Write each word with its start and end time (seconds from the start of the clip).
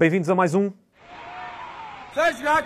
Bem-vindos 0.00 0.30
a 0.30 0.34
mais 0.34 0.54
um. 0.54 0.72
Sai 2.14 2.32
jogar! 2.32 2.64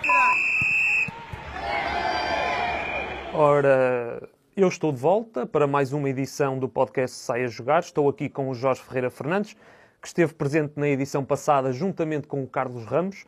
Ora, 3.33 4.29
eu 4.55 4.69
estou 4.69 4.93
de 4.93 5.01
volta 5.01 5.45
para 5.45 5.67
mais 5.67 5.91
uma 5.91 6.09
edição 6.09 6.57
do 6.57 6.69
podcast 6.69 7.17
Sai 7.17 7.43
a 7.43 7.47
Jogar. 7.47 7.81
Estou 7.81 8.07
aqui 8.07 8.29
com 8.29 8.47
o 8.47 8.55
Jorge 8.55 8.81
Ferreira 8.81 9.09
Fernandes, 9.09 9.53
que 10.01 10.07
esteve 10.07 10.33
presente 10.33 10.75
na 10.77 10.87
edição 10.87 11.25
passada 11.25 11.73
juntamente 11.73 12.25
com 12.25 12.41
o 12.41 12.47
Carlos 12.47 12.85
Ramos. 12.85 13.25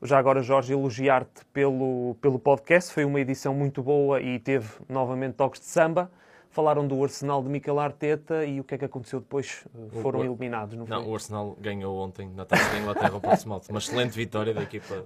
Já 0.00 0.16
agora, 0.16 0.40
Jorge, 0.40 0.72
elogiar-te 0.72 1.44
pelo, 1.52 2.16
pelo 2.22 2.38
podcast. 2.38 2.94
Foi 2.94 3.04
uma 3.04 3.20
edição 3.20 3.52
muito 3.52 3.82
boa 3.82 4.22
e 4.22 4.38
teve 4.38 4.70
novamente 4.88 5.34
toques 5.34 5.60
de 5.60 5.66
samba. 5.66 6.10
Falaram 6.54 6.86
do 6.86 7.02
Arsenal 7.02 7.42
de 7.42 7.48
Mikel 7.48 7.80
Arteta 7.80 8.44
e 8.44 8.60
o 8.60 8.64
que 8.64 8.76
é 8.76 8.78
que 8.78 8.84
aconteceu 8.84 9.18
depois? 9.18 9.66
Foram 10.00 10.20
o, 10.20 10.24
eliminados, 10.24 10.76
não 10.76 10.86
foi? 10.86 10.96
Não, 10.96 11.10
o 11.10 11.12
Arsenal 11.12 11.58
ganhou 11.60 11.98
ontem 11.98 12.30
na 12.30 12.44
Taça 12.44 12.70
da 12.70 12.78
Inglaterra 12.78 13.12
ao 13.12 13.20
Portsmouth. 13.20 13.62
Uma 13.68 13.80
excelente 13.80 14.12
vitória 14.16 14.54
da 14.54 14.62
equipa. 14.62 15.02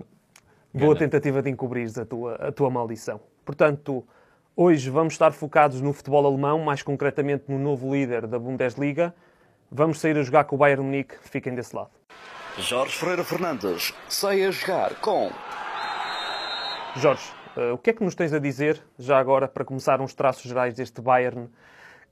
Boa 0.74 0.88
Gana. 0.88 0.98
tentativa 0.98 1.40
de 1.40 1.48
encobrires 1.48 1.96
a 1.96 2.04
tua, 2.04 2.34
a 2.34 2.52
tua 2.52 2.68
maldição. 2.68 3.18
Portanto, 3.46 4.06
hoje 4.54 4.90
vamos 4.90 5.14
estar 5.14 5.32
focados 5.32 5.80
no 5.80 5.94
futebol 5.94 6.26
alemão, 6.26 6.58
mais 6.58 6.82
concretamente 6.82 7.44
no 7.48 7.58
novo 7.58 7.90
líder 7.94 8.26
da 8.26 8.38
Bundesliga. 8.38 9.14
Vamos 9.72 10.00
sair 10.00 10.18
a 10.18 10.22
jogar 10.22 10.44
com 10.44 10.54
o 10.54 10.58
Bayern 10.58 10.84
Munique. 10.84 11.14
Fiquem 11.22 11.54
desse 11.54 11.74
lado. 11.74 11.88
Jorge 12.58 12.94
Ferreira 12.94 13.24
Fernandes 13.24 13.94
sai 14.06 14.44
a 14.44 14.50
jogar 14.50 14.96
com 14.96 15.30
Jorge, 16.96 17.32
eh, 17.58 17.72
o 17.72 17.78
que 17.78 17.90
é 17.90 17.92
que 17.92 18.04
nos 18.04 18.14
tens 18.14 18.32
a 18.32 18.38
dizer, 18.38 18.80
já 18.98 19.18
agora, 19.18 19.48
para 19.48 19.64
começar 19.64 20.00
uns 20.00 20.14
traços 20.14 20.42
gerais 20.42 20.74
deste 20.74 21.00
Bayern 21.00 21.48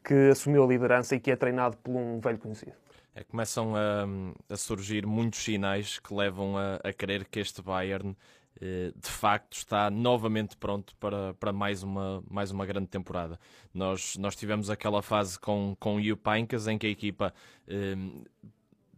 que 0.04 0.30
assumiu 0.30 0.64
a 0.64 0.66
liderança 0.66 1.14
e 1.14 1.20
que 1.20 1.30
é 1.30 1.36
treinado 1.36 1.76
por 1.78 1.94
um 1.94 2.20
velho 2.20 2.38
conhecido? 2.38 2.72
É, 3.14 3.24
começam 3.24 3.74
a, 3.74 4.06
a 4.52 4.56
surgir 4.56 5.06
muitos 5.06 5.42
sinais 5.42 5.98
que 5.98 6.12
levam 6.12 6.56
a, 6.56 6.76
a 6.84 6.92
crer 6.92 7.24
que 7.24 7.40
este 7.40 7.62
Bayern 7.62 8.14
eh, 8.60 8.92
de 8.94 9.08
facto 9.08 9.52
está 9.54 9.90
novamente 9.90 10.56
pronto 10.56 10.96
para, 10.96 11.34
para 11.34 11.52
mais, 11.52 11.82
uma, 11.82 12.22
mais 12.28 12.50
uma 12.50 12.64
grande 12.64 12.88
temporada. 12.88 13.38
Nós, 13.72 14.16
nós 14.16 14.34
tivemos 14.34 14.70
aquela 14.70 15.02
fase 15.02 15.38
com, 15.38 15.76
com 15.78 15.96
o 15.96 16.00
Heynckes 16.00 16.66
em 16.66 16.78
que 16.78 16.86
a 16.86 16.90
equipa 16.90 17.34
eh, 17.68 17.94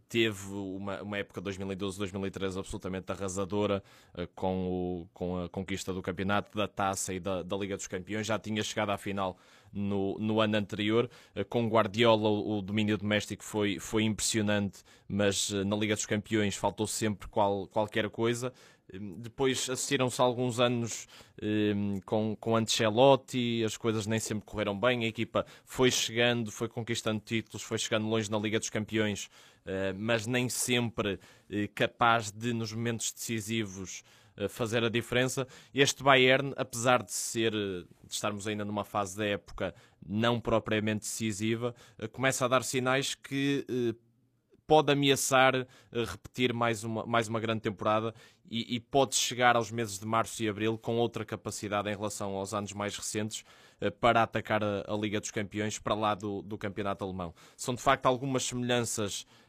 teve 0.09 0.51
uma, 0.53 1.01
uma 1.03 1.17
época 1.17 1.41
2012-2013 1.41 2.57
absolutamente 2.59 3.11
arrasadora 3.11 3.83
eh, 4.17 4.27
com, 4.35 4.67
o, 4.67 5.07
com 5.13 5.43
a 5.43 5.49
conquista 5.49 5.93
do 5.93 6.01
campeonato, 6.01 6.57
da 6.57 6.67
taça 6.67 7.13
e 7.13 7.19
da, 7.19 7.43
da 7.43 7.55
Liga 7.55 7.77
dos 7.77 7.87
Campeões. 7.87 8.25
Já 8.27 8.39
tinha 8.39 8.63
chegado 8.63 8.89
à 8.89 8.97
final 8.97 9.37
no, 9.71 10.17
no 10.19 10.41
ano 10.41 10.57
anterior. 10.57 11.09
Eh, 11.35 11.43
Com 11.43 11.67
Guardiola, 11.69 12.29
o, 12.29 12.61
domínio 12.61 12.97
doméstico 12.97 13.43
foi, 13.43 13.79
foi 13.79 14.03
impressionante, 14.03 14.83
mas 15.07 15.51
eh, 15.53 15.63
na 15.63 15.75
Liga 15.75 15.95
dos 15.95 16.05
Campeões 16.05 16.55
faltou 16.55 16.87
sempre 16.87 17.27
qual, 17.27 17.67
qualquer 17.67 18.09
coisa. 18.09 18.51
Eh, 18.91 18.97
Depois 19.17 19.69
assistiram-se 19.69 20.19
alguns 20.21 20.59
anos 20.59 21.07
eh, 21.41 21.73
com, 22.05 22.35
com 22.39 22.55
Ancelotti, 22.55 23.63
as 23.63 23.77
coisas 23.77 24.05
nem 24.07 24.19
sempre 24.19 24.45
correram 24.45 24.77
bem, 24.79 25.03
a 25.03 25.07
equipa 25.07 25.45
foi 25.65 25.91
chegando, 25.91 26.51
foi 26.51 26.67
conquistando 26.67 27.21
títulos, 27.23 27.61
foi 27.61 27.77
chegando 27.77 28.07
longe 28.07 28.29
na 28.31 28.37
Liga 28.39 28.59
dos 28.59 28.69
Campeões, 28.69 29.29
mas 29.97 30.25
nem 30.25 30.49
sempre 30.49 31.19
eh, 31.49 31.67
capaz 31.67 32.31
de, 32.31 32.53
nos 32.53 32.73
momentos 32.73 33.11
decisivos, 33.11 34.03
eh, 34.39 34.47
fazer 34.47 34.83
a 34.83 34.89
diferença. 34.89 35.45
Este 35.73 36.01
Bayern, 36.01 36.53
apesar 36.55 37.03
de 37.03 37.11
ser 37.11 37.53
eh, 37.53 37.83
de 38.05 38.13
estarmos 38.13 38.47
ainda 38.47 38.63
numa 38.63 38.85
fase 38.85 39.17
da 39.17 39.25
época 39.25 39.75
não 40.07 40.39
propriamente 40.39 41.01
decisiva, 41.01 41.75
eh, 41.97 42.07
começa 42.07 42.45
a 42.45 42.47
dar 42.47 42.63
sinais 42.63 43.15
que 43.15 43.65
eh, 43.69 43.95
pode 44.69 44.93
ameaçar 44.93 45.55
eh, 45.55 45.65
repetir 45.91 46.53
mais 46.53 46.83
uma, 46.83 47.03
mais 47.05 47.27
uma 47.27 47.39
grande 47.39 47.61
temporada 47.61 48.13
e, 48.49 48.75
e 48.75 48.79
pode 48.79 49.15
chegar 49.15 49.55
aos 49.55 49.71
meses 49.71 49.99
de 49.99 50.05
março 50.05 50.41
e 50.43 50.47
abril 50.47 50.77
com 50.77 50.95
outra 50.97 51.25
capacidade 51.25 51.89
em 51.89 51.95
relação 51.95 52.35
aos 52.35 52.53
anos 52.53 52.71
mais 52.73 52.95
recentes 52.95 53.43
eh, 53.81 53.89
para 53.89 54.21
atacar 54.21 54.63
a, 54.63 54.85
a 54.87 54.95
Liga 54.95 55.19
dos 55.19 55.31
Campeões 55.31 55.79
para 55.79 55.95
lá 55.95 56.13
do, 56.13 56.43
do 56.43 56.57
campeonato 56.57 57.03
alemão. 57.03 57.33
São 57.57 57.73
de 57.73 57.81
facto 57.81 58.05
algumas 58.05 58.43
semelhanças 58.43 59.25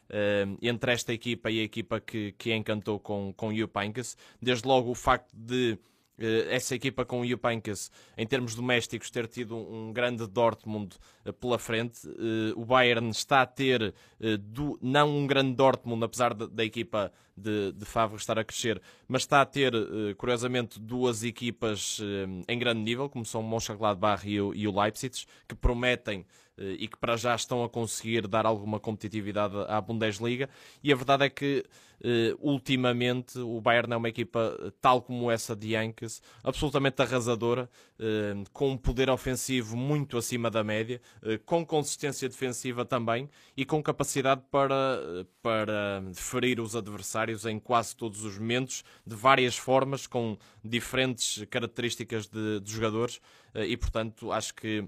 entre 0.61 0.91
esta 0.91 1.13
equipa 1.13 1.49
e 1.49 1.59
a 1.59 1.63
equipa 1.63 1.99
que, 1.99 2.33
que 2.33 2.53
encantou 2.53 2.99
com, 2.99 3.33
com 3.33 3.51
Heynckes. 3.51 4.17
Desde 4.41 4.67
logo 4.67 4.91
o 4.91 4.95
facto 4.95 5.31
de 5.33 5.77
eh, 6.21 6.55
essa 6.55 6.75
equipa 6.75 7.03
com 7.03 7.21
o 7.21 7.25
Heynckes, 7.25 7.91
em 8.15 8.27
termos 8.27 8.53
domésticos, 8.53 9.09
ter 9.09 9.27
tido 9.27 9.55
um 9.55 9.91
grande 9.91 10.27
Dortmund 10.27 10.95
eh, 11.25 11.31
pela 11.31 11.57
frente. 11.57 12.07
Eh, 12.07 12.53
O 12.55 12.63
Bayern 12.63 13.09
está 13.09 13.41
a 13.41 13.45
ter, 13.45 13.93
eh, 14.19 14.37
não 14.81 15.17
um 15.17 15.25
grande 15.25 15.55
Dortmund, 15.55 16.03
apesar 16.03 16.33
da, 16.33 16.63
equipa 16.63 17.11
de, 17.35 17.71
de 17.71 17.85
Favre 17.85 18.17
estar 18.17 18.37
a 18.37 18.43
crescer, 18.43 18.79
mas 19.07 19.23
está 19.23 19.41
a 19.41 19.45
ter, 19.45 19.73
eh, 19.73 20.13
curiosamente, 20.15 20.79
duas 20.79 21.23
equipas 21.23 21.99
eh, 22.01 22.27
em 22.47 22.59
grande 22.59 22.81
nível, 22.81 23.09
como 23.09 23.25
são 23.25 23.41
o 23.41 23.49
Mönchengladbach 23.49 24.27
e 24.27 24.39
o, 24.39 24.53
Leipzig, 24.79 25.25
que 25.47 25.55
prometem 25.55 26.19
eh, 26.19 26.50
e 26.77 26.87
que 26.87 26.97
para 26.97 27.17
já 27.17 27.35
estão 27.35 27.63
a 27.63 27.69
conseguir 27.69 28.27
dar 28.27 28.45
alguma 28.45 28.79
competitividade 28.79 29.55
à 29.67 29.79
Bundesliga. 29.81 30.49
E 30.83 30.91
a 30.91 30.95
verdade 30.95 31.25
é 31.25 31.29
que 31.29 31.65
eh, 32.03 32.35
ultimamente 32.39 33.37
o 33.39 33.61
Bayern 33.61 33.93
é 33.93 33.97
uma 33.97 34.09
equipa 34.09 34.57
eh, 34.59 34.71
tal 34.81 35.01
como 35.01 35.29
essa 35.29 35.55
de 35.55 35.73
Yankees, 35.73 36.21
absolutamente 36.43 37.01
arrasadora, 37.01 37.69
eh, 37.99 38.33
com 38.51 38.71
um 38.71 38.77
poder 38.77 39.09
ofensivo 39.09 39.77
muito 39.77 40.17
acima 40.17 40.49
da 40.49 40.63
média, 40.63 40.99
eh, 41.23 41.37
com 41.45 41.65
consistência 41.65 42.27
defensiva 42.27 42.83
também 42.85 43.29
e 43.55 43.63
com 43.65 43.81
capacidade 43.83 44.41
para, 44.49 44.99
eh, 45.03 45.25
para 45.41 46.03
ferir 46.15 46.59
os 46.59 46.75
adversários 46.75 47.45
em 47.45 47.59
quase 47.59 47.95
todos 47.95 48.23
os 48.23 48.37
momentos, 48.37 48.83
de 49.05 49.15
várias 49.15 49.55
formas, 49.55 50.07
com 50.07 50.37
diferentes 50.63 51.45
características 51.49 52.27
de, 52.27 52.59
de 52.61 52.71
jogadores 52.71 53.21
eh, 53.53 53.67
e 53.67 53.77
portanto 53.77 54.31
acho 54.31 54.55
que 54.55 54.87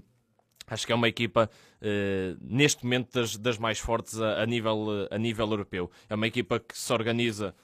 Acho 0.66 0.86
que 0.86 0.92
é 0.92 0.94
uma 0.94 1.08
equipa, 1.08 1.50
eh, 1.80 2.34
neste 2.40 2.84
momento, 2.84 3.12
das, 3.12 3.36
das 3.36 3.58
mais 3.58 3.78
fortes 3.78 4.20
a, 4.20 4.42
a 4.42 4.46
nível, 4.46 4.86
eh, 5.10 5.14
a 5.14 5.18
nível 5.18 5.50
europeu. 5.50 5.90
É 6.08 6.14
uma 6.14 6.26
equipa 6.26 6.58
que 6.58 6.76
se 6.76 6.92
organiza, 6.92 7.54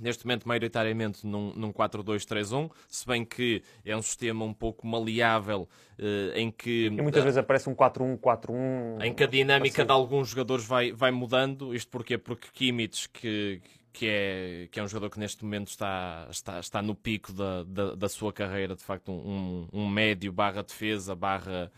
neste 0.00 0.26
momento, 0.26 0.46
maioritariamente 0.46 1.26
num, 1.26 1.52
num 1.54 1.72
4-2-3-1, 1.72 2.70
se 2.88 3.06
bem 3.06 3.24
que 3.24 3.62
é 3.84 3.96
um 3.96 4.02
sistema 4.02 4.44
um 4.44 4.52
pouco 4.52 4.86
maleável, 4.86 5.68
eh, 5.98 6.32
em 6.40 6.50
que... 6.50 6.86
E 6.86 6.90
muitas 6.90 7.24
vezes 7.24 7.38
aparece 7.38 7.68
um 7.68 7.74
4-1, 7.74 8.18
4-1. 8.18 9.04
Em 9.04 9.14
que 9.14 9.24
a 9.24 9.26
dinâmica 9.26 9.82
assim. 9.82 9.86
de 9.86 9.92
alguns 9.92 10.28
jogadores 10.28 10.64
vai, 10.64 10.92
vai 10.92 11.10
mudando. 11.10 11.74
Isto 11.74 11.90
porquê? 11.90 12.18
Porque 12.18 12.48
Kimmich, 12.52 13.08
que, 13.08 13.60
que, 13.92 14.06
é, 14.08 14.68
que 14.70 14.78
é 14.78 14.82
um 14.82 14.88
jogador 14.88 15.10
que 15.10 15.18
neste 15.18 15.44
momento 15.44 15.68
está, 15.68 16.28
está, 16.30 16.60
está 16.60 16.82
no 16.82 16.94
pico 16.94 17.32
da, 17.32 17.64
da, 17.64 17.94
da 17.94 18.08
sua 18.08 18.32
carreira, 18.32 18.74
de 18.74 18.82
facto, 18.82 19.10
um, 19.10 19.66
um 19.72 19.88
médio 19.88 20.32
barra 20.32 20.62
defesa, 20.62 21.14
barra, 21.14 21.70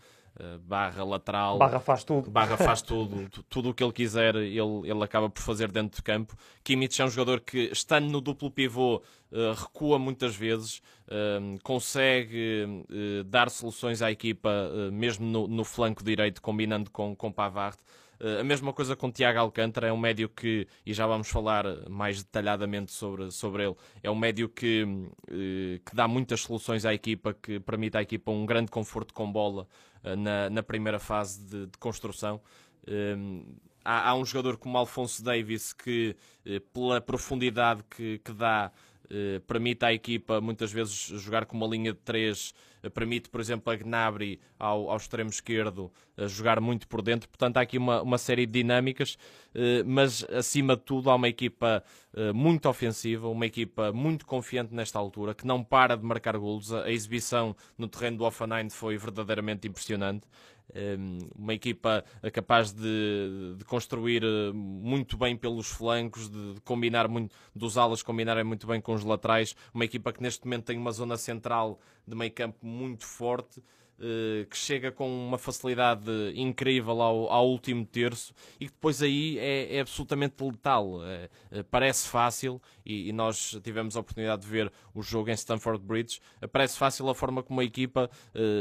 barra 0.61 1.03
lateral. 1.03 1.57
Barra 1.57 1.79
faz 1.79 2.03
tudo. 2.03 2.29
Barra 2.31 2.57
faz 2.57 2.81
tudo, 2.81 3.29
tu- 3.29 3.43
tudo 3.43 3.69
o 3.69 3.73
que 3.73 3.83
ele 3.83 3.91
quiser, 3.93 4.35
ele, 4.35 4.59
ele 4.89 5.03
acaba 5.03 5.29
por 5.29 5.41
fazer 5.41 5.71
dentro 5.71 5.97
de 5.97 6.03
campo. 6.03 6.35
Kimmich 6.63 7.01
é 7.01 7.05
um 7.05 7.09
jogador 7.09 7.41
que, 7.41 7.69
estando 7.71 8.09
no 8.09 8.21
duplo 8.21 8.49
pivô, 8.49 9.01
eh, 9.31 9.53
recua 9.55 9.99
muitas 9.99 10.35
vezes, 10.35 10.81
eh, 11.09 11.57
consegue 11.63 12.85
eh, 12.89 13.23
dar 13.25 13.49
soluções 13.49 14.01
à 14.01 14.11
equipa, 14.11 14.49
eh, 14.49 14.91
mesmo 14.91 15.25
no, 15.25 15.47
no 15.47 15.63
flanco 15.63 16.03
direito, 16.03 16.41
combinando 16.41 16.89
com, 16.91 17.15
com 17.15 17.31
Pavard. 17.31 17.77
Eh, 18.19 18.39
a 18.39 18.43
mesma 18.43 18.71
coisa 18.71 18.95
com 18.95 19.11
Tiago 19.11 19.39
Alcântara, 19.39 19.87
é 19.87 19.91
um 19.93 19.97
médio 19.97 20.29
que, 20.29 20.67
e 20.85 20.93
já 20.93 21.05
vamos 21.07 21.27
falar 21.29 21.65
mais 21.89 22.23
detalhadamente 22.23 22.91
sobre, 22.91 23.31
sobre 23.31 23.65
ele, 23.65 23.75
é 24.01 24.09
um 24.09 24.15
médio 24.15 24.47
que, 24.47 24.85
eh, 25.29 25.79
que 25.85 25.95
dá 25.95 26.07
muitas 26.07 26.41
soluções 26.41 26.85
à 26.85 26.93
equipa, 26.93 27.33
que 27.33 27.59
permite 27.59 27.97
à 27.97 28.01
equipa 28.01 28.31
um 28.31 28.45
grande 28.45 28.69
conforto 28.71 29.13
com 29.13 29.31
bola 29.31 29.67
eh, 29.90 29.90
na, 30.03 30.49
na 30.49 30.63
primeira 30.63 30.99
fase 30.99 31.43
de, 31.43 31.65
de 31.67 31.77
construção. 31.77 32.41
Um, 32.87 33.43
há, 33.83 34.09
há 34.09 34.15
um 34.15 34.25
jogador 34.25 34.57
como 34.57 34.77
Alfonso 34.77 35.23
Davis 35.23 35.73
que, 35.73 36.15
eh, 36.45 36.61
pela 36.73 37.01
profundidade 37.01 37.83
que, 37.89 38.19
que 38.19 38.31
dá, 38.31 38.71
eh, 39.09 39.41
permite 39.45 39.83
à 39.85 39.93
equipa 39.93 40.39
muitas 40.39 40.71
vezes 40.71 40.93
jogar 40.93 41.45
com 41.45 41.57
uma 41.57 41.67
linha 41.67 41.91
de 41.93 41.99
três, 41.99 42.53
eh, 42.53 42.70
permite, 42.89 43.29
por 43.29 43.39
exemplo, 43.39 43.71
a 43.71 43.75
Gnabry 43.75 44.39
ao, 44.57 44.89
ao 44.89 44.97
extremo 44.97 45.29
esquerdo 45.29 45.91
eh, 46.17 46.27
jogar 46.27 46.59
muito 46.59 46.87
por 46.87 47.01
dentro. 47.01 47.29
Portanto, 47.29 47.57
há 47.57 47.61
aqui 47.61 47.77
uma, 47.77 48.01
uma 48.01 48.17
série 48.17 48.45
de 48.45 48.53
dinâmicas, 48.53 49.17
eh, 49.53 49.83
mas 49.83 50.23
acima 50.25 50.75
de 50.75 50.83
tudo 50.83 51.09
há 51.09 51.15
uma 51.15 51.27
equipa 51.27 51.83
eh, 52.13 52.31
muito 52.31 52.67
ofensiva, 52.67 53.27
uma 53.27 53.45
equipa 53.45 53.91
muito 53.91 54.25
confiante 54.25 54.73
nesta 54.73 54.99
altura, 54.99 55.33
que 55.33 55.45
não 55.45 55.63
para 55.63 55.95
de 55.95 56.03
marcar 56.03 56.37
golos. 56.37 56.73
A, 56.73 56.91
exibição 56.91 57.55
no 57.77 57.87
terreno 57.87 58.17
do 58.17 58.23
Offenheim 58.25 58.69
foi 58.69 58.97
verdadeiramente 58.97 59.67
impressionante. 59.67 60.27
Um, 60.73 61.19
uma 61.35 61.53
equipa 61.53 62.01
capaz 62.31 62.71
de, 62.71 63.55
de 63.57 63.65
construir 63.65 64.23
muito 64.53 65.17
bem 65.17 65.35
pelos 65.35 65.67
flancos, 65.67 66.29
de, 66.29 66.53
de 66.53 66.61
combinar 66.61 67.09
muito, 67.09 67.35
dos 67.53 67.77
alas 67.77 68.01
combinarem 68.01 68.45
muito 68.45 68.65
bem 68.65 68.79
com 68.79 68.93
os 68.93 69.03
laterais, 69.03 69.53
uma 69.73 69.83
equipa 69.83 70.13
que 70.13 70.21
neste 70.21 70.45
momento 70.45 70.63
tem 70.63 70.77
uma 70.77 70.93
zona 70.93 71.17
central 71.17 71.77
de 72.07 72.15
meio 72.15 72.31
campo 72.31 72.65
muito 72.65 73.05
forte. 73.05 73.61
eh, 74.03 74.47
que 74.49 74.57
chega 74.57 74.91
com 74.91 75.07
uma 75.07 75.37
facilidade 75.37 76.09
incrível 76.35 76.99
ao, 77.03 77.31
ao 77.31 77.47
último 77.47 77.85
terço 77.85 78.33
e 78.59 78.65
que 78.65 78.71
depois 78.71 78.99
aí 78.99 79.37
é, 79.37 79.75
é 79.75 79.79
absolutamente 79.79 80.43
letal. 80.43 81.05
É, 81.05 81.29
é, 81.51 81.63
parece 81.63 82.07
fácil, 82.09 82.59
e, 82.83 83.09
e, 83.09 83.13
nós 83.13 83.59
tivemos 83.63 83.95
a 83.95 83.99
oportunidade 83.99 84.41
de 84.41 84.47
ver 84.47 84.71
o 84.95 85.03
jogo 85.03 85.29
em 85.29 85.33
Stamford 85.33 85.83
Bridge, 85.85 86.19
parece 86.51 86.79
fácil 86.79 87.07
a 87.09 87.15
forma 87.15 87.43
como 87.43 87.61
a 87.61 87.63
equipa, 87.63 88.09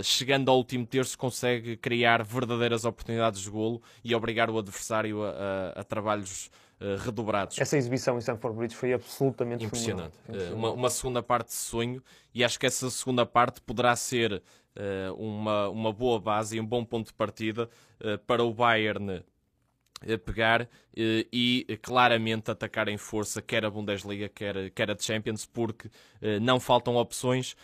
chegando 0.05 0.51
ao 0.51 0.59
último 0.59 0.87
terço, 0.87 1.17
consegue 1.17 1.77
criar 1.77 2.23
verdadeiras 2.23 2.85
oportunidades 2.85 3.41
de 3.41 3.49
golo 3.51 3.83
e 4.05 4.15
obrigar 4.15 4.51
o 4.51 4.59
adversário 4.59 5.23
a, 5.25 5.31
a, 5.31 5.81
a 5.81 5.85
trabalhos 5.85 6.51
redobrados. 7.05 7.59
Essa 7.59 7.77
exibição 7.77 8.17
em 8.17 8.21
Stamford 8.21 8.57
Bridge 8.57 8.75
foi 8.75 8.93
absolutamente 8.93 9.65
impressionante. 9.65 10.15
Uh, 10.29 10.55
uma, 10.55 10.71
uma, 10.73 10.91
segunda 10.91 11.23
parte 11.23 11.49
de 11.49 11.55
sonho 11.55 12.03
e 12.35 12.43
acho 12.43 12.59
que 12.59 12.67
essa 12.67 12.89
segunda 12.91 13.27
parte 13.27 13.61
poderá 13.61 13.95
ser 13.95 14.33
uh, 14.33 15.15
uma, 15.15 15.69
uma 15.69 15.93
boa 15.93 16.19
base 16.19 16.57
e 16.57 16.61
um 16.61 16.65
bom 16.65 16.85
ponto 16.85 17.09
de 17.09 17.15
partida 17.15 17.69
para 18.27 18.43
o 18.43 18.55
Bayern 18.55 19.23
pegar 20.25 20.67
e 20.97 21.79
claramente 21.83 22.51
atacar 22.51 22.89
em 22.89 22.97
força 22.97 23.43
quer 23.43 23.63
a 23.63 23.71
Bundesliga, 23.71 24.27
quer, 24.31 24.71
quer 24.71 24.91
a 24.91 24.97
Champions, 24.99 25.45
porque 25.45 25.91
não 26.41 26.59
faltam 26.59 26.97
opções. 26.97 27.55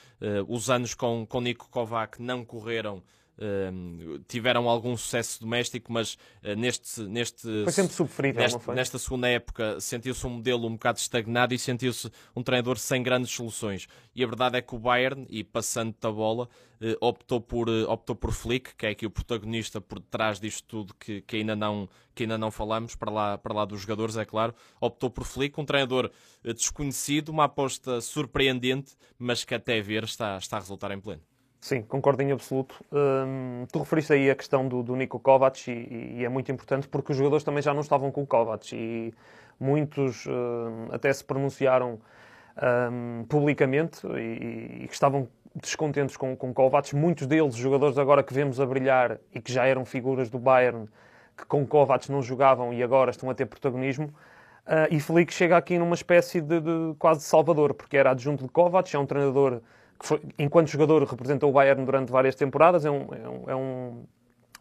Os 0.49 0.71
anos 0.71 0.95
com, 0.95 1.27
com 1.27 1.41
Nico 1.41 1.69
Kovac 1.71 2.21
não 2.21 2.45
correram 2.45 3.03
tiveram 4.27 4.69
algum 4.69 4.97
sucesso 4.97 5.41
doméstico, 5.41 5.93
mas 5.93 6.15
uh, 6.43 6.57
neste, 6.57 7.03
neste, 7.03 7.43
foi 7.65 7.73
sempre 7.73 7.93
sofrível, 7.93 8.43
neste, 8.43 8.71
nesta 8.71 8.99
segunda 8.99 9.29
época 9.29 9.79
sentiu-se 9.81 10.27
um 10.27 10.31
modelo 10.31 10.67
um 10.67 10.73
bocado 10.73 10.99
estagnado 10.99 11.53
e 11.53 11.59
sentiu-se 11.59 12.11
um 12.35 12.43
treinador 12.43 12.79
sem 12.79 13.03
grandes 13.03 13.31
soluções. 13.31 13.87
E 14.15 14.25
a 14.25 14.27
verdade 14.27 14.57
é 14.57 14.63
que 14.63 14.75
o 14.75 14.79
Bayern, 14.79 15.27
e 15.29 15.45
passando 15.45 15.95
da 16.01 16.11
bola, 16.11 16.49
uh, 16.81 16.97
optou, 17.07 17.39
por, 17.39 17.69
uh, 17.69 17.91
optou 17.91 18.17
por 18.17 18.33
Flick, 18.33 18.75
que 18.75 18.87
é 18.87 18.91
aqui 18.91 19.05
o 19.05 19.11
protagonista 19.11 19.83
por 19.83 20.01
trás 20.01 20.41
disto 20.41 20.65
tudo 20.67 20.95
que, 20.95 21.21
que, 21.21 21.37
ainda, 21.37 21.55
não, 21.55 21.87
que 22.15 22.23
ainda 22.23 22.39
não 22.39 22.51
falamos, 22.51 22.95
para 22.95 23.11
lá, 23.11 23.37
para 23.37 23.53
lá 23.53 23.67
dos 23.67 23.83
jogadores, 23.83 24.17
é 24.17 24.25
claro. 24.25 24.55
Optou 24.81 25.11
por 25.11 25.25
Flick, 25.25 25.61
um 25.61 25.65
treinador 25.67 26.11
desconhecido, 26.43 27.29
uma 27.29 27.45
aposta 27.45 28.01
surpreendente, 28.01 28.95
mas 29.19 29.45
que 29.45 29.55
até 29.55 29.79
ver 29.83 30.06
está, 30.07 30.37
está 30.39 30.57
a 30.57 30.61
resultar 30.61 30.91
em 30.91 31.01
pleno. 31.01 31.23
Sim, 31.61 31.83
concordo 31.83 32.23
em 32.23 32.31
absoluto. 32.31 32.77
Hum, 32.93 33.67
tu 33.73 33.81
referiste 33.81 34.13
aí 34.13 34.31
a 34.31 34.35
questão 34.37 34.69
do, 34.69 34.83
do 34.83 34.95
Nico 34.95 35.19
Kovac 35.19 35.69
e, 35.69 36.19
e, 36.19 36.25
é 36.25 36.29
muito 36.29 36.51
importante 36.53 36.87
porque 36.87 37.13
os 37.13 37.19
jogadores 37.19 37.43
também 37.43 37.63
já 37.63 37.75
não 37.75 37.81
estavam 37.81 38.13
com 38.13 38.23
o 38.23 38.27
Kovac 38.27 38.73
e 38.73 39.13
muitos 39.59 40.27
hum, 40.27 40.89
até 40.93 41.13
se 41.13 41.25
pronunciaram 41.25 41.99
hum, 42.93 43.25
publicamente 43.29 44.07
e, 44.07 44.87
que 44.87 44.95
estavam 44.95 45.29
descontentes 45.55 46.17
com, 46.17 46.37
com 46.37 46.55
Kovac. 46.55 46.95
Muitos 46.95 47.27
deles, 47.27 47.57
jogadores 47.57 47.99
agora 47.99 48.23
que 48.23 48.33
vemos 48.33 48.61
a 48.61 48.67
brilhar 48.67 49.19
e 49.35 49.41
que 49.41 49.53
já 49.53 49.67
eram 49.67 49.85
figuras 49.85 50.31
do 50.31 50.39
Bayern, 50.39 50.89
que 51.37 51.47
com 51.47 51.67
Kovac 51.67 52.11
não 52.13 52.23
jogavam 52.23 52.73
e 52.73 52.83
agora 52.83 53.11
estão 53.11 53.29
a 53.29 53.35
ter 53.35 53.47
protagonismo. 53.47 54.07
Uh, 54.67 54.87
e 54.91 55.01
Felipe 55.01 55.33
chega 55.33 55.57
aqui 55.57 55.79
numa 55.79 55.95
espécie 55.95 56.41
de, 56.41 56.61
de 56.61 56.95
quase 56.99 57.23
salvador, 57.23 57.73
porque 57.75 57.97
era 57.97 58.11
adjunto 58.11 58.45
de 58.45 58.51
Kovac, 58.51 58.95
é 58.95 58.99
um 58.99 59.07
treinador 59.07 59.61
que 59.99 60.07
foi, 60.07 60.21
enquanto 60.39 60.69
jogador 60.69 61.03
representou 61.05 61.51
o 61.51 61.53
Bayern 61.53 61.85
durante 61.85 62.11
várias 62.13 62.35
temporadas, 62.35 62.85
é 62.85 62.91
um, 62.91 63.07
é 63.13 63.29
um, 63.29 63.51
é 63.51 63.57
um, 63.57 64.05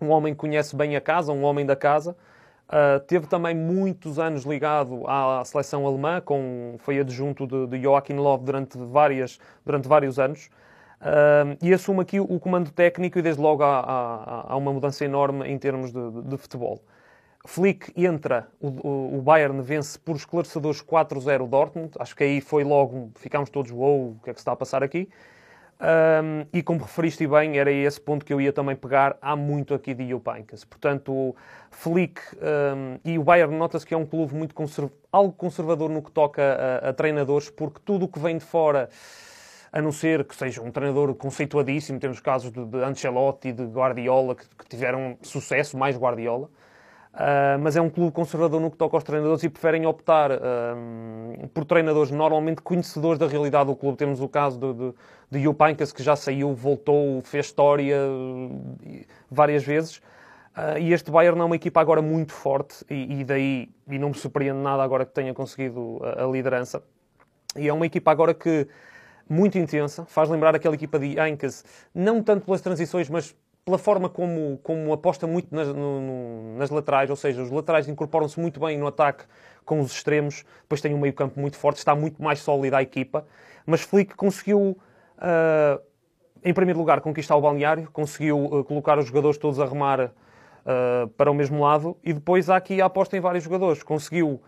um 0.01 0.09
homem 0.09 0.33
que 0.33 0.39
conhece 0.39 0.75
bem 0.75 0.95
a 0.95 1.01
casa, 1.01 1.31
um 1.31 1.43
homem 1.43 1.65
da 1.65 1.75
casa. 1.75 2.15
Uh, 2.67 2.99
teve 3.01 3.27
também 3.27 3.53
muitos 3.53 4.17
anos 4.17 4.43
ligado 4.43 5.03
à 5.07 5.43
seleção 5.45 5.85
alemã, 5.85 6.19
com, 6.19 6.75
foi 6.79 6.99
adjunto 6.99 7.45
de, 7.45 7.67
de 7.67 7.81
Joachim 7.81 8.13
Löw 8.13 8.37
durante, 8.39 8.77
várias, 8.77 9.39
durante 9.63 9.87
vários 9.87 10.17
anos. 10.17 10.49
Uh, 10.99 11.57
e 11.61 11.73
assume 11.73 12.01
aqui 12.01 12.19
o 12.19 12.39
comando 12.39 12.71
técnico 12.71 13.19
e 13.19 13.21
desde 13.21 13.39
logo 13.41 13.61
há, 13.61 13.79
há, 13.79 14.53
há 14.53 14.57
uma 14.57 14.73
mudança 14.73 15.05
enorme 15.05 15.47
em 15.47 15.57
termos 15.59 15.91
de, 15.91 16.11
de, 16.11 16.21
de 16.23 16.37
futebol. 16.37 16.81
Flick 17.47 17.91
entra, 17.95 18.47
o, 18.59 19.17
o, 19.17 19.21
Bayern 19.21 19.61
vence 19.61 19.99
por 19.99 20.15
esclarecedores 20.15 20.81
4-0 20.81 21.47
Dortmund. 21.47 21.91
Acho 21.99 22.15
que 22.15 22.23
aí 22.23 22.41
foi 22.41 22.63
logo, 22.63 23.11
ficámos 23.15 23.49
todos, 23.49 23.71
uou, 23.71 24.11
o 24.11 24.19
que 24.23 24.29
é 24.29 24.33
que 24.33 24.39
se 24.39 24.41
está 24.41 24.51
a 24.51 24.55
passar 24.55 24.83
aqui? 24.83 25.09
Um, 25.77 26.45
e 26.53 26.63
como 26.63 26.79
referiste 26.79 27.27
bem, 27.27 27.57
era 27.57 27.69
esse 27.71 27.99
ponto 27.99 28.25
que 28.25 28.33
eu 28.33 28.39
ia 28.39 28.53
também 28.53 28.75
pegar. 28.75 29.17
Há 29.21 29.35
muito 29.35 29.73
aqui 29.73 29.93
de 29.93 30.07
Jupancas. 30.07 30.63
Portanto, 30.63 31.35
Flick 31.69 32.21
um, 32.35 32.99
e 33.03 33.19
o 33.19 33.23
Bayern 33.23 33.55
nota-se 33.55 33.85
que 33.85 33.93
é 33.93 33.97
um 33.97 34.05
clube 34.05 34.33
muito 34.33 34.55
conserv 34.55 34.89
algo 35.11 35.33
conservador 35.33 35.89
no 35.89 36.01
que 36.01 36.11
toca 36.11 36.41
a, 36.41 36.89
a 36.89 36.93
treinadores, 36.93 37.49
porque 37.49 37.79
tudo 37.83 38.05
o 38.05 38.07
que 38.07 38.19
vem 38.19 38.37
de 38.37 38.43
fora 38.43 38.89
a 39.71 39.81
não 39.81 39.91
ser 39.91 40.23
que 40.23 40.33
seja 40.33 40.61
um 40.61 40.71
treinador 40.71 41.13
conceituadíssimo, 41.15 41.99
temos 41.99 42.21
casos 42.21 42.49
de, 42.49 42.63
de 42.63 42.77
Ancelotti 42.77 43.49
e 43.49 43.51
de 43.51 43.65
Guardiola 43.65 44.33
que, 44.33 44.45
que 44.57 44.65
tiveram 44.69 45.17
sucesso, 45.21 45.77
mais 45.77 45.97
Guardiola, 45.97 46.49
Uh, 47.15 47.57
mas 47.61 47.77
é 47.77 47.81
um 47.81 47.89
clube 47.89 48.11
conservador 48.11 48.59
no 48.59 48.69
que 48.69 48.75
toca 48.75 48.97
aos 48.97 49.03
treinadores 49.03 49.41
e 49.41 49.47
preferem 49.47 49.85
optar 49.85 50.31
uh, 50.31 51.47
por 51.53 51.63
treinadores 51.63 52.11
normalmente 52.11 52.61
conhecedores 52.61 53.17
da 53.17 53.25
realidade 53.25 53.67
do 53.67 53.75
clube. 53.75 53.97
Temos 53.97 54.19
o 54.19 54.27
caso 54.27 54.59
de, 54.59 55.39
de, 55.39 55.93
que 55.93 56.03
já 56.03 56.17
saiu, 56.17 56.53
voltou, 56.53 57.21
fez 57.21 57.45
história 57.45 57.95
uh, 58.05 59.05
várias 59.31 59.63
vezes. 59.63 60.01
e 60.77 60.91
este 60.91 61.09
Bayern 61.09 61.39
é 61.39 61.43
uma 61.45 61.55
equipa 61.55 61.79
agora 61.79 62.01
muito 62.01 62.33
forte 62.33 62.83
e, 62.89 63.21
e, 63.21 63.23
daí, 63.23 63.69
e 63.87 63.97
não 63.97 64.09
me 64.09 64.15
surpreende 64.15 64.59
nada 64.59 64.83
agora 64.83 65.05
que 65.05 65.13
tenha 65.13 65.33
conseguido 65.33 66.01
a, 66.03 66.25
a, 66.25 66.27
liderança. 66.27 66.83
E 67.55 67.69
é 67.69 67.73
uma 67.73 67.85
equipa 67.85 68.11
agora 68.11 68.33
que 68.33 68.67
muito 69.29 69.57
intensa, 69.57 70.03
faz 70.05 70.29
lembrar 70.29 70.53
aquela 70.53 70.75
equipa 70.75 70.99
de 70.99 71.17
Ancas, 71.17 71.63
não 71.93 72.21
tanto 72.21 72.45
pelas 72.45 72.59
transições, 72.59 73.09
mas 73.09 73.33
pela 73.65 73.79
forma 73.79 74.07
como, 74.07 74.59
como 74.61 74.93
aposta 74.93 75.25
muito 75.25 75.53
nas, 75.53 75.67
no, 75.69 76.55
nas 76.55 76.69
laterais, 76.69 77.09
ou 77.09 77.15
seja, 77.15 77.41
os 77.41 77.49
laterais 77.49 77.89
incorporam-se 77.89 78.39
muito 78.39 78.59
bem 78.59 78.77
no 78.77 78.85
ataque 78.85 79.25
com 79.65 79.79
os 79.79 79.91
extremos, 79.91 80.45
depois 80.61 80.79
tem 80.79 80.93
um 80.93 80.99
meio 80.99 81.13
campo 81.13 81.39
muito 81.39 81.57
forte, 81.57 81.77
está 81.77 81.95
muito 81.95 82.21
mais 82.21 82.39
sólida 82.39 82.77
a 82.77 82.83
equipa, 82.83 83.25
mas 83.65 83.81
Flick 83.81 84.15
conseguiu, 84.15 84.77
uh, 85.17 85.81
em 86.43 86.53
primeiro 86.53 86.77
lugar, 86.77 87.01
conquistar 87.01 87.35
o 87.35 87.41
balneário, 87.41 87.89
conseguiu 87.91 88.45
uh, 88.45 88.63
colocar 88.63 88.99
os 88.99 89.07
jogadores 89.07 89.39
todos 89.39 89.59
a 89.59 89.65
remar 89.65 89.99
uh, 90.11 91.07
para 91.17 91.31
o 91.31 91.33
mesmo 91.33 91.59
lado, 91.59 91.97
e 92.03 92.13
depois 92.13 92.51
há 92.51 92.57
aqui 92.57 92.79
a 92.79 92.85
aposta 92.85 93.17
em 93.17 93.19
vários 93.19 93.43
jogadores, 93.43 93.81
conseguiu 93.81 94.39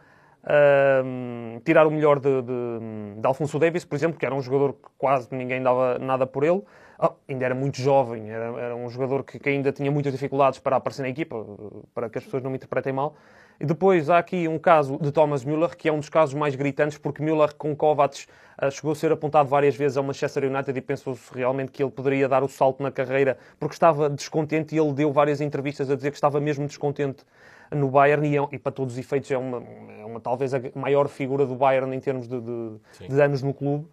tirar 1.63 1.85
o 1.85 1.91
melhor 1.91 2.19
de, 2.19 2.41
de, 2.41 3.19
de 3.19 3.27
Alfonso 3.27 3.59
Davis, 3.59 3.83
por 3.83 3.95
exemplo, 3.95 4.17
que 4.17 4.25
era 4.25 4.33
um 4.33 4.41
jogador 4.41 4.73
que 4.73 4.89
quase 4.97 5.27
ninguém 5.31 5.61
dava 5.61 5.99
nada 5.99 6.25
por 6.25 6.43
ele, 6.43 6.63
Oh, 6.99 7.11
ainda 7.29 7.45
era 7.45 7.53
muito 7.53 7.79
jovem, 7.79 8.31
era, 8.31 8.45
era 8.59 8.75
um 8.75 8.89
jogador 8.89 9.23
que, 9.23 9.37
que, 9.37 9.49
ainda 9.49 9.71
tinha 9.71 9.91
muitas 9.91 10.11
dificuldades 10.11 10.57
para 10.57 10.77
aparecer 10.77 11.03
na 11.03 11.09
equipa, 11.09 11.45
para 11.93 12.09
que 12.09 12.17
as 12.17 12.23
pessoas 12.23 12.41
não 12.41 12.49
me 12.49 12.57
interpretem 12.57 12.91
mal. 12.91 13.15
E 13.59 13.65
depois 13.65 14.09
há 14.09 14.17
aqui 14.17 14.47
um 14.47 14.57
caso 14.57 14.97
de 14.99 15.11
Thomas 15.11 15.45
Müller, 15.45 15.77
que 15.77 15.87
é 15.87 15.93
um 15.93 15.99
dos 15.99 16.09
casos 16.09 16.33
mais 16.33 16.55
gritantes, 16.55 16.97
porque 16.97 17.21
Müller 17.21 17.53
com 17.55 17.75
Kovacs 17.75 18.27
uh, 18.59 18.71
chegou 18.71 18.93
a 18.93 18.95
ser 18.95 19.11
apontado 19.11 19.47
várias 19.47 19.75
vezes 19.75 19.95
ao 19.95 20.03
Manchester 20.03 20.45
United 20.45 20.75
e 20.75 20.81
pensou-se 20.81 21.31
realmente 21.35 21.71
que 21.71 21.83
ele 21.83 21.91
poderia 21.91 22.27
dar 22.27 22.43
o 22.43 22.47
salto 22.47 22.81
na 22.81 22.91
carreira, 22.91 23.37
porque 23.59 23.75
estava 23.75 24.09
descontente 24.09 24.75
e 24.75 24.79
ele 24.79 24.93
deu 24.93 25.11
várias 25.11 25.39
entrevistas 25.39 25.91
a 25.91 25.95
dizer 25.95 26.09
que 26.09 26.17
estava 26.17 26.39
mesmo 26.39 26.65
descontente 26.65 27.23
no 27.71 27.89
Bayern 27.89 28.27
e, 28.27 28.37
é, 28.37 28.47
e 28.51 28.59
para 28.59 28.71
todos 28.71 28.93
os 28.93 28.99
efeitos 28.99 29.29
é 29.31 29.37
uma, 29.37 29.63
é 29.99 30.05
uma, 30.05 30.19
talvez 30.19 30.53
a 30.53 30.61
maior 30.75 31.07
figura 31.07 31.45
do 31.45 31.55
Bayern 31.55 31.95
em 31.95 31.99
termos 31.99 32.27
de, 32.27 32.39
de, 32.39 33.07
de 33.09 33.21
anos 33.21 33.41
no 33.41 33.53
clube. 33.53 33.87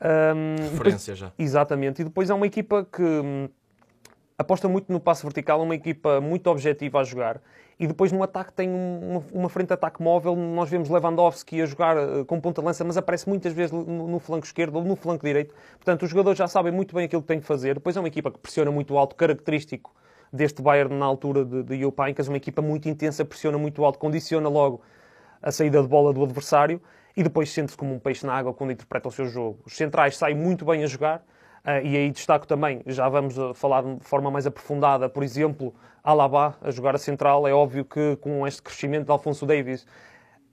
Um, 0.00 0.62
Referência 0.72 1.14
depois, 1.14 1.18
já. 1.18 1.32
Exatamente. 1.38 2.02
E 2.02 2.04
depois 2.04 2.30
é 2.30 2.34
uma 2.34 2.46
equipa 2.46 2.86
que 2.90 3.02
hum, 3.02 3.48
aposta 4.36 4.68
muito 4.68 4.92
no 4.92 5.00
passo 5.00 5.22
vertical, 5.24 5.60
é 5.60 5.64
uma 5.64 5.74
equipa 5.74 6.20
muito 6.20 6.46
objetiva 6.48 7.00
a 7.00 7.04
jogar. 7.04 7.40
E 7.80 7.86
depois 7.86 8.10
no 8.10 8.22
ataque 8.22 8.52
tem 8.52 8.68
uma, 8.68 9.22
uma 9.32 9.48
frente 9.48 9.68
de 9.68 9.74
ataque 9.74 10.02
móvel. 10.02 10.34
Nós 10.34 10.68
vemos 10.68 10.88
Lewandowski 10.88 11.62
a 11.62 11.66
jogar 11.66 11.96
uh, 11.96 12.24
com 12.24 12.40
ponta-lança, 12.40 12.84
mas 12.84 12.96
aparece 12.96 13.28
muitas 13.28 13.52
vezes 13.52 13.70
no, 13.70 14.08
no, 14.08 14.18
flanco 14.18 14.44
esquerdo 14.44 14.76
ou 14.76 14.84
no 14.84 14.96
flanco 14.96 15.24
direito. 15.24 15.54
Portanto, 15.76 16.02
os 16.02 16.10
jogadores 16.10 16.36
já 16.36 16.48
sabem 16.48 16.72
muito 16.72 16.94
bem 16.94 17.04
aquilo 17.04 17.22
que 17.22 17.28
têm 17.28 17.40
que 17.40 17.46
fazer. 17.46 17.74
Depois 17.74 17.96
é 17.96 18.00
uma 18.00 18.08
equipa 18.08 18.32
que 18.32 18.38
pressiona 18.38 18.70
muito 18.70 18.96
alto, 18.98 19.14
característico 19.14 19.94
deste 20.32 20.62
Bayern 20.62 20.94
na 20.94 21.06
altura 21.06 21.44
de, 21.44 21.62
de 21.62 21.80
Jupancas. 21.80 22.28
Uma 22.28 22.36
equipa 22.36 22.62
muito 22.62 22.88
intensa, 22.88 23.24
pressiona 23.24 23.58
muito 23.58 23.84
alto, 23.84 23.98
condiciona 23.98 24.48
logo 24.48 24.80
a 25.42 25.50
saída 25.52 25.80
de 25.82 25.88
bola 25.88 26.12
do 26.12 26.22
adversário 26.22 26.80
e 27.16 27.22
depois 27.22 27.50
sente-se 27.50 27.76
como 27.76 27.94
um 27.94 27.98
peixe 27.98 28.26
na 28.26 28.34
água 28.34 28.52
quando 28.54 28.72
interpreta 28.72 29.08
o 29.08 29.12
seu 29.12 29.26
jogo. 29.26 29.58
Os 29.64 29.76
centrais 29.76 30.16
saem 30.16 30.36
muito 30.36 30.64
bem 30.64 30.84
a 30.84 30.86
jogar, 30.86 31.24
Uh, 31.68 31.84
e 31.84 31.96
aí 31.96 32.10
destaco 32.10 32.46
também, 32.46 32.80
já 32.86 33.08
vamos 33.08 33.34
falar 33.54 33.82
de 33.82 33.98
forma 34.00 34.30
mais 34.30 34.46
aprofundada, 34.46 35.06
por 35.06 35.22
exemplo, 35.22 35.74
Alaba 36.02 36.56
a 36.62 36.70
jogar 36.70 36.94
a 36.94 36.98
central. 36.98 37.46
É 37.46 37.52
óbvio 37.52 37.84
que 37.84 38.16
com 38.16 38.46
este 38.46 38.62
crescimento 38.62 39.04
de 39.06 39.10
Alfonso 39.10 39.44
Davis, 39.44 39.86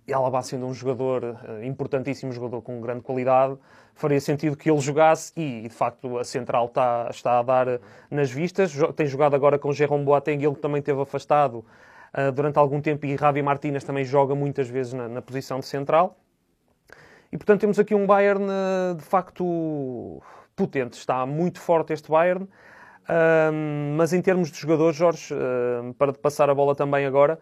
e 0.07 0.13
Alaba 0.13 0.41
sendo 0.41 0.65
um 0.67 0.73
jogador 0.73 1.23
uh, 1.23 1.63
importantíssimo, 1.63 2.31
jogador 2.31 2.61
com 2.61 2.79
grande 2.79 3.01
qualidade, 3.01 3.57
faria 3.95 4.21
sentido 4.21 4.55
que 4.55 4.69
ele 4.69 4.79
jogasse 4.79 5.33
e, 5.35 5.63
de 5.63 5.73
facto, 5.73 6.19
a 6.19 6.23
central 6.23 6.67
está, 6.67 7.07
está 7.09 7.39
a 7.39 7.43
dar 7.43 7.79
nas 8.09 8.29
vistas. 8.29 8.73
Tem 8.95 9.07
jogado 9.07 9.35
agora 9.35 9.57
com 9.57 9.73
Jerome 9.73 10.05
Boateng, 10.05 10.43
ele 10.43 10.55
também 10.55 10.79
esteve 10.79 11.01
afastado 11.01 11.65
uh, 12.13 12.31
durante 12.31 12.59
algum 12.59 12.79
tempo 12.79 13.05
e 13.05 13.15
Ravi 13.15 13.41
Martínez 13.41 13.83
também 13.83 14.05
joga 14.05 14.35
muitas 14.35 14.69
vezes 14.69 14.93
na, 14.93 15.07
na 15.07 15.21
posição 15.21 15.59
de 15.59 15.65
central. 15.65 16.17
E 17.31 17.37
portanto 17.37 17.61
temos 17.61 17.79
aqui 17.79 17.95
um 17.95 18.05
Bayern 18.05 18.45
de 18.95 19.03
facto 19.03 20.21
potente. 20.55 20.93
Está 20.93 21.25
muito 21.25 21.59
forte 21.59 21.91
este 21.91 22.09
Bayern. 22.09 22.43
Uh, 22.43 23.95
mas 23.97 24.13
em 24.13 24.21
termos 24.21 24.51
de 24.51 24.59
jogadores, 24.59 24.95
Jorge, 24.95 25.33
uh, 25.33 25.93
para 25.95 26.13
passar 26.13 26.49
a 26.49 26.55
bola 26.55 26.75
também 26.75 27.05
agora, 27.05 27.39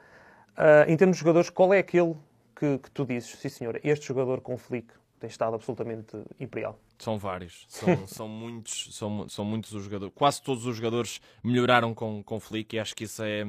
em 0.87 0.95
termos 0.95 1.17
de 1.17 1.21
jogadores, 1.21 1.49
qual 1.49 1.73
é 1.73 1.79
aquele 1.79 2.15
que, 2.63 2.77
que 2.77 2.91
tu 2.91 3.05
dizes, 3.05 3.29
sim 3.31 3.49
senhor, 3.49 3.79
este 3.83 4.07
jogador 4.07 4.39
com 4.39 4.57
Flick 4.57 4.93
tem 5.19 5.27
estado 5.27 5.55
absolutamente 5.55 6.17
imperial? 6.39 6.79
São 6.97 7.17
vários, 7.17 7.65
são, 7.67 8.07
são, 8.07 8.27
muitos, 8.27 8.95
são, 8.95 9.27
são 9.27 9.43
muitos 9.43 9.73
os 9.73 9.83
jogadores. 9.83 10.13
Quase 10.15 10.41
todos 10.41 10.65
os 10.65 10.75
jogadores 10.75 11.19
melhoraram 11.43 11.93
com, 11.93 12.23
com 12.23 12.39
Flick 12.39 12.75
e 12.75 12.79
acho 12.79 12.95
que 12.95 13.03
isso 13.03 13.21
é, 13.21 13.41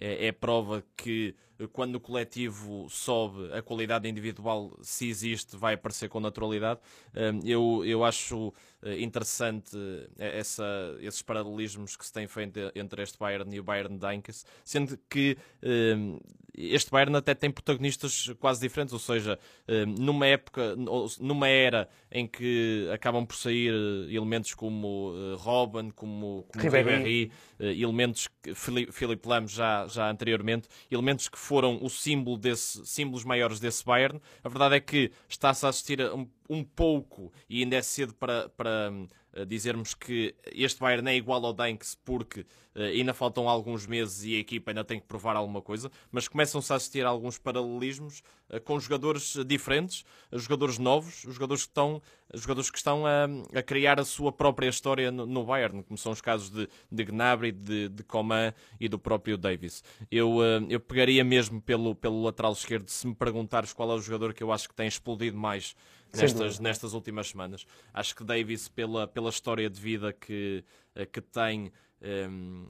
é, 0.00 0.28
é 0.28 0.32
prova 0.32 0.82
que 0.96 1.34
quando 1.72 1.96
o 1.96 2.00
coletivo 2.00 2.88
sobe, 2.88 3.52
a 3.52 3.62
qualidade 3.62 4.08
individual, 4.08 4.76
se 4.82 5.08
existe, 5.08 5.56
vai 5.56 5.74
aparecer 5.74 6.08
com 6.08 6.20
naturalidade. 6.20 6.80
Hum, 7.14 7.40
eu, 7.44 7.84
eu 7.84 8.04
acho 8.04 8.52
eh, 8.82 9.00
interessante 9.00 9.76
eh, 10.18 10.38
essa, 10.38 10.64
esses 11.00 11.22
paralelismos 11.22 11.96
que 11.96 12.04
se 12.04 12.12
têm 12.12 12.26
feito 12.26 12.58
entre 12.74 13.02
este 13.02 13.18
Bayern 13.18 13.54
e 13.54 13.60
o 13.60 13.62
Bayern 13.62 13.96
de 13.96 14.06
Heinkes, 14.06 14.44
sendo 14.64 14.98
que 15.08 15.38
hum, 15.62 16.18
este 16.56 16.90
Bayern 16.90 17.16
até 17.16 17.34
tem 17.34 17.50
protagonistas 17.50 18.30
quase 18.38 18.60
diferentes, 18.60 18.92
ou 18.92 18.98
seja, 18.98 19.38
hum, 19.68 19.94
numa 19.98 20.26
época, 20.26 20.76
numa 21.20 21.48
era 21.48 21.88
em 22.10 22.26
que 22.26 22.88
acabam 22.92 23.24
por 23.24 23.36
sair 23.36 23.72
eh, 23.72 24.14
elementos 24.14 24.54
como 24.54 25.12
Robin, 25.38 25.90
como, 25.90 26.44
como 26.52 26.64
Ribéry, 26.64 27.32
elementos 27.58 28.28
que 28.42 28.54
Philip 28.54 29.26
Lam 29.26 29.46
já, 29.46 29.86
já 29.86 30.10
anteriormente, 30.10 30.68
elementos 30.90 31.28
que 31.28 31.38
foram 31.44 31.78
o 31.82 31.90
símbolo 31.90 32.38
desse, 32.38 32.84
símbolos 32.86 33.24
maiores 33.24 33.60
desse 33.60 33.84
Bayern. 33.84 34.20
A 34.42 34.48
verdade 34.48 34.76
é 34.76 34.80
que 34.80 35.12
está-se 35.28 35.66
a 35.66 35.68
assistir 35.68 36.00
um, 36.00 36.26
um, 36.48 36.64
pouco, 36.64 37.32
e 37.48 37.62
ainda 37.62 37.76
é 37.76 37.82
cedo 37.82 38.14
para, 38.14 38.48
para 38.48 38.90
uh, 39.36 39.46
dizermos 39.46 39.94
que 39.94 40.34
este 40.46 40.80
Bayern 40.80 41.08
é 41.10 41.16
igual 41.16 41.44
ao 41.44 41.52
Danks, 41.52 41.98
porque 42.04 42.40
uh, 42.40 42.80
ainda 42.80 43.12
faltam 43.12 43.48
alguns 43.48 43.86
meses 43.86 44.24
e 44.24 44.36
a 44.36 44.38
equipa 44.38 44.70
ainda 44.70 44.84
tem 44.84 44.98
que 44.98 45.06
provar 45.06 45.36
alguma 45.36 45.60
coisa, 45.60 45.90
mas 46.10 46.26
começam-se 46.26 46.72
a 46.72 46.76
assistir 46.76 47.04
a 47.04 47.10
alguns 47.10 47.38
paralelismos 47.38 48.22
uh, 48.48 48.60
com 48.62 48.80
jogadores 48.80 49.36
diferentes, 49.46 50.04
jogadores 50.32 50.78
novos, 50.78 51.22
jogadores 51.28 51.64
que 51.64 51.70
estão, 51.70 52.00
jogadores 52.32 52.70
que 52.70 52.78
estão 52.78 53.04
a, 53.06 53.26
a 53.54 53.62
criar 53.62 54.00
a 54.00 54.04
sua 54.04 54.32
própria 54.32 54.68
história 54.68 55.10
no, 55.10 55.26
no, 55.26 55.44
Bayern, 55.44 55.82
como 55.82 55.98
são 55.98 56.12
os 56.12 56.20
casos 56.20 56.50
de, 56.50 56.68
de 56.90 57.04
Gnabry, 57.04 57.52
de, 57.52 57.88
de 57.88 58.02
Coman 58.02 58.54
e 58.80 58.88
do 58.88 58.98
próprio 58.98 59.36
Davis. 59.36 59.82
Eu, 60.10 60.38
eu 60.68 60.80
pegaria 60.80 61.22
mesmo 61.22 61.60
pelo, 61.60 61.94
pelo 61.94 62.22
lateral 62.22 62.52
esquerdo 62.52 62.88
se 62.88 63.06
me 63.06 63.14
perguntares 63.14 63.72
qual 63.72 63.90
é 63.90 63.94
o 63.94 64.00
jogador 64.00 64.32
que 64.32 64.42
eu 64.42 64.52
acho 64.52 64.68
que 64.68 64.74
tem 64.74 64.86
explodido 64.86 65.36
mais 65.36 65.76
nestas, 66.14 66.58
nestas 66.58 66.94
últimas 66.94 67.28
semanas. 67.28 67.66
Acho 67.92 68.14
que 68.14 68.24
Davis, 68.24 68.68
pela, 68.68 69.06
pela 69.06 69.30
história 69.30 69.68
de 69.68 69.80
vida 69.80 70.12
que, 70.12 70.64
eh, 70.94 71.06
que 71.06 71.20
tem, 71.20 71.72
ehm, 72.00 72.66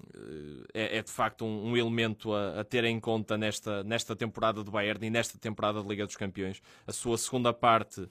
é, 0.72 0.98
é, 0.98 1.02
de 1.02 1.10
facto 1.10 1.44
um, 1.44 1.70
um 1.70 1.76
elemento 1.76 2.32
a, 2.32 2.60
a, 2.60 2.64
ter 2.64 2.84
em 2.84 2.98
conta 2.98 3.36
nesta, 3.36 3.84
nesta 3.84 4.16
temporada 4.16 4.62
do 4.62 4.70
Bayern 4.70 5.06
e 5.06 5.10
nesta 5.10 5.38
temporada 5.38 5.82
de 5.82 5.88
Liga 5.88 6.06
dos 6.06 6.16
Campeões. 6.16 6.60
A 6.86 6.92
sua 6.92 7.18
segunda 7.18 7.52
parte 7.52 8.02
eh, 8.02 8.06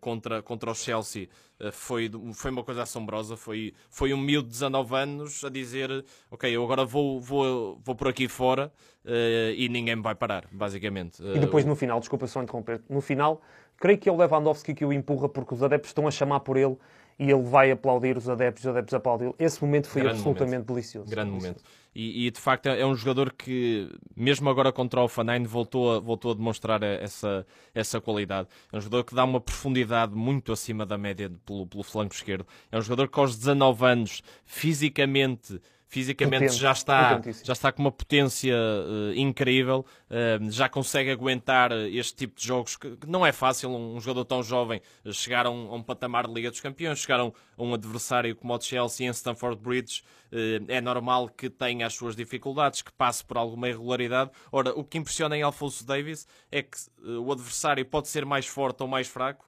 contra, 0.00 0.42
contra 0.42 0.70
o 0.70 0.74
Chelsea 0.74 1.28
eh, 1.62 1.70
foi, 1.70 2.10
foi 2.34 2.50
uma 2.50 2.64
coisa 2.64 2.82
assombrosa. 2.82 3.36
Foi, 3.36 3.72
foi 3.88 4.12
um 4.12 4.16
miúdo 4.16 4.48
de 4.48 4.54
19 4.54 4.94
anos 4.96 5.44
a 5.44 5.48
dizer: 5.48 6.04
Ok, 6.30 6.50
eu 6.50 6.62
agora 6.64 6.84
vou, 6.84 7.20
vou, 7.20 7.78
vou 7.82 7.94
por 7.94 8.08
aqui 8.08 8.28
fora 8.28 8.72
uh, 9.04 9.52
e 9.56 9.68
ninguém 9.68 9.96
me 9.96 10.02
vai 10.02 10.14
parar, 10.14 10.44
basicamente. 10.50 11.22
E 11.22 11.38
depois 11.38 11.64
no 11.64 11.76
final, 11.76 12.00
desculpa 12.00 12.26
só 12.26 12.42
interromper, 12.42 12.82
no 12.88 13.00
final, 13.00 13.40
creio 13.78 13.98
que 13.98 14.08
é 14.08 14.12
o 14.12 14.16
Lewandowski 14.16 14.74
que 14.74 14.84
o 14.84 14.92
empurra 14.92 15.28
porque 15.28 15.54
os 15.54 15.62
adeptos 15.62 15.90
estão 15.90 16.06
a 16.06 16.10
chamar 16.10 16.40
por 16.40 16.56
ele 16.56 16.76
e 17.22 17.30
ele 17.30 17.42
vai 17.42 17.70
aplaudir 17.70 18.16
os 18.16 18.28
adeptos, 18.28 18.64
os 18.64 18.70
adeptos 18.70 18.92
aplaudem. 18.94 19.32
Esse 19.38 19.62
momento 19.62 19.86
foi 19.86 20.02
Grande 20.02 20.16
absolutamente 20.16 20.52
momento. 20.54 20.66
delicioso. 20.66 21.08
Grande 21.08 21.30
momento. 21.30 21.62
E, 21.94 22.26
e, 22.26 22.30
de 22.32 22.40
facto 22.40 22.66
é, 22.66 22.80
é 22.80 22.86
um 22.86 22.96
jogador 22.96 23.32
que, 23.32 23.88
mesmo 24.16 24.50
agora 24.50 24.72
contra 24.72 25.00
o 25.00 25.06
Fanine, 25.06 25.46
voltou 25.46 25.94
a, 25.94 26.00
voltou 26.00 26.32
a 26.32 26.34
demonstrar 26.34 26.82
essa, 26.82 27.46
essa 27.72 28.00
qualidade. 28.00 28.48
É 28.72 28.76
um 28.76 28.80
jogador 28.80 29.04
que 29.04 29.14
dá 29.14 29.22
uma 29.22 29.40
profundidade 29.40 30.16
muito 30.16 30.50
acima 30.50 30.84
da 30.84 30.98
média 30.98 31.30
pelo, 31.46 31.64
pelo 31.64 31.84
flanco 31.84 32.12
esquerdo. 32.12 32.44
É 32.72 32.78
um 32.78 32.82
jogador 32.82 33.08
que 33.08 33.20
aos 33.20 33.36
19 33.36 33.84
anos, 33.84 34.22
fisicamente 34.44 35.60
fisicamente 35.92 36.44
Potente, 36.44 36.58
já 36.58 36.72
está, 36.72 37.20
já 37.44 37.52
está 37.52 37.70
com 37.70 37.82
uma 37.82 37.92
potência 37.92 38.56
uh, 38.56 39.12
incrível, 39.14 39.84
uh, 40.08 40.50
já 40.50 40.66
consegue 40.66 41.10
aguentar 41.10 41.70
este 41.70 42.16
tipo 42.16 42.40
de 42.40 42.46
jogos 42.46 42.76
que, 42.78 42.96
não 43.06 43.26
é 43.26 43.30
fácil 43.30 43.68
um, 43.68 43.96
um, 43.96 44.00
jogador 44.00 44.24
tão 44.24 44.42
jovem 44.42 44.80
chegar 45.12 45.44
a 45.44 45.50
um, 45.50 45.70
a 45.70 45.74
um, 45.74 45.82
patamar 45.82 46.26
de 46.26 46.32
Liga 46.32 46.50
dos 46.50 46.62
Campeões, 46.62 46.98
chegar 46.98 47.20
a 47.20 47.26
um, 47.26 47.32
a 47.58 47.62
um 47.62 47.74
adversário 47.74 48.34
como 48.34 48.54
o 48.54 48.58
Chelsea 48.60 49.06
em 49.06 49.10
Stamford 49.10 49.60
Bridge, 49.60 50.02
uh, 50.32 50.64
é 50.66 50.80
normal 50.80 51.28
que 51.28 51.50
tenha 51.50 51.86
as 51.86 51.92
suas 51.92 52.16
dificuldades, 52.16 52.80
que 52.80 52.92
passe 52.92 53.22
por 53.22 53.36
alguma 53.36 53.68
irregularidade. 53.68 54.30
Ora, 54.50 54.70
o 54.70 54.82
que 54.82 54.96
impressiona 54.96 55.36
em 55.36 55.42
Alfonso 55.42 55.84
Davis 55.86 56.26
é 56.50 56.62
que 56.62 56.78
o 57.04 57.30
adversário 57.30 57.84
pode 57.84 58.08
ser 58.08 58.24
mais 58.24 58.46
forte 58.46 58.82
ou 58.82 58.88
mais 58.88 59.08
fraco, 59.08 59.46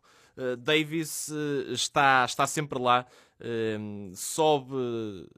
Davis 0.58 1.28
está, 1.70 2.24
está 2.24 2.44
sempre 2.44 2.76
lá, 2.76 3.06
sobe 4.14 4.74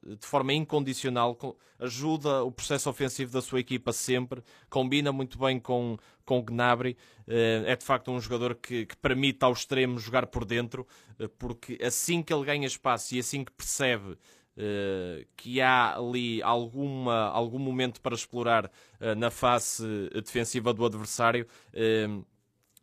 de 0.05 0.27
forma 0.27 0.53
incondicional, 0.53 1.37
ajuda 1.79 2.43
o 2.43 2.51
processo 2.51 2.89
ofensivo 2.89 3.33
da 3.33 3.43
sua 3.43 3.61
equipa 3.61 3.93
sempre, 3.93 4.43
combina 4.69 5.13
muito 5.13 5.39
bem 5.39 5.59
com, 5.59 5.97
com 6.25 6.43
Gnabry, 6.43 6.97
eh, 7.27 7.65
é 7.67 7.77
de 7.77 7.85
facto 7.85 8.11
um 8.11 8.21
jogador 8.21 8.55
que, 8.55 8.87
que 8.87 8.97
permite 8.97 9.45
ao 9.45 9.53
extremo 9.53 9.99
jogar 9.99 10.27
por 10.27 10.45
dentro, 10.45 10.87
eh, 11.19 11.29
porque 11.39 11.79
assim 11.83 12.23
que 12.23 12.33
ele 12.33 12.45
ganha 12.45 12.67
espaço 12.67 13.15
e 13.15 13.19
assim 13.19 13.45
que 13.45 13.53
percebe 13.53 14.13
uh, 14.13 15.27
que 15.37 15.61
há 15.61 15.97
ali 15.97 16.43
alguma, 16.43 17.29
algum 17.29 17.59
momento 17.59 18.01
para 18.01 18.15
explorar 18.15 18.71
na 19.17 19.31
face 19.31 19.83
defensiva 20.15 20.73
do 20.73 20.85
adversário, 20.85 21.47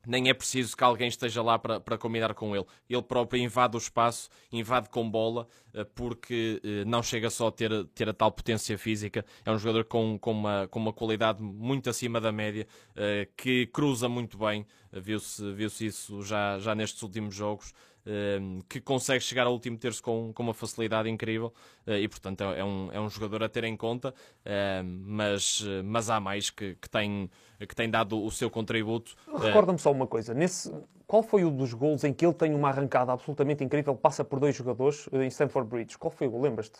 nem 0.06 0.30
é 0.30 0.34
preciso 0.34 0.76
que 0.76 0.84
alguém 0.84 1.08
esteja 1.08 1.42
lá 1.42 1.58
para, 1.58 1.80
para 1.80 1.98
combinar 1.98 2.34
com 2.34 2.56
ele. 2.56 2.66
Ele 2.90 3.02
próprio 3.02 3.42
invade 3.42 3.76
o 3.76 3.80
espaço, 3.80 4.30
invade 4.52 4.90
com 4.90 5.10
bola, 5.10 5.48
eh, 5.74 5.86
porque 5.96 6.62
eh, 6.64 6.86
não 6.86 7.02
chega 7.02 7.30
só 7.30 7.48
a 7.48 7.52
ter, 7.52 7.86
ter 7.96 8.10
a 8.10 8.14
tal 8.14 8.32
potência 8.32 8.78
física. 8.78 9.26
É 9.46 9.52
um 9.52 9.58
jogador 9.58 9.86
com, 9.86 10.18
com, 10.20 10.32
uma, 10.32 10.68
com 10.68 10.80
uma 10.80 10.94
qualidade 10.94 11.42
muito 11.42 11.90
acima 11.90 12.20
da 12.20 12.32
média, 12.32 12.68
eh, 12.96 13.28
que 13.38 13.68
cruza 13.68 14.10
muito 14.10 14.38
bem. 14.38 14.66
Viu-se 14.92 15.52
viu 15.54 15.68
isso 15.68 16.22
já, 16.22 16.60
já 16.60 16.76
nestes 16.76 17.02
últimos 17.02 17.34
jogos. 17.34 17.74
Ehm, 18.06 18.60
que 18.68 18.82
consegue 18.82 19.24
chegar 19.24 19.48
ao 19.48 19.54
último 19.54 19.78
terço 19.78 20.04
com, 20.04 20.34
com 20.34 20.44
uma 20.44 20.54
facilidade 20.54 21.10
incrível 21.10 21.54
eh, 21.88 22.02
e, 22.02 22.08
portanto, 22.10 22.44
é, 22.44 22.60
é 22.60 22.64
um, 22.64 22.90
é 22.92 23.00
um 23.00 23.10
jogador 23.10 23.44
a 23.44 23.48
ter 23.48 23.64
em 23.64 23.78
conta, 23.78 24.14
ehm, 24.44 24.86
mas, 25.06 25.64
mas 25.86 26.10
há 26.10 26.20
mais 26.20 26.50
que, 26.50 26.76
que, 26.76 26.90
tem, 26.90 27.30
que 27.60 27.74
tem 27.74 27.90
dado 27.90 28.22
o 28.22 28.30
seu 28.30 28.50
contributo. 28.50 29.16
Eh, 29.28 29.48
recorda-me 29.48 29.80
só 29.80 29.90
uma 29.90 30.06
coisa: 30.06 30.34
nesse, 30.34 30.70
qual 31.08 31.24
foi 31.24 31.46
o 31.46 31.52
dos 31.52 31.74
gols 31.74 32.04
em 32.04 32.12
que 32.12 32.26
ele 32.26 32.34
tem 32.34 32.54
uma 32.54 32.68
arrancada 32.68 33.14
absolutamente 33.14 33.64
incrível, 33.64 33.96
passa 33.96 34.22
por 34.24 34.38
dois 34.38 34.54
jogadores 34.54 35.08
eh, 35.14 35.24
em 35.24 35.28
Stamford 35.30 35.70
Bridge? 35.70 35.98
Qual 35.98 36.12
foi 36.12 36.28
o 36.28 36.32
gol? 36.32 36.42
Lembras-te? 36.42 36.80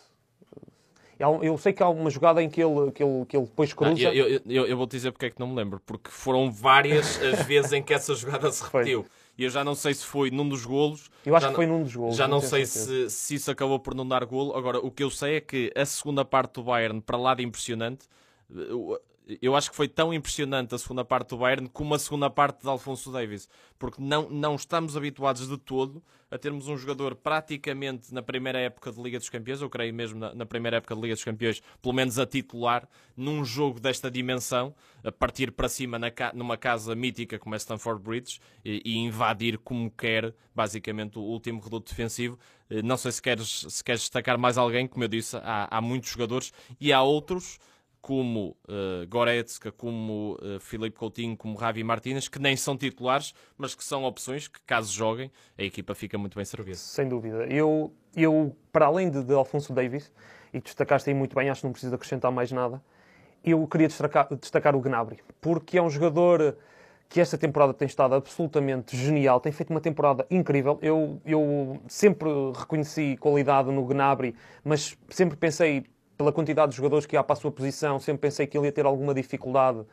Eu 1.42 1.58
sei 1.58 1.72
que 1.72 1.82
há 1.82 1.88
uma 1.88 2.10
jogada 2.10 2.44
em 2.44 2.50
que 2.50 2.62
ele, 2.62 2.92
que 2.92 3.02
ele, 3.02 3.26
que 3.26 3.38
ele 3.38 3.46
depois 3.46 3.72
ah, 3.72 3.76
cruza. 3.76 4.10
Ah, 4.10 4.14
eu, 4.14 4.42
eu, 4.46 4.66
eu, 4.66 4.76
vou 4.76 4.86
te 4.86 4.92
dizer 4.92 5.12
porque 5.12 5.28
é 5.28 5.30
que 5.30 5.40
não 5.40 5.48
me 5.48 5.56
lembro, 5.56 5.80
porque 5.86 6.10
foram 6.10 6.52
várias 6.52 7.22
as 7.22 7.44
vezes 7.48 7.72
em 7.72 7.82
que 7.82 7.94
essa 7.94 8.14
jogada 8.14 8.52
se 8.52 8.62
repetiu. 8.64 9.06
E 9.38 9.44
eu 9.44 9.50
já 9.50 9.64
não 9.64 9.74
sei 9.74 9.94
se 9.94 10.06
foi 10.06 10.30
num 10.30 10.48
dos 10.48 10.66
golos. 10.66 11.10
Eu 11.26 11.36
acho 11.36 11.50
que 11.50 11.56
foi 11.56 11.66
num 11.66 11.82
dos 11.82 11.96
golos. 11.96 12.16
Já 12.16 12.28
não, 12.28 12.40
não 12.40 12.42
sei 12.42 12.66
se, 12.66 13.10
se 13.10 13.36
isso 13.36 13.50
acabou 13.50 13.80
por 13.80 13.96
não 13.96 14.08
dar 14.08 14.24
golo. 14.26 14.56
Agora, 14.56 14.80
o 14.80 14.92
que 14.92 15.04
eu 15.04 15.10
sei 15.10 15.38
é 15.38 15.42
que 15.42 15.72
a 15.76 15.86
segunda 15.86 16.24
parte 16.24 16.56
do 16.56 16.64
Bayern, 16.64 17.02
para 17.02 17.18
lá 17.18 17.34
de 17.34 17.44
impressionante, 17.44 18.06
eu 19.42 19.56
acho 19.56 19.70
que 19.70 19.76
foi 19.76 19.88
tão 19.88 20.14
impressionante 20.14 20.76
a 20.76 20.78
segunda 20.78 21.06
parte 21.06 21.30
do 21.30 21.38
Bayern 21.38 21.70
como 21.70 21.94
a 21.94 22.00
segunda 22.00 22.30
parte 22.30 22.62
de 22.62 22.68
Alfonso 22.68 23.12
Davis, 23.12 23.48
porque 23.80 24.02
não, 24.02 24.30
não 24.30 24.56
estamos 24.56 24.98
habituados 24.98 25.48
de 25.48 25.58
todo 25.58 26.04
a 26.30 26.38
termos 26.38 26.68
um 26.68 26.76
jogador 26.76 27.16
praticamente 27.16 28.12
na 28.12 28.22
primeira 28.24 28.58
época 28.60 28.92
de 28.92 29.00
Liga 29.00 29.20
dos 29.20 29.30
Campeões, 29.30 29.62
eu 29.62 29.70
creio 29.70 29.94
mesmo 29.94 30.20
na, 30.20 30.34
na 30.34 30.46
primeira 30.48 30.78
época 30.78 30.96
de 30.96 31.02
Liga 31.02 31.14
dos 31.14 31.24
Campeões, 31.24 31.62
pelo 31.80 31.94
menos 31.94 32.18
a 32.18 32.26
titular, 32.26 32.90
num 33.16 33.46
jogo 33.46 33.80
desta 33.80 34.10
dimensão, 34.10 34.74
a 35.04 35.12
partir 35.12 35.52
para 35.52 35.70
cima 35.70 36.00
na, 36.00 36.12
numa 36.34 36.58
casa 36.58 36.96
mítica 36.96 37.38
como 37.38 37.54
é 37.54 37.60
Stamford 37.60 38.02
Bridge 38.02 38.40
e, 38.66 38.82
e 38.84 38.98
invadir 38.98 39.60
como 39.60 39.92
quer, 39.92 40.34
basicamente, 40.56 41.20
o 41.20 41.22
último 41.22 41.62
reduto 41.62 41.92
defensivo. 41.92 42.40
Eh, 42.68 42.82
não 42.82 42.98
sei 42.98 43.12
se 43.12 43.22
queres, 43.22 43.68
se 43.70 43.84
queres 43.84 44.02
destacar 44.02 44.36
mais 44.36 44.58
alguém, 44.58 44.88
como 44.88 45.04
eu 45.04 45.08
disse, 45.08 45.38
há, 45.38 45.68
há 45.70 45.80
muitos 45.82 46.10
jogadores 46.10 46.52
e 46.82 46.92
há 46.92 47.04
outros 47.04 47.60
como 48.04 48.58
uh, 48.68 49.08
Goretzka, 49.08 49.72
como 49.72 50.38
uh, 50.42 50.60
Filipe 50.60 50.98
Coutinho, 50.98 51.38
como 51.38 51.56
Ravi 51.56 51.86
Martínez, 51.86 52.28
que 52.28 52.38
nem 52.38 52.58
são 52.58 52.76
titulares, 52.78 53.34
mas 53.58 53.74
que 53.74 53.84
são 53.84 54.04
opções 54.04 54.50
que, 54.50 54.60
caso 54.68 54.92
joguem, 54.92 55.32
a 55.58 55.64
equipa 55.64 55.96
fica 55.96 56.18
muito 56.18 56.36
bem 56.36 56.44
servida. 56.44 56.76
Sem 56.76 57.08
dúvida. 57.08 57.46
Eu, 57.46 57.94
eu 58.14 58.54
para 58.74 58.88
além 58.88 59.10
de, 59.10 59.24
de 59.24 59.34
Alfonso 59.34 59.72
Davis, 59.72 60.12
e 60.54 60.60
destacaste 60.60 61.10
aí 61.10 61.16
muito 61.16 61.34
bem, 61.34 61.50
acho 61.50 61.62
que 61.62 61.66
não 61.66 61.72
preciso 61.72 61.96
acrescentar 61.96 62.30
mais 62.30 62.52
nada, 62.52 62.84
eu 63.42 63.66
queria 63.68 63.88
destacar, 63.88 64.28
destacar 64.36 64.76
o 64.76 64.82
Gnabry, 64.82 65.20
porque 65.40 65.78
é 65.78 65.82
um 65.82 65.90
jogador 65.90 66.58
que 67.08 67.22
esta 67.22 67.38
temporada 67.38 67.74
tem 67.74 67.86
estado 67.86 68.16
absolutamente 68.16 68.98
genial, 68.98 69.40
tem 69.40 69.52
feito 69.54 69.70
uma 69.70 69.80
temporada 69.80 70.26
incrível. 70.30 70.78
Eu, 70.82 71.22
eu 71.26 71.80
sempre 71.88 72.28
reconheci 72.54 73.16
qualidade 73.18 73.72
no 73.72 73.86
Gnabry, 73.86 74.36
mas 74.62 74.98
sempre 75.10 75.38
pensei, 75.38 75.86
pela 76.18 76.32
quantidade 76.32 76.72
de 76.72 76.78
jogadores 76.78 77.06
que 77.06 77.16
há 77.18 77.24
para 77.24 77.34
a 77.34 77.36
sua 77.38 77.52
posição, 77.52 78.00
sempre 78.00 78.22
pensei 78.22 78.48
que 78.48 78.58
ele 78.58 78.68
ia 78.68 78.72
ter 78.72 78.86
alguma 78.86 79.14
dificuldade 79.14 79.84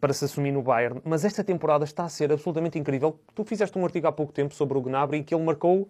para 0.00 0.12
se 0.12 0.26
assumir 0.26 0.52
no 0.52 0.62
Bayern. 0.62 1.00
Mas 1.04 1.24
esta 1.24 1.42
temporada 1.42 1.84
está 1.84 2.04
a 2.04 2.08
ser 2.08 2.30
absolutamente 2.30 2.78
incrível. 2.78 3.18
Tu 3.34 3.44
fizeste 3.44 3.78
um 3.78 3.84
artigo 3.84 4.06
há 4.06 4.12
pouco 4.12 4.32
tempo 4.32 4.54
sobre 4.54 4.76
o 4.76 4.82
Gnabry 4.82 5.18
em 5.18 5.22
que 5.22 5.34
ele 5.34 5.42
marcou 5.42 5.88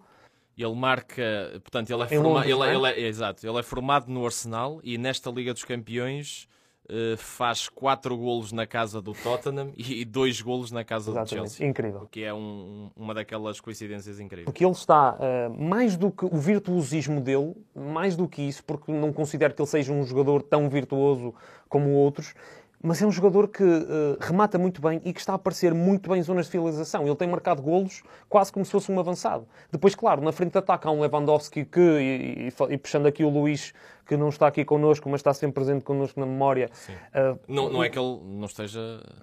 ele 0.57 0.75
marca, 0.75 1.23
portanto, 1.63 1.89
ele 1.89 2.01
é, 2.01 2.05
Em 2.05 2.09
forma, 2.21 2.29
Londres, 2.29 2.51
ele, 2.51 2.63
é- 2.63 2.67
é? 2.67 2.75
ele 2.75 2.87
é- 3.05 3.07
exato, 3.07 3.47
ele 3.47 3.57
é 3.57 3.63
formado 3.63 4.11
no 4.11 4.25
Arsenal 4.25 4.81
e 4.83 4.97
nesta 4.97 5.29
Liga 5.29 5.53
dos 5.53 5.63
Campeões 5.63 6.49
eh, 6.89 7.15
faz 7.17 7.69
4 7.69 8.17
golos 8.17 8.51
na 8.51 8.65
casa 8.65 9.01
do 9.01 9.13
Tottenham 9.13 9.71
e 9.77 10.03
2 10.03 10.41
golos 10.41 10.71
na 10.71 10.83
casa 10.83 11.11
do 11.11 11.17
Exatamente, 11.19 11.49
Chelsea. 11.51 11.67
incrível. 11.67 12.01
O 12.01 12.07
que 12.07 12.23
é 12.23 12.33
um- 12.33 12.89
uma 12.95 13.13
daquelas 13.13 13.61
coincidências 13.61 14.19
incríveis. 14.19 14.45
Porque 14.45 14.65
ele 14.65 14.71
está, 14.71 15.15
uh, 15.15 15.61
mais 15.63 15.95
do 15.95 16.09
que 16.11 16.25
o 16.25 16.35
virtuosismo 16.37 17.21
dele, 17.21 17.55
mais 17.75 18.15
do 18.15 18.27
que 18.27 18.41
isso, 18.41 18.63
porque 18.63 18.91
não 18.91 19.13
considero 19.13 19.53
que 19.53 19.61
ele 19.61 19.69
seja 19.69 19.93
um 19.93 20.03
jogador 20.03 20.41
tão 20.41 20.67
virtuoso 20.69 21.33
como 21.69 21.91
outros, 21.91 22.33
mas 22.81 23.01
é 23.01 23.05
um 23.05 23.11
jogador 23.11 23.47
que 23.47 23.63
uh, 23.63 24.17
remata 24.19 24.57
muito 24.57 24.81
bem 24.81 25.01
e 25.03 25.11
que 25.11 25.19
está 25.19 25.33
a 25.33 25.35
aparecer 25.35 25.73
muito 25.73 26.09
bem 26.09 26.19
em 26.19 26.23
zonas 26.23 26.45
de 26.45 26.51
finalização. 26.51 27.05
Ele 27.05 27.15
tem 27.15 27.27
marcado 27.27 27.61
golos 27.61 28.01
quase 28.29 28.51
como 28.51 28.63
se 28.63 28.71
fosse 28.71 28.91
um 28.91 28.99
avançado. 28.99 29.45
Depois, 29.71 29.95
claro, 29.95 30.21
na 30.21 30.31
frente 30.31 30.53
de 30.53 30.57
ataque 30.57 30.87
há 30.87 30.91
um 30.91 31.01
Lewandowski 31.01 31.65
que, 31.65 31.79
e, 31.79 32.47
e, 32.47 32.73
e 32.73 32.77
puxando 32.77 33.05
aqui 33.07 33.23
o 33.23 33.29
Luís, 33.29 33.73
que 34.05 34.15
não 34.17 34.29
está 34.29 34.47
aqui 34.47 34.63
connosco, 34.65 35.07
mas 35.09 35.19
está 35.19 35.33
sempre 35.33 35.55
presente 35.55 35.83
connosco 35.83 36.19
na 36.19 36.25
memória. 36.25 36.69
uh, 37.13 37.39
Não, 37.47 37.69
não 37.69 37.83
é 37.83 37.89
que 37.89 37.99
ele 37.99 38.19
não 38.23 38.45
esteja. 38.45 38.79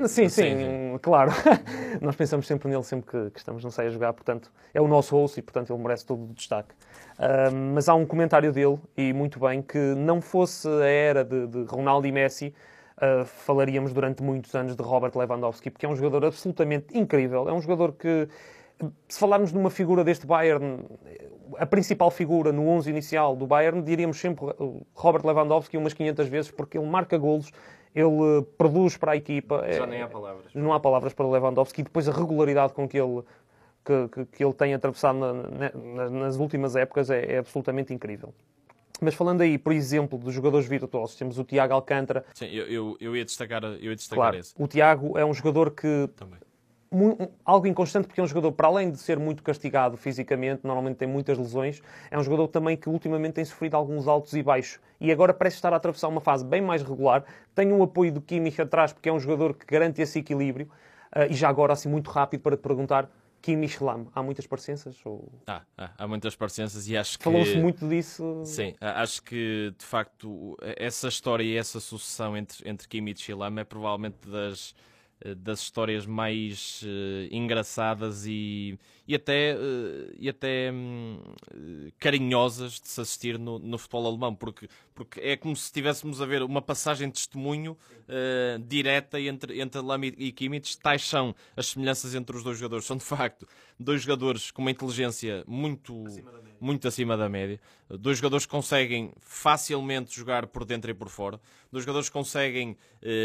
Sim, 0.06 0.28
sim, 0.28 0.98
claro. 1.02 1.32
Nós 2.00 2.14
pensamos 2.14 2.46
sempre 2.46 2.68
nele 2.68 2.84
sempre 2.84 3.10
que, 3.10 3.30
que 3.30 3.38
estamos 3.38 3.64
no 3.64 3.70
SEI 3.70 3.86
a 3.86 3.90
jogar, 3.90 4.12
portanto, 4.12 4.52
é 4.72 4.80
o 4.80 4.86
nosso 4.86 5.16
host 5.16 5.40
e, 5.40 5.42
portanto, 5.42 5.72
ele 5.72 5.82
merece 5.82 6.04
todo 6.04 6.22
o 6.22 6.34
destaque. 6.34 6.74
Ah, 7.18 7.50
mas 7.50 7.88
há 7.88 7.94
um 7.94 8.06
comentário 8.06 8.52
dele, 8.52 8.78
e 8.96 9.12
muito 9.12 9.40
bem, 9.40 9.62
que 9.62 9.78
não 9.78 10.20
fosse 10.20 10.68
a 10.68 10.86
era 10.86 11.24
de, 11.24 11.46
de 11.46 11.64
Ronaldo 11.64 12.06
e 12.06 12.12
Messi, 12.12 12.54
ah, 12.98 13.24
falaríamos 13.24 13.92
durante 13.92 14.22
muitos 14.22 14.54
anos 14.54 14.76
de 14.76 14.82
Robert 14.82 15.12
Lewandowski, 15.16 15.70
porque 15.70 15.86
é 15.86 15.88
um 15.88 15.96
jogador 15.96 16.24
absolutamente 16.26 16.96
incrível. 16.98 17.48
É 17.48 17.52
um 17.52 17.60
jogador 17.60 17.92
que, 17.92 18.28
se 19.08 19.18
falarmos 19.18 19.52
de 19.52 19.58
uma 19.58 19.70
figura 19.70 20.02
deste 20.04 20.26
Bayern, 20.26 20.84
a 21.58 21.66
principal 21.66 22.10
figura 22.10 22.52
no 22.52 22.66
11 22.68 22.90
inicial 22.90 23.36
do 23.36 23.46
Bayern, 23.46 23.82
diríamos 23.82 24.18
sempre 24.18 24.46
Robert 24.94 25.24
Lewandowski 25.24 25.76
umas 25.76 25.92
500 25.94 26.28
vezes, 26.28 26.50
porque 26.50 26.76
ele 26.78 26.86
marca 26.86 27.16
golos, 27.16 27.50
ele 27.94 28.42
produz 28.58 28.96
para 28.96 29.12
a 29.12 29.16
equipa. 29.16 29.64
Já 29.72 29.84
É- 29.84 29.86
nem 29.86 30.02
há 30.02 30.08
palavras. 30.08 30.52
não 30.54 30.72
há 30.72 30.80
palavras 30.80 31.14
para 31.14 31.26
Lewandowski 31.26 31.80
e 31.80 31.84
depois 31.84 32.08
a 32.08 32.12
regularidade 32.12 32.72
com 32.74 32.86
que 32.88 32.98
ele, 33.00 33.22
que, 33.84 34.08
que- 34.08 34.24
que 34.26 34.44
ele 34.44 34.52
tem 34.52 34.74
atravessado 34.74 35.16
na- 35.18 35.32
na- 35.72 36.10
nas 36.10 36.36
últimas 36.36 36.76
épocas 36.76 37.08
é, 37.08 37.34
é 37.34 37.38
absolutamente 37.38 37.94
incrível. 37.94 38.34
Mas 39.00 39.14
falando 39.14 39.42
aí, 39.42 39.58
por 39.58 39.72
exemplo, 39.72 40.18
dos 40.18 40.32
jogadores 40.32 40.66
virtuosos, 40.66 41.16
temos 41.16 41.38
o 41.38 41.44
Tiago 41.44 41.74
Alcântara. 41.74 42.24
Sim, 42.34 42.46
eu, 42.46 42.66
eu, 42.66 42.96
eu 43.00 43.16
ia 43.16 43.24
destacar, 43.24 43.62
eu 43.62 43.90
ia 43.90 43.96
destacar 43.96 44.22
Claro, 44.22 44.36
esse 44.36 44.54
o 44.58 44.66
Tiago 44.66 45.18
é 45.18 45.24
um 45.24 45.34
jogador 45.34 45.70
que 45.70 46.08
também. 46.16 46.38
algo 47.44 47.66
inconstante 47.66 48.06
porque 48.06 48.20
é 48.20 48.24
um 48.24 48.26
jogador, 48.26 48.52
para 48.52 48.68
além 48.68 48.90
de 48.90 48.98
ser 48.98 49.18
muito 49.18 49.42
castigado 49.42 49.96
fisicamente, 49.96 50.60
normalmente 50.64 50.96
tem 50.96 51.08
muitas 51.08 51.36
lesões, 51.36 51.82
é 52.10 52.18
um 52.18 52.22
jogador 52.22 52.48
também 52.48 52.76
que 52.76 52.88
ultimamente 52.88 53.34
tem 53.34 53.44
sofrido 53.44 53.74
alguns 53.74 54.08
altos 54.08 54.32
e 54.32 54.42
baixos. 54.42 54.80
E 55.00 55.12
agora 55.12 55.34
parece 55.34 55.56
estar 55.56 55.72
a 55.72 55.76
atravessar 55.76 56.08
uma 56.08 56.20
fase 56.20 56.44
bem 56.44 56.62
mais 56.62 56.82
regular. 56.82 57.24
Tem 57.54 57.70
o 57.72 57.82
apoio 57.82 58.12
do 58.12 58.20
Kimmich 58.20 58.60
atrás, 58.62 58.92
porque 58.92 59.08
é 59.08 59.12
um 59.12 59.20
jogador 59.20 59.54
que 59.54 59.66
garante 59.66 60.00
esse 60.00 60.18
equilíbrio. 60.18 60.70
Ah, 61.12 61.26
e 61.26 61.34
já 61.34 61.48
agora, 61.48 61.72
assim, 61.72 61.88
muito 61.88 62.10
rápido 62.10 62.40
para 62.40 62.56
te 62.56 62.60
perguntar, 62.60 63.10
Kimmich 63.46 63.80
Lam, 63.80 64.08
há 64.12 64.24
muitas 64.24 64.44
parecenças? 64.44 64.98
Ou... 65.06 65.32
Ah, 65.46 65.62
ah, 65.78 65.92
há 65.96 66.08
muitas 66.08 66.34
parecenças 66.34 66.88
e 66.88 66.96
acho 66.96 67.16
que. 67.16 67.22
Falou-se 67.22 67.56
muito 67.56 67.88
disso. 67.88 68.42
Sim, 68.44 68.74
acho 68.80 69.22
que 69.22 69.72
de 69.78 69.84
facto 69.84 70.56
essa 70.60 71.06
história 71.06 71.44
e 71.44 71.56
essa 71.56 71.78
sucessão 71.78 72.36
entre, 72.36 72.68
entre 72.68 72.88
Kimmich 72.88 73.30
e 73.30 73.34
Lama 73.34 73.60
é 73.60 73.64
provavelmente 73.64 74.28
das, 74.28 74.74
eh, 75.20 75.36
das 75.36 75.60
histórias 75.60 76.06
mais 76.06 76.82
eh, 76.84 77.28
engraçadas 77.30 78.26
e, 78.26 78.76
e 79.06 79.14
até, 79.14 79.52
eh, 79.52 80.14
e 80.18 80.28
até 80.28 80.72
hum, 80.72 81.20
carinhosas 81.98 82.80
de 82.80 82.88
se 82.88 83.00
assistir 83.00 83.38
no, 83.38 83.58
no 83.58 83.78
futebol 83.78 84.06
alemão, 84.06 84.34
porque, 84.34 84.68
porque 84.94 85.20
é 85.20 85.36
como 85.36 85.54
se 85.54 85.64
estivéssemos 85.64 86.20
a 86.20 86.26
ver 86.26 86.42
uma 86.42 86.60
passagem 86.60 87.08
de 87.08 87.14
testemunho 87.14 87.76
eh, 88.08 88.58
direta 88.66 89.20
entre, 89.20 89.60
entre 89.60 89.80
Lama 89.80 90.06
e, 90.06 90.32
Kimmich. 90.32 90.76
Tais 90.78 91.06
são 91.06 91.34
as 91.56 91.68
semelhanças 91.68 92.14
entre 92.14 92.36
os 92.36 92.42
dois 92.42 92.58
jogadores. 92.58 92.84
São 92.84 92.96
de 92.96 93.04
facto 93.04 93.46
dois 93.78 94.02
jogadores 94.02 94.50
com 94.50 94.62
uma 94.62 94.70
inteligência 94.70 95.44
muito 95.46 96.04
muito 96.58 96.88
acima 96.88 97.16
da 97.16 97.28
média. 97.28 97.60
Dois 97.88 98.18
jogadores 98.18 98.46
que 98.46 98.50
conseguem 98.50 99.12
facilmente 99.20 100.16
jogar 100.16 100.46
por 100.46 100.64
dentro 100.64 100.90
e 100.90 100.94
por 100.94 101.08
fora. 101.08 101.40
Dois 101.70 101.84
jogadores 101.84 102.08
que 102.08 102.12
conseguem 102.12 102.76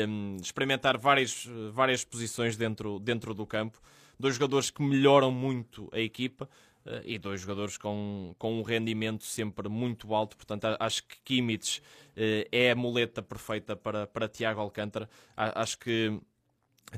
hum, 0.07 0.37
experimentar 0.41 0.97
várias, 0.97 1.47
várias 1.71 2.03
posições 2.03 2.57
dentro, 2.57 2.99
dentro 2.99 3.33
do 3.33 3.45
campo. 3.45 3.81
Dois 4.21 4.35
jogadores 4.35 4.69
que 4.69 4.81
melhoram 4.83 5.31
muito 5.31 5.89
a 5.91 5.99
equipa. 5.99 6.49
eh, 6.85 7.01
E 7.05 7.17
dois 7.19 7.41
jogadores 7.41 7.77
com, 7.77 8.35
com 8.39 8.59
um 8.59 8.63
rendimento 8.63 9.23
sempre 9.25 9.67
muito 9.69 10.13
alto, 10.15 10.37
portanto, 10.37 10.65
acho 10.79 11.03
que 11.07 11.17
Kimmich 11.23 11.81
eh, 12.15 12.47
é 12.51 12.71
a 12.71 12.75
muleta 12.75 13.21
perfeita 13.21 13.75
para, 13.75 14.07
para 14.07 14.27
Tiago 14.29 14.61
Alcântara. 14.61 15.09
Acho 15.35 15.77
que 15.79 16.19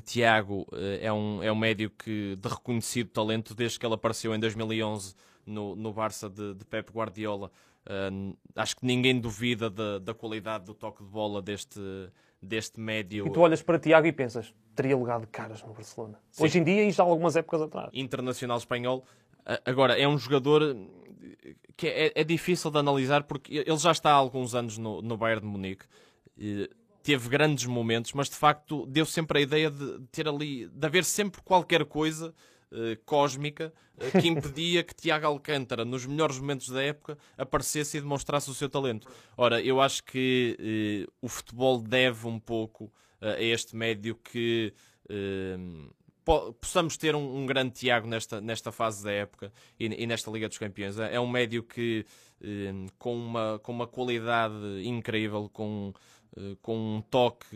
Tiago 0.04 0.66
eh, 0.72 1.00
é 1.06 1.12
um, 1.12 1.42
é 1.42 1.50
um 1.52 1.56
médio 1.56 1.90
que, 1.90 2.36
de 2.36 2.48
reconhecido 2.48 3.10
talento 3.10 3.54
desde 3.54 3.78
que 3.78 3.86
ele 3.86 3.94
apareceu 3.94 4.34
em 4.34 4.38
2011 4.40 5.14
no, 5.46 5.76
no 5.76 5.92
Barça 5.92 6.28
de, 6.28 6.54
de 6.54 6.64
Pep 6.64 6.90
Guardiola. 6.92 7.50
Acho 8.56 8.76
que 8.76 8.86
ninguém 8.86 9.20
duvida 9.20 9.68
da, 9.68 9.98
da 9.98 10.14
qualidade 10.14 10.64
do 10.64 10.74
toque 10.74 11.02
de 11.02 11.10
bola 11.10 11.42
deste, 11.42 11.78
deste 12.44 12.78
médio 12.78 13.26
E 13.26 13.30
tu 13.30 13.40
olhas 13.40 13.62
para 13.62 13.78
Tiago 13.78 14.06
e 14.06 14.12
pensas, 14.12 14.54
teria 14.74 14.96
lugar 14.96 15.20
de 15.20 15.26
caras 15.26 15.62
no 15.62 15.72
Barcelona. 15.72 16.18
Sim. 16.30 16.44
Hoje 16.44 16.58
em 16.58 16.64
dia 16.64 16.84
e 16.84 16.90
já 16.90 17.02
há 17.02 17.06
algumas 17.06 17.36
épocas 17.36 17.62
atrás. 17.62 17.90
internacional 17.92 18.58
espanhol. 18.58 19.04
Agora, 19.64 19.98
é 19.98 20.08
um 20.08 20.16
jogador 20.16 20.76
que 21.76 21.86
é, 21.86 22.12
é 22.14 22.24
difícil 22.24 22.70
de 22.70 22.78
analisar 22.78 23.24
porque 23.24 23.56
ele 23.58 23.76
já 23.76 23.92
está 23.92 24.10
há 24.10 24.14
alguns 24.14 24.54
anos 24.54 24.78
no, 24.78 25.02
no 25.02 25.16
Bayern 25.16 25.42
de 25.42 25.46
Munique. 25.46 25.84
Eh, 26.38 26.68
Teve 27.02 27.28
grandes 27.28 27.66
momentos, 27.66 28.14
mas 28.14 28.30
de 28.30 28.34
facto 28.34 28.86
deu 28.86 29.04
sempre 29.04 29.38
a 29.38 29.42
ideia 29.42 29.70
de 29.70 30.00
ter 30.10 30.26
ali, 30.26 30.66
de 30.68 30.86
haver 30.86 31.04
sempre 31.04 31.42
qualquer 31.42 31.84
coisa 31.84 32.34
eh, 32.74 32.98
cósmica 33.06 33.72
eh, 33.98 34.20
que 34.20 34.28
impedia 34.28 34.82
que 34.82 34.94
Tiago 34.94 35.26
Alcântara, 35.26 35.84
nos 35.84 36.04
melhores 36.04 36.38
momentos 36.38 36.68
da 36.68 36.82
época, 36.82 37.16
aparecesse 37.38 37.96
e 37.96 38.00
demonstrasse 38.00 38.50
o 38.50 38.54
seu 38.54 38.68
talento. 38.68 39.08
Ora, 39.36 39.62
eu 39.62 39.80
acho 39.80 40.02
que 40.04 40.56
eh, 40.58 41.12
o 41.22 41.28
futebol 41.28 41.80
deve 41.80 42.26
um 42.26 42.38
pouco 42.38 42.92
a 43.20 43.40
este 43.40 43.74
médio 43.74 44.16
que 44.16 44.74
po- 46.24 46.52
possamos 46.54 46.96
ter 46.98 47.14
um, 47.14 47.38
um 47.38 47.46
grande 47.46 47.72
Tiago 47.72 48.06
nesta, 48.06 48.38
nesta 48.40 48.70
fase 48.70 49.02
da 49.02 49.10
época 49.10 49.50
e, 49.80 49.86
e 49.86 50.06
nesta 50.06 50.30
Liga 50.30 50.48
dos 50.48 50.58
Campeões. 50.58 50.98
É 50.98 51.14
é 51.14 51.20
um 51.20 51.28
médio 51.28 51.62
que 51.62 52.04
com, 52.98 53.16
uma, 53.16 53.58
com 53.62 53.72
uma 53.72 53.86
qualidade 53.86 54.82
incrível, 54.84 55.48
com, 55.50 55.94
com 56.62 56.96
um 56.96 57.00
toque 57.02 57.46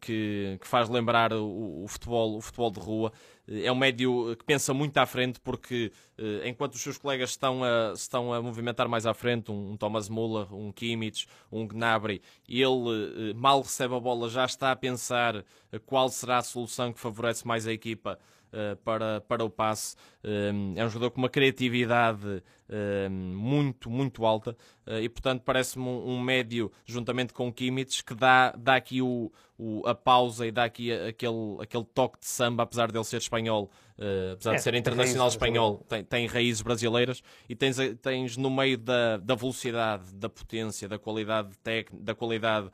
que, 0.00 0.58
que 0.60 0.66
faz 0.66 0.88
lembrar 0.88 1.32
o, 1.32 1.84
o 1.84 1.88
futebol, 1.88 2.36
o 2.36 2.40
futebol 2.40 2.70
de 2.70 2.80
rua. 2.80 3.12
Eh, 3.48 3.66
É 3.66 3.72
um 3.72 3.74
médio 3.76 4.36
que 4.36 4.44
pensa 4.44 4.72
muito 4.74 4.96
à 4.98 5.06
frente 5.06 5.40
porque 5.40 5.92
eh, 6.18 6.48
enquanto 6.48 6.74
os 6.74 6.80
seus 6.80 6.98
colegas 6.98 7.30
estão 7.30 7.62
a, 7.62 7.92
estão 7.94 8.32
a 8.32 8.42
movimentar 8.42 8.88
mais 8.88 9.06
à 9.06 9.14
frente, 9.14 9.50
um, 9.50 9.76
Thomas 9.76 10.08
Müller, 10.08 10.52
um 10.54 10.72
Kimmich, 10.72 11.26
um 11.50 11.66
Gnabry, 11.66 12.20
ele 12.48 13.30
eh, 13.30 13.34
mal 13.34 13.60
recebe 13.62 13.94
a 13.94 14.00
bola 14.00 14.28
já 14.28 14.44
está 14.44 14.72
a 14.72 14.76
pensar 14.76 15.36
eh, 15.36 15.78
qual 15.84 16.08
será 16.08 16.38
a 16.38 16.42
solução 16.42 16.92
que 16.92 17.00
favorece 17.00 17.46
mais 17.46 17.66
a 17.66 17.72
equipa 17.72 18.18
eh, 18.43 18.43
para, 18.84 19.20
para 19.22 19.44
o 19.44 19.50
passe. 19.50 19.96
Eh, 20.22 20.52
É 20.76 20.84
um 20.84 20.88
jogador 20.88 21.10
com 21.10 21.18
uma 21.20 21.28
criatividade 21.28 22.42
eh, 22.68 23.08
muito, 23.08 23.90
muito 23.90 24.24
alta 24.24 24.56
eh, 24.86 25.02
e, 25.02 25.08
portanto, 25.08 25.42
parece-me 25.44 25.84
um, 25.88 26.20
médio, 26.20 26.70
juntamente 26.86 27.32
com 27.32 27.48
o 27.48 27.52
Kimmich, 27.52 28.02
que 28.04 28.14
dá, 28.14 28.52
dá 28.52 28.76
aqui 28.76 29.02
o, 29.02 29.30
o- 29.58 29.82
a 29.86 29.94
pausa 29.94 30.46
e 30.46 30.50
dá 30.50 30.64
aqui 30.64 30.92
aquele, 30.92 31.56
aquele 31.60 31.84
toque 31.84 32.18
de 32.20 32.26
samba, 32.26 32.62
apesar 32.62 32.90
dele 32.90 33.04
ser 33.04 33.18
espanhol, 33.18 33.70
eh, 33.98 34.30
apesar 34.34 34.52
É, 34.52 34.56
de 34.56 34.62
ser 34.62 34.74
internacional 34.74 35.28
espanhol, 35.28 35.84
tem, 35.88 36.02
tem 36.04 36.26
raízes 36.26 36.62
brasileiras 36.62 37.22
e 37.48 37.54
tens, 37.54 37.76
tens 38.00 38.36
no 38.36 38.50
meio 38.50 38.78
da, 38.78 39.18
da 39.18 39.34
velocidade, 39.34 40.12
da 40.14 40.28
potência, 40.28 40.88
da 40.88 40.98
qualidade 40.98 41.56
técnica, 41.58 42.02
da 42.04 42.14
qualidade 42.14 42.66
eh, 42.66 42.70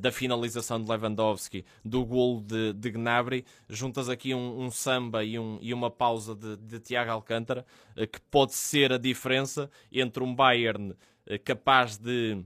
da 0.00 0.10
finalização 0.10 0.82
de 0.82 0.90
Lewandowski, 0.90 1.64
do 1.84 2.04
golo 2.04 2.40
de, 2.42 2.72
de 2.72 2.90
Gnabry, 2.90 3.44
juntas 3.68 4.08
aqui 4.08 4.34
um, 4.34 4.60
um 4.62 4.70
samba 4.70 5.24
e, 5.24 5.38
um- 5.38 5.58
e 5.60 5.72
uma 5.72 5.90
pausa 5.90 6.34
de, 6.34 6.56
de 6.56 6.80
Tiago 6.80 7.10
Alcântara, 7.12 7.64
eh, 7.96 8.06
que 8.06 8.20
pode 8.22 8.54
ser 8.54 8.92
a 8.92 8.98
diferença 8.98 9.70
entre 9.92 10.22
um 10.22 10.34
Bayern 10.34 10.94
eh, 11.26 11.38
capaz 11.38 11.96
de 11.96 12.42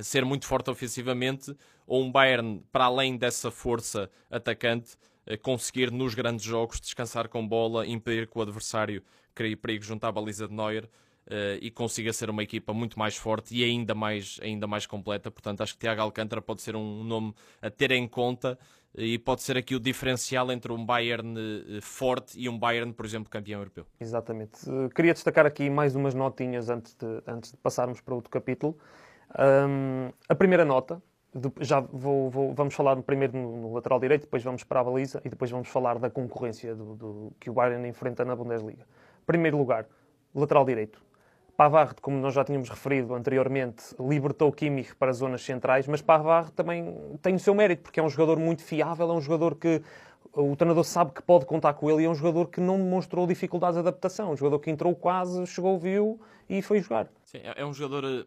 ser 0.00 0.24
muito 0.24 0.46
forte 0.46 0.70
ofensivamente 0.70 1.56
ou 1.86 2.02
um 2.02 2.10
Bayern, 2.10 2.62
para 2.72 2.84
além 2.86 3.16
dessa 3.16 3.50
força 3.50 4.10
atacante, 4.30 4.96
conseguir 5.42 5.90
nos 5.90 6.14
grandes 6.14 6.44
jogos 6.44 6.80
descansar 6.80 7.28
com 7.28 7.46
bola, 7.46 7.86
impedir 7.86 8.26
que 8.28 8.38
o 8.38 8.42
adversário 8.42 9.02
crie 9.34 9.56
perigo 9.56 9.82
junto 9.84 10.04
à 10.04 10.12
baliza 10.12 10.46
de 10.46 10.54
Neuer 10.54 10.88
uh, 11.26 11.58
e 11.60 11.70
consiga 11.70 12.12
ser 12.12 12.30
uma 12.30 12.42
equipa 12.42 12.72
muito 12.72 12.98
mais 12.98 13.16
forte 13.16 13.54
e 13.54 13.64
ainda 13.64 13.94
mais, 13.94 14.38
ainda 14.42 14.66
mais 14.66 14.86
completa. 14.86 15.30
Portanto, 15.30 15.62
acho 15.62 15.74
que 15.74 15.80
Tiago 15.80 16.00
Alcântara 16.00 16.42
pode 16.42 16.62
ser 16.62 16.76
um 16.76 17.04
nome 17.04 17.34
a 17.60 17.70
ter 17.70 17.90
em 17.92 18.06
conta 18.06 18.58
e 18.96 19.18
pode 19.18 19.42
ser 19.42 19.56
aqui 19.56 19.74
o 19.74 19.80
diferencial 19.80 20.52
entre 20.52 20.72
um 20.72 20.84
Bayern 20.84 21.36
uh, 21.36 21.82
forte 21.82 22.38
e 22.38 22.48
um 22.48 22.58
Bayern, 22.58 22.92
por 22.92 23.04
exemplo, 23.04 23.28
campeão 23.28 23.60
europeu. 23.60 23.86
Exatamente. 24.00 24.68
Uh, 24.68 24.88
queria 24.90 25.12
destacar 25.12 25.46
aqui 25.46 25.68
mais 25.68 25.96
umas 25.96 26.14
notinhas 26.14 26.70
antes 26.70 26.94
de, 26.94 27.22
antes 27.26 27.50
de 27.50 27.56
passarmos 27.56 28.00
para 28.00 28.14
outro 28.14 28.30
capítulo. 28.30 28.78
Um, 29.36 30.10
a 30.28 30.34
primeira 30.34 30.64
nota, 30.64 31.02
já 31.60 31.80
vou, 31.80 32.30
vou, 32.30 32.54
vamos 32.54 32.74
falar 32.74 33.00
primeiro 33.02 33.36
no, 33.36 33.56
no, 33.56 33.74
lateral 33.74 33.98
direito, 33.98 34.22
depois 34.22 34.42
vamos 34.44 34.62
para 34.62 34.80
a 34.80 34.84
baliza 34.84 35.20
e 35.24 35.28
depois 35.28 35.50
vamos 35.50 35.68
falar 35.68 35.98
da 35.98 36.08
concorrência 36.08 36.74
do, 36.74 36.94
do, 36.94 37.32
que 37.40 37.50
o 37.50 37.52
Bayern 37.52 37.88
enfrenta 37.88 38.24
na 38.24 38.36
Bundesliga. 38.36 38.86
Primeiro 39.26 39.58
lugar, 39.58 39.86
lateral 40.32 40.64
direito. 40.64 41.02
Pavard, 41.56 42.00
como 42.00 42.18
nós 42.18 42.34
já 42.34 42.44
tínhamos 42.44 42.68
referido 42.68 43.14
anteriormente, 43.14 43.94
libertou 44.00 44.50
Kimmich 44.50 44.94
para 44.96 45.10
as 45.10 45.18
zonas 45.18 45.42
centrais, 45.42 45.86
mas 45.86 46.02
Pavard 46.02 46.52
também 46.52 47.16
tem 47.22 47.34
o 47.34 47.38
seu 47.38 47.54
mérito, 47.54 47.82
porque 47.82 48.00
é 48.00 48.02
um 48.02 48.08
jogador 48.08 48.38
muito 48.38 48.62
fiável, 48.62 49.08
é 49.10 49.12
um 49.12 49.20
jogador 49.20 49.54
que 49.54 49.80
o 50.32 50.56
treinador 50.56 50.84
sabe 50.84 51.12
que 51.12 51.22
pode 51.22 51.46
contar 51.46 51.74
com 51.74 51.88
ele 51.88 52.02
e 52.02 52.06
é 52.06 52.10
um 52.10 52.14
jogador 52.14 52.48
que 52.48 52.60
não 52.60 52.76
demonstrou 52.76 53.26
dificuldades 53.26 53.74
de 53.74 53.80
adaptação. 53.80 54.32
Um 54.32 54.36
jogador 54.36 54.58
que 54.58 54.70
entrou 54.70 54.94
quase, 54.94 55.46
chegou, 55.46 55.78
viu 55.78 56.20
e 56.48 56.60
foi 56.60 56.80
jogar. 56.80 57.08
Sim, 57.24 57.38
é, 57.38 57.54
é 57.62 57.64
um 57.64 57.72
jogador 57.72 58.04
eh, 58.04 58.26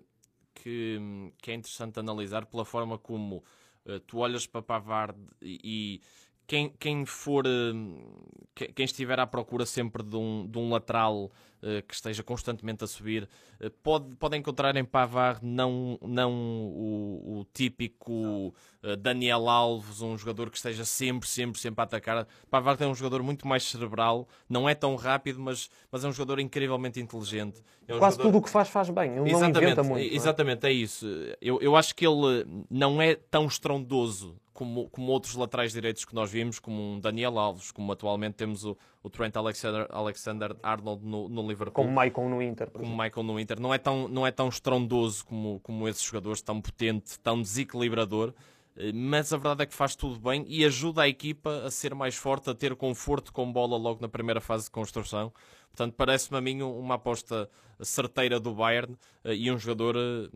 que, 0.54 1.34
que 1.42 1.52
é 1.52 1.54
interessante 1.54 2.00
analisar 2.00 2.46
pela 2.46 2.64
forma 2.64 2.98
como 2.98 3.44
uh, 3.86 4.00
tu 4.02 4.20
olhas 4.20 4.48
para 4.48 4.62
Pavard 4.62 5.18
e, 5.42 5.60
e 5.64 6.02
quem, 6.48 6.74
quem 6.80 7.06
for 7.06 7.46
uh, 7.46 8.38
quem 8.74 8.86
estiver 8.86 9.20
à 9.20 9.28
procura 9.28 9.66
sempre 9.66 10.02
de 10.02 10.16
um, 10.16 10.48
de 10.48 10.58
um 10.58 10.70
lateral 10.72 11.32
eh, 11.62 11.82
que 11.82 11.94
esteja 11.96 12.22
constantemente 12.22 12.84
a 12.84 12.88
subir, 12.88 13.28
eh, 13.60 13.72
pode, 13.82 14.16
pode 14.18 14.38
encontrar 14.38 14.76
em 14.76 14.86
Pavard 14.86 15.40
não, 15.44 15.98
não 16.04 16.32
o, 16.32 17.40
o 17.40 17.46
típico 17.52 18.54
eh, 18.84 18.96
Daniel 18.96 19.50
Alves, 19.50 20.02
um 20.02 20.16
jogador 20.16 20.52
que 20.52 20.58
esteja 20.58 20.86
sempre, 20.86 21.28
sempre, 21.28 21.60
sempre 21.60 21.82
a 21.82 21.84
atacar. 21.84 22.28
Pavard 22.50 22.84
é 22.84 22.88
um 22.88 22.94
jogador 22.94 23.24
muito 23.24 23.48
mais 23.48 23.64
cerebral, 23.64 24.28
não 24.48 24.70
é 24.70 24.76
tão 24.76 24.96
rápido, 24.96 25.40
mas, 25.40 25.68
mas 25.92 26.04
é 26.04 26.08
um 26.08 26.12
jogador 26.12 26.40
incrivelmente 26.40 27.00
inteligente. 27.00 27.64
É 27.88 27.96
um 27.96 27.98
Quase 27.98 28.18
jogador... 28.18 28.30
tudo 28.30 28.38
o 28.40 28.44
que 28.44 28.52
faz, 28.52 28.70
faz 28.70 28.92
bem. 28.92 29.18
Ele 29.18 29.30
exatamente, 29.30 29.54
não 29.54 29.62
inventa 29.64 29.84
muito. 29.84 30.14
Exatamente, 30.14 30.68
é? 30.68 30.70
é? 30.70 30.74
isso. 30.74 31.08
Eu, 31.42 31.60
eu 31.60 31.76
acho 31.76 31.96
que 31.96 32.06
ele 32.06 32.46
não 32.70 33.02
é 33.02 33.16
tão 33.16 33.48
estrondoso 33.48 34.36
como, 34.58 34.90
como 34.90 35.12
outros 35.12 35.36
laterais 35.36 35.72
direitos 35.72 36.04
que 36.04 36.16
nós 36.16 36.32
vimos, 36.32 36.58
como 36.58 36.82
um 36.82 37.00
Daniel 37.00 37.38
Alves, 37.38 37.72
como 37.72 37.92
atualmente 37.92 38.34
temos 38.34 38.66
o, 38.66 38.76
o 39.04 39.10
Trent 39.10 39.36
Alexander, 39.36 39.86
Alexander 39.92 40.56
Arnold 40.64 41.06
no, 41.06 41.30
no 41.30 41.48
Liverpool. 41.48 41.86
Como 41.86 41.90
Michael 41.90 42.28
no 42.28 42.42
Inter. 42.42 42.72
Como 42.72 42.90
Michael 42.90 43.24
no 43.24 43.40
Inter. 43.40 43.60
Não 43.60 43.72
é 43.72 43.78
tão, 43.78 44.08
não 44.08 44.26
é 44.26 44.32
tão 44.32 44.50
estrondoso 44.50 45.24
como, 45.28 45.60
como 45.60 45.88
esses 45.88 46.02
jogadores, 46.02 46.42
tão 46.42 46.60
potente, 46.60 47.20
tão 47.20 47.40
desequilibrador, 47.40 48.34
eh, 48.76 48.92
mas 48.92 49.32
a 49.32 49.38
verdade 49.38 49.62
é 49.62 49.66
que 49.68 49.76
faz 49.76 49.96
tudo 49.96 50.20
bem 50.20 50.44
e 50.48 50.66
ajuda 50.66 51.04
a 51.04 51.08
equipa 51.08 51.62
a 51.64 51.70
ser 51.70 51.94
mais 51.94 52.16
forte, 52.16 52.50
a 52.50 52.56
ter 52.56 52.76
conforto 52.76 53.32
com 53.32 53.54
bola 53.54 53.78
logo 53.78 54.02
na 54.02 54.10
primeira 54.10 54.42
fase 54.42 54.64
de 54.64 54.72
construção. 54.72 55.32
Portanto, 55.70 55.94
parece-me 55.96 56.36
a 56.36 56.42
mim 56.42 56.64
uma 56.64 56.96
aposta 56.96 57.48
certeira 57.80 58.40
do 58.40 58.56
Bayern 58.56 58.98
eh, 59.24 59.36
e 59.36 59.52
um 59.52 59.60
jogador 59.60 59.96
eh, 59.96 60.30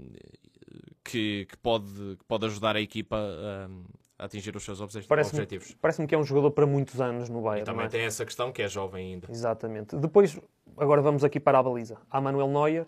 que, 1.04 1.48
que, 1.50 1.58
pode, 1.58 2.18
que 2.20 2.26
pode 2.28 2.46
ajudar 2.46 2.76
a 2.76 2.82
equipa 2.82 3.18
atingir 4.22 4.56
os 4.56 4.64
seus 4.64 4.80
parece 5.08 5.32
objetivos. 5.32 5.76
Parece-me 5.82 6.08
que 6.08 6.14
é 6.14 6.18
um 6.18 6.24
jogador 6.24 6.52
para 6.52 6.66
muitos 6.68 7.02
anos 7.02 7.28
no 7.28 7.42
Bayern. 7.42 7.64
E 7.64 7.66
também 7.66 7.86
é? 7.86 7.90
tem 7.90 8.02
essa 8.02 8.24
questão 8.24 8.52
que 8.52 8.62
é 8.62 8.68
jovem 8.68 9.14
ainda. 9.14 9.28
Exatamente. 9.30 9.98
Depois, 9.98 10.40
agora 10.78 11.02
vamos 11.02 11.24
aqui 11.24 11.40
para 11.40 11.58
a 11.58 11.64
baliza. 11.64 11.98
Há 12.10 12.22
Manuel 12.22 12.48
Neuer, 12.48 12.86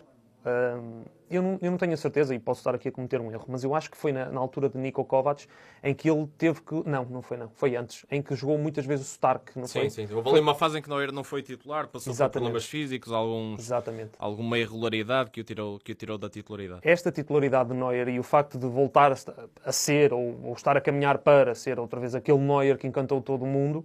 eu, 1.30 1.42
não, 1.42 1.58
eu 1.62 1.70
não 1.70 1.78
tenho 1.78 1.94
a 1.94 1.96
certeza, 1.96 2.34
e 2.34 2.38
posso 2.38 2.60
estar 2.60 2.74
aqui 2.74 2.88
a 2.88 2.92
cometer 2.92 3.20
um 3.20 3.32
erro, 3.32 3.44
mas 3.48 3.64
eu 3.64 3.74
acho 3.74 3.90
que 3.90 3.96
foi 3.96 4.12
na, 4.12 4.26
na, 4.26 4.38
altura 4.38 4.68
de 4.68 4.76
Nico 4.76 5.02
Kovac 5.04 5.46
em 5.82 5.94
que 5.94 6.10
ele 6.10 6.28
teve 6.36 6.60
que. 6.60 6.74
Não, 6.86 7.04
não 7.06 7.22
foi 7.22 7.36
não. 7.36 7.48
Foi 7.56 7.74
antes. 7.76 8.04
Em 8.10 8.20
que 8.20 8.34
jogou 8.36 8.58
muitas 8.58 8.84
vezes 8.84 9.06
o 9.06 9.10
Stark. 9.10 9.58
Não 9.58 9.66
sim, 9.66 9.80
foi? 9.80 9.90
sim. 9.90 10.08
Houve 10.12 10.28
ali 10.28 10.40
uma 10.40 10.54
fase 10.54 10.78
em 10.78 10.82
que 10.82 10.88
Neuer 10.88 11.12
não 11.12 11.24
foi 11.24 11.42
titular, 11.42 11.88
passou 11.88 12.12
Exatamente. 12.12 12.32
por 12.32 12.40
problemas 12.40 12.64
físicos, 12.66 13.10
alguns, 13.10 13.60
Exatamente. 13.60 14.12
alguma 14.18 14.58
irregularidade 14.58 15.30
que 15.30 15.40
o, 15.40 15.44
tirou, 15.44 15.78
que 15.78 15.92
o 15.92 15.94
tirou 15.94 16.18
da 16.18 16.28
titularidade. 16.28 16.80
Esta 16.84 17.10
titularidade 17.10 17.70
de 17.70 17.74
Neuer 17.74 18.08
e 18.08 18.18
o 18.18 18.22
facto 18.22 18.58
de 18.58 18.66
voltar 18.66 19.12
a, 19.12 19.16
a 19.64 19.72
ser, 19.72 20.12
ou, 20.12 20.38
ou 20.44 20.52
estar 20.52 20.76
a 20.76 20.80
caminhar 20.80 21.18
para 21.18 21.54
ser 21.54 21.80
outra 21.80 21.98
vez 21.98 22.14
aquele 22.14 22.38
Neuer 22.38 22.76
que 22.76 22.86
encantou 22.86 23.22
todo 23.22 23.44
o 23.44 23.46
mundo 23.46 23.84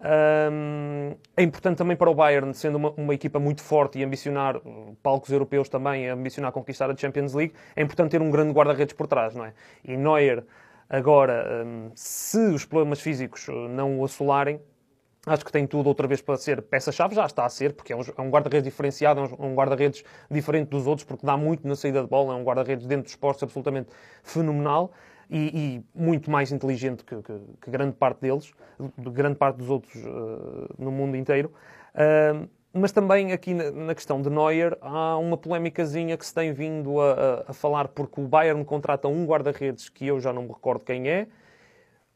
um, 0.00 1.14
é 1.36 1.42
importante 1.42 1.78
também 1.78 1.96
para 1.96 2.10
o 2.10 2.14
Bayern, 2.14 2.52
sendo 2.52 2.76
uma, 2.76 2.90
uma, 2.96 3.14
equipa 3.14 3.38
muito 3.38 3.62
forte 3.62 3.98
e 3.98 4.04
ambicionar 4.04 4.60
palcos 5.02 5.30
europeus 5.30 5.68
também, 5.68 6.08
ambicionar 6.08 6.52
conquistar 6.52 6.90
a 6.90 6.96
Champions 6.96 7.32
League, 7.32 7.54
é 7.76 7.82
importante 7.82 8.10
ter 8.10 8.20
um 8.20 8.30
grande 8.30 8.52
guarda-redes 8.52 8.94
por 8.94 9.06
trás, 9.06 9.34
não 9.34 9.44
é? 9.44 9.54
E 9.84 9.96
Neuer, 9.96 10.44
agora, 10.88 11.64
um, 11.64 11.90
se 11.94 12.38
os 12.38 12.64
problemas 12.64 13.00
físicos 13.00 13.46
não 13.70 14.00
o 14.00 14.04
assolarem, 14.04 14.60
acho 15.26 15.44
que 15.44 15.52
tem 15.52 15.66
tudo 15.66 15.86
outra 15.88 16.06
vez 16.06 16.20
para 16.20 16.36
ser 16.36 16.60
peça-chave, 16.62 17.14
já 17.14 17.24
está 17.24 17.46
a 17.46 17.48
ser, 17.48 17.72
porque 17.72 17.92
é 17.92 17.96
um, 17.96 18.00
é 18.00 18.28
guarda-redes 18.28 18.64
diferenciado, 18.64 19.20
é 19.20 19.42
um, 19.42 19.54
guarda-redes 19.54 20.04
diferente 20.30 20.68
dos 20.68 20.86
outros, 20.86 21.06
porque 21.06 21.24
dá 21.24 21.36
muito 21.36 21.66
na 21.66 21.76
saída 21.76 22.02
de 22.02 22.08
bola, 22.08 22.34
é 22.34 22.36
um 22.36 22.44
guarda-redes 22.44 22.86
dentro 22.86 23.04
dos 23.04 23.12
esportes 23.12 23.42
absolutamente 23.42 23.88
fenomenal 24.22 24.92
e, 25.30 25.82
e 25.94 25.98
muito 25.98 26.30
mais 26.30 26.52
inteligente 26.52 27.04
que, 27.04 27.16
que, 27.22 27.32
que, 27.62 27.70
grande 27.70 27.96
parte 27.96 28.20
deles, 28.20 28.52
de 28.98 29.10
grande 29.10 29.36
parte 29.36 29.56
dos 29.56 29.70
outros 29.70 29.94
uh, 30.04 30.74
no 30.78 30.90
mundo 30.90 31.16
inteiro. 31.16 31.52
Uh, 31.94 32.48
mas 32.72 32.90
também 32.90 33.32
aqui 33.32 33.54
na, 33.54 33.70
na, 33.70 33.94
questão 33.94 34.20
de 34.20 34.28
Neuer 34.28 34.76
há 34.80 35.16
uma 35.16 35.36
polémicazinha 35.36 36.16
que 36.16 36.26
se 36.26 36.34
tem 36.34 36.52
vindo 36.52 37.00
a, 37.00 37.12
a, 37.12 37.50
a 37.50 37.52
falar 37.52 37.86
porque 37.88 38.20
o 38.20 38.26
Bayern 38.26 38.64
contrata 38.64 39.06
um 39.06 39.24
guarda-redes 39.24 39.88
que 39.88 40.06
eu 40.06 40.18
já 40.18 40.32
não 40.32 40.42
me 40.42 40.48
recordo 40.48 40.84
quem 40.84 41.08
é. 41.08 41.28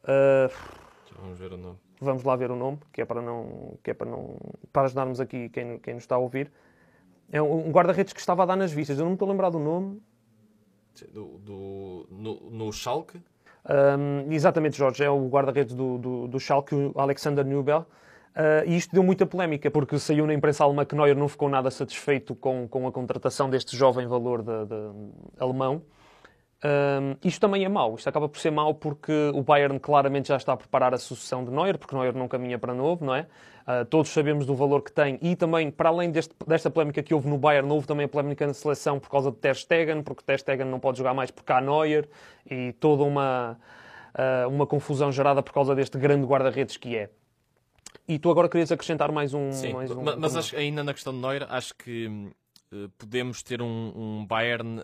Uh, 0.03 0.53
Vamos 1.21 1.38
ver 1.38 1.53
o 1.53 1.57
nome. 1.57 1.79
Vamos 2.01 2.23
lá 2.23 2.37
ver 2.37 2.51
o 2.51 2.57
nome, 2.57 2.79
que 2.92 3.01
é 3.01 3.05
para 3.05 3.21
não, 3.21 3.77
que 3.83 3.90
é 3.90 3.94
para 3.94 4.09
não, 4.09 4.37
para 4.73 4.83
ajudarmos 4.83 5.21
aqui 5.21 5.49
quem, 5.49 5.79
quem 5.79 5.94
nos 5.94 6.05
está 6.05 6.14
a 6.14 6.18
ouvir. 6.18 6.51
É 7.31 7.42
um 7.42 7.71
guarda-redes 7.71 8.12
que 8.12 8.21
estava 8.21 8.44
a 8.44 8.47
dar 8.47 8.57
nas 8.57 8.73
vistas. 8.73 8.99
Eu 8.99 9.05
não 9.05 9.11
me 9.11 9.14
estou 9.16 9.29
a 9.29 9.33
lembrar 9.33 9.51
do 9.51 9.59
nome. 9.59 10.01
Do, 11.06 11.38
do, 11.38 12.06
no, 12.11 12.50
no 12.50 12.72
Schalke? 12.72 13.20
Um, 13.68 14.32
exatamente, 14.32 14.76
Jorge. 14.76 15.04
É 15.04 15.11
o 15.11 15.28
guarda-redes 15.28 15.74
do, 15.74 15.98
do, 15.98 16.28
do 16.28 16.40
Schalke, 16.40 16.74
o 16.74 16.92
Alexander 16.96 17.44
Nubel. 17.44 17.87
Uh, 18.38 18.62
e 18.66 18.76
isto 18.76 18.92
deu 18.92 19.02
muita 19.02 19.26
polémica, 19.26 19.70
porque 19.70 19.98
saiu 19.98 20.26
na 20.26 20.32
imprensa 20.32 20.62
alemã 20.62 20.84
que 20.84 20.94
Neuer 20.94 21.16
não 21.16 21.28
ficou 21.28 21.48
nada 21.48 21.70
satisfeito 21.70 22.37
com, 22.37 22.68
com 22.68 22.87
a 22.87 22.92
contratação 22.92 23.50
deste 23.50 23.76
jovem 23.76 24.06
valor 24.06 24.42
de, 24.42 24.64
de, 24.66 25.40
alemão. 25.40 25.82
Um, 26.64 27.16
isto 27.24 27.40
também 27.40 27.64
é 27.64 27.68
mau. 27.68 27.96
Isto 27.96 28.08
acaba 28.08 28.28
por 28.28 28.38
ser 28.38 28.50
mau 28.50 28.74
porque 28.74 29.12
o 29.34 29.42
Bayern 29.42 29.78
claramente 29.80 30.28
já 30.28 30.37
está 30.37 30.52
a 30.52 30.56
preparar 30.56 30.94
a 30.94 30.98
sucessão 30.98 31.44
de 31.44 31.50
Neuer, 31.50 31.78
porque 31.78 31.94
Neuer 31.94 32.14
não 32.14 32.28
caminha 32.28 32.58
para 32.58 32.72
novo, 32.72 33.04
não 33.04 33.14
é? 33.14 33.26
Uh, 33.68 33.85
todos 33.85 34.11
sabemos 34.11 34.46
do 34.46 34.54
valor 34.54 34.81
que 34.81 34.90
tem 34.90 35.18
e 35.20 35.37
também, 35.37 35.70
para 35.70 35.90
além 35.90 36.11
deste, 36.11 36.35
desta 36.46 36.70
polémica 36.70 37.02
que 37.02 37.12
houve 37.12 37.28
no 37.28 37.37
Bayern, 37.37 37.70
houve 37.70 37.87
também 37.87 38.07
a 38.07 38.09
polémica 38.09 38.46
na 38.46 38.54
seleção 38.54 38.98
por 38.98 39.11
causa 39.11 39.31
de 39.31 39.37
Ter 39.37 39.54
Stegen, 39.57 40.02
porque 40.02 40.22
Ter 40.24 40.38
Stegen 40.38 40.64
não 40.64 40.81
pode 40.81 40.96
jogar 40.96 41.12
mais 41.12 41.31
porque 41.31 41.52
há 41.52 41.61
Neuer 41.61 42.09
e 42.50 42.72
toda 42.81 43.02
uma, 43.02 43.59
uh, 44.14 44.48
uma 44.48 44.66
confusão 44.66 45.12
gerada 45.12 45.42
por 45.42 45.52
causa 45.52 45.74
deste 45.74 45.98
grande 45.98 46.26
guarda-redes 46.26 46.78
que 46.78 46.96
é. 46.96 47.11
E 48.09 48.18
tu 48.18 48.31
agora 48.31 48.48
querias 48.48 48.72
acrescentar 48.72 49.12
mais 49.12 49.35
um... 49.35 49.52
Sim, 49.52 49.74
mais 49.74 49.90
um, 49.90 50.02
mas, 50.02 50.35
acho, 50.35 50.57
ainda 50.57 50.83
na 50.83 50.94
questão 50.94 51.12
de 51.12 51.18
Neuer, 51.18 51.46
acho 51.50 51.74
que 51.74 52.07
uh, 52.72 52.88
podemos 52.96 53.42
ter 53.42 53.61
um, 53.61 53.92
um 53.94 54.26
Bayern 54.26 54.81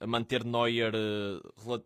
a 0.00 0.06
manter 0.08 0.44
Neuer 0.44 0.92
uh, 0.92 1.82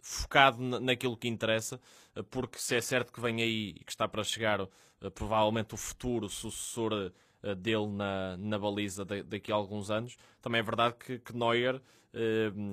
focado 0.00 0.62
naquilo 0.80 1.16
que 1.16 1.26
interessa, 1.26 1.80
uh, 2.14 2.22
porque 2.22 2.58
se 2.58 2.76
é 2.76 2.80
certo 2.80 3.12
que 3.12 3.20
vem 3.20 3.42
aí 3.42 3.70
e 3.70 3.84
que 3.84 3.90
está 3.90 4.06
para 4.06 4.22
chegar 4.22 4.60
provavelmente 5.10 5.74
o 5.74 5.76
futuro 5.76 6.28
sucessor 6.28 7.12
dele 7.58 7.88
na, 7.88 8.36
na 8.36 8.58
baliza 8.58 9.04
daqui 9.04 9.50
a 9.50 9.54
alguns 9.54 9.90
anos, 9.90 10.16
também 10.40 10.60
é 10.60 10.62
verdade 10.62 10.94
que, 10.94 11.18
que 11.18 11.36
Neuer 11.36 11.80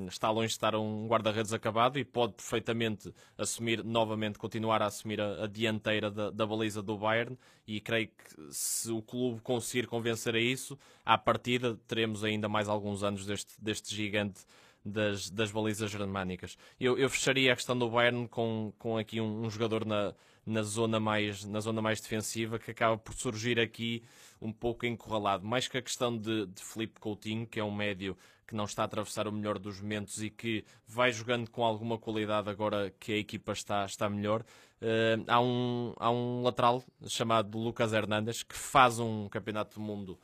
está 0.09 0.29
longe 0.29 0.47
de 0.47 0.53
estar 0.53 0.75
um 0.75 1.07
guarda-redes 1.07 1.53
acabado 1.53 1.97
e 1.97 2.03
pode 2.03 2.33
perfeitamente 2.33 3.13
assumir 3.37 3.83
novamente, 3.83 4.37
continuar 4.37 4.81
a 4.81 4.87
assumir 4.87 5.21
a, 5.21 5.45
a 5.45 5.47
dianteira 5.47 6.11
da, 6.11 6.29
da, 6.29 6.45
baliza 6.45 6.81
do 6.81 6.97
Bayern 6.97 7.37
e 7.65 7.79
creio 7.79 8.07
que 8.07 8.51
se 8.51 8.91
o 8.91 9.01
clube 9.01 9.39
conseguir 9.41 9.87
convencer 9.87 10.35
a 10.35 10.39
isso, 10.39 10.77
à 11.05 11.17
partida 11.17 11.79
teremos 11.87 12.23
ainda 12.23 12.49
mais 12.49 12.67
alguns 12.67 13.01
anos 13.01 13.25
deste, 13.25 13.53
deste 13.61 13.95
gigante 13.95 14.41
das, 14.83 15.29
das 15.29 15.51
balizas 15.51 15.89
germânicas. 15.89 16.57
Eu, 16.77 16.97
eu 16.97 17.09
fecharia 17.09 17.53
a 17.53 17.55
questão 17.55 17.77
do 17.77 17.89
Bayern 17.89 18.27
com, 18.27 18.73
com 18.77 18.97
aqui 18.97 19.21
um, 19.21 19.45
um 19.45 19.49
jogador 19.49 19.85
na, 19.85 20.13
na, 20.49 20.63
zona 20.63 20.99
mais, 20.99 21.45
na 21.45 21.59
zona 21.59 21.81
mais 21.81 22.01
defensiva 22.01 22.57
que 22.59 22.71
acaba 22.71 22.97
por 22.97 23.13
surgir 23.13 23.59
aqui 23.59 24.03
um 24.41 24.51
pouco 24.51 24.85
encurralado. 24.85 25.45
Mais 25.45 25.67
que 25.67 25.77
a 25.77 25.81
questão 25.81 26.17
de, 26.17 26.45
de 26.47 26.63
Felipe 26.63 26.99
Coutinho, 26.99 27.45
que 27.45 27.59
é 27.59 27.63
um 27.63 27.71
médio 27.71 28.17
que 28.47 28.55
não 28.55 28.65
está 28.65 28.81
a 28.81 28.85
atravessar 28.85 29.27
o 29.27 29.31
melhor 29.31 29.59
dos 29.59 29.79
momentos 29.79 30.23
e 30.23 30.29
que 30.29 30.65
vai 30.87 31.11
jogando 31.11 31.49
com 31.51 31.63
alguma 31.63 31.99
qualidade 31.99 32.49
agora 32.49 32.91
que 32.99 33.13
a 33.13 33.17
equipa 33.17 33.51
está, 33.51 33.85
está 33.85 34.09
melhor. 34.09 34.41
Uh, 34.81 35.23
há, 35.27 35.39
um, 35.39 35.93
há 35.97 36.09
um 36.09 36.41
lateral 36.41 36.83
chamado 37.05 37.57
Lucas 37.59 37.93
Hernandes 37.93 38.41
que 38.41 38.55
faz 38.55 38.97
um 38.97 39.29
campeonato 39.29 39.75
do 39.75 39.85
mundo 39.85 40.17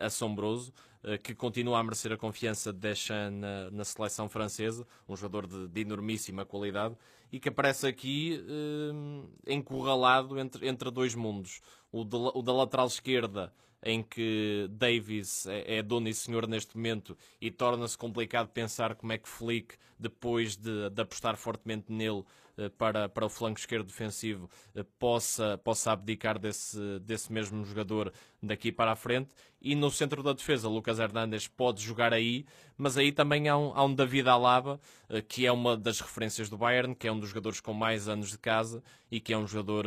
assombroso, 0.00 0.72
uh, 1.04 1.18
que 1.22 1.34
continua 1.34 1.78
a 1.78 1.82
merecer 1.82 2.12
a 2.12 2.16
confiança 2.16 2.72
de 2.72 2.78
Deschamps 2.78 3.38
na, 3.38 3.70
na 3.70 3.84
seleção 3.84 4.28
francesa, 4.28 4.86
um 5.08 5.16
jogador 5.16 5.46
de, 5.46 5.68
de, 5.68 5.80
enormíssima 5.80 6.44
qualidade, 6.44 6.96
e 7.30 7.40
que 7.40 7.48
aparece 7.48 7.86
aqui 7.86 8.40
encurralado 9.46 10.38
entre, 10.38 10.68
entre 10.68 10.90
dois 10.92 11.14
mundos. 11.14 11.60
O, 11.90 12.04
de, 12.04 12.16
o 12.16 12.40
da 12.40 12.52
lateral 12.52 12.86
esquerda 12.86 13.52
em 13.82 14.02
que 14.02 14.66
Davis 14.70 15.46
é, 15.46 15.78
é 15.78 15.82
dono 15.82 16.08
e 16.08 16.14
senhor 16.14 16.46
neste 16.46 16.76
momento 16.76 17.16
e 17.40 17.50
torna-se 17.50 17.96
complicado 17.96 18.48
pensar 18.48 18.94
como 18.94 19.12
é 19.12 19.18
que 19.18 19.28
Flick, 19.28 19.76
depois 19.98 20.56
de, 20.56 20.90
de 20.90 21.02
apostar 21.02 21.36
fortemente 21.36 21.92
nele 21.92 22.20
eh, 22.20 22.45
para, 22.78 23.08
para 23.08 23.26
o 23.26 23.28
flanco 23.28 23.58
esquerdo 23.58 23.86
defensivo, 23.86 24.48
eh, 24.74 24.84
possa, 24.98 25.58
possa 25.58 25.92
abdicar 25.92 26.38
desse, 26.38 26.98
desse 27.00 27.32
mesmo 27.32 27.64
jogador 27.64 28.12
daqui 28.42 28.72
para 28.72 28.92
a 28.92 28.96
frente. 28.96 29.30
E 29.60 29.74
no 29.74 29.90
centro 29.90 30.22
da 30.22 30.32
defesa, 30.32 30.68
Lucas 30.68 30.98
Hernandes 30.98 31.48
pode 31.48 31.82
jogar 31.82 32.12
aí, 32.12 32.46
mas 32.76 32.96
aí 32.96 33.10
também 33.12 33.48
há 33.48 33.56
um, 33.56 33.72
há 33.74 33.84
um 33.84 33.94
David 33.94 34.28
Alaba, 34.28 34.80
eh, 35.08 35.20
que 35.20 35.44
é 35.46 35.52
uma 35.52 35.76
das 35.76 36.00
referências 36.00 36.48
do 36.48 36.56
Bayern, 36.56 36.94
que 36.94 37.06
é 37.06 37.12
um 37.12 37.20
dos 37.20 37.28
jogadores 37.28 37.60
com 37.60 37.72
mais 37.74 38.08
anos 38.08 38.30
de 38.30 38.38
casa 38.38 38.82
e 39.10 39.20
que 39.20 39.32
é 39.32 39.38
um 39.38 39.46
jogador 39.46 39.86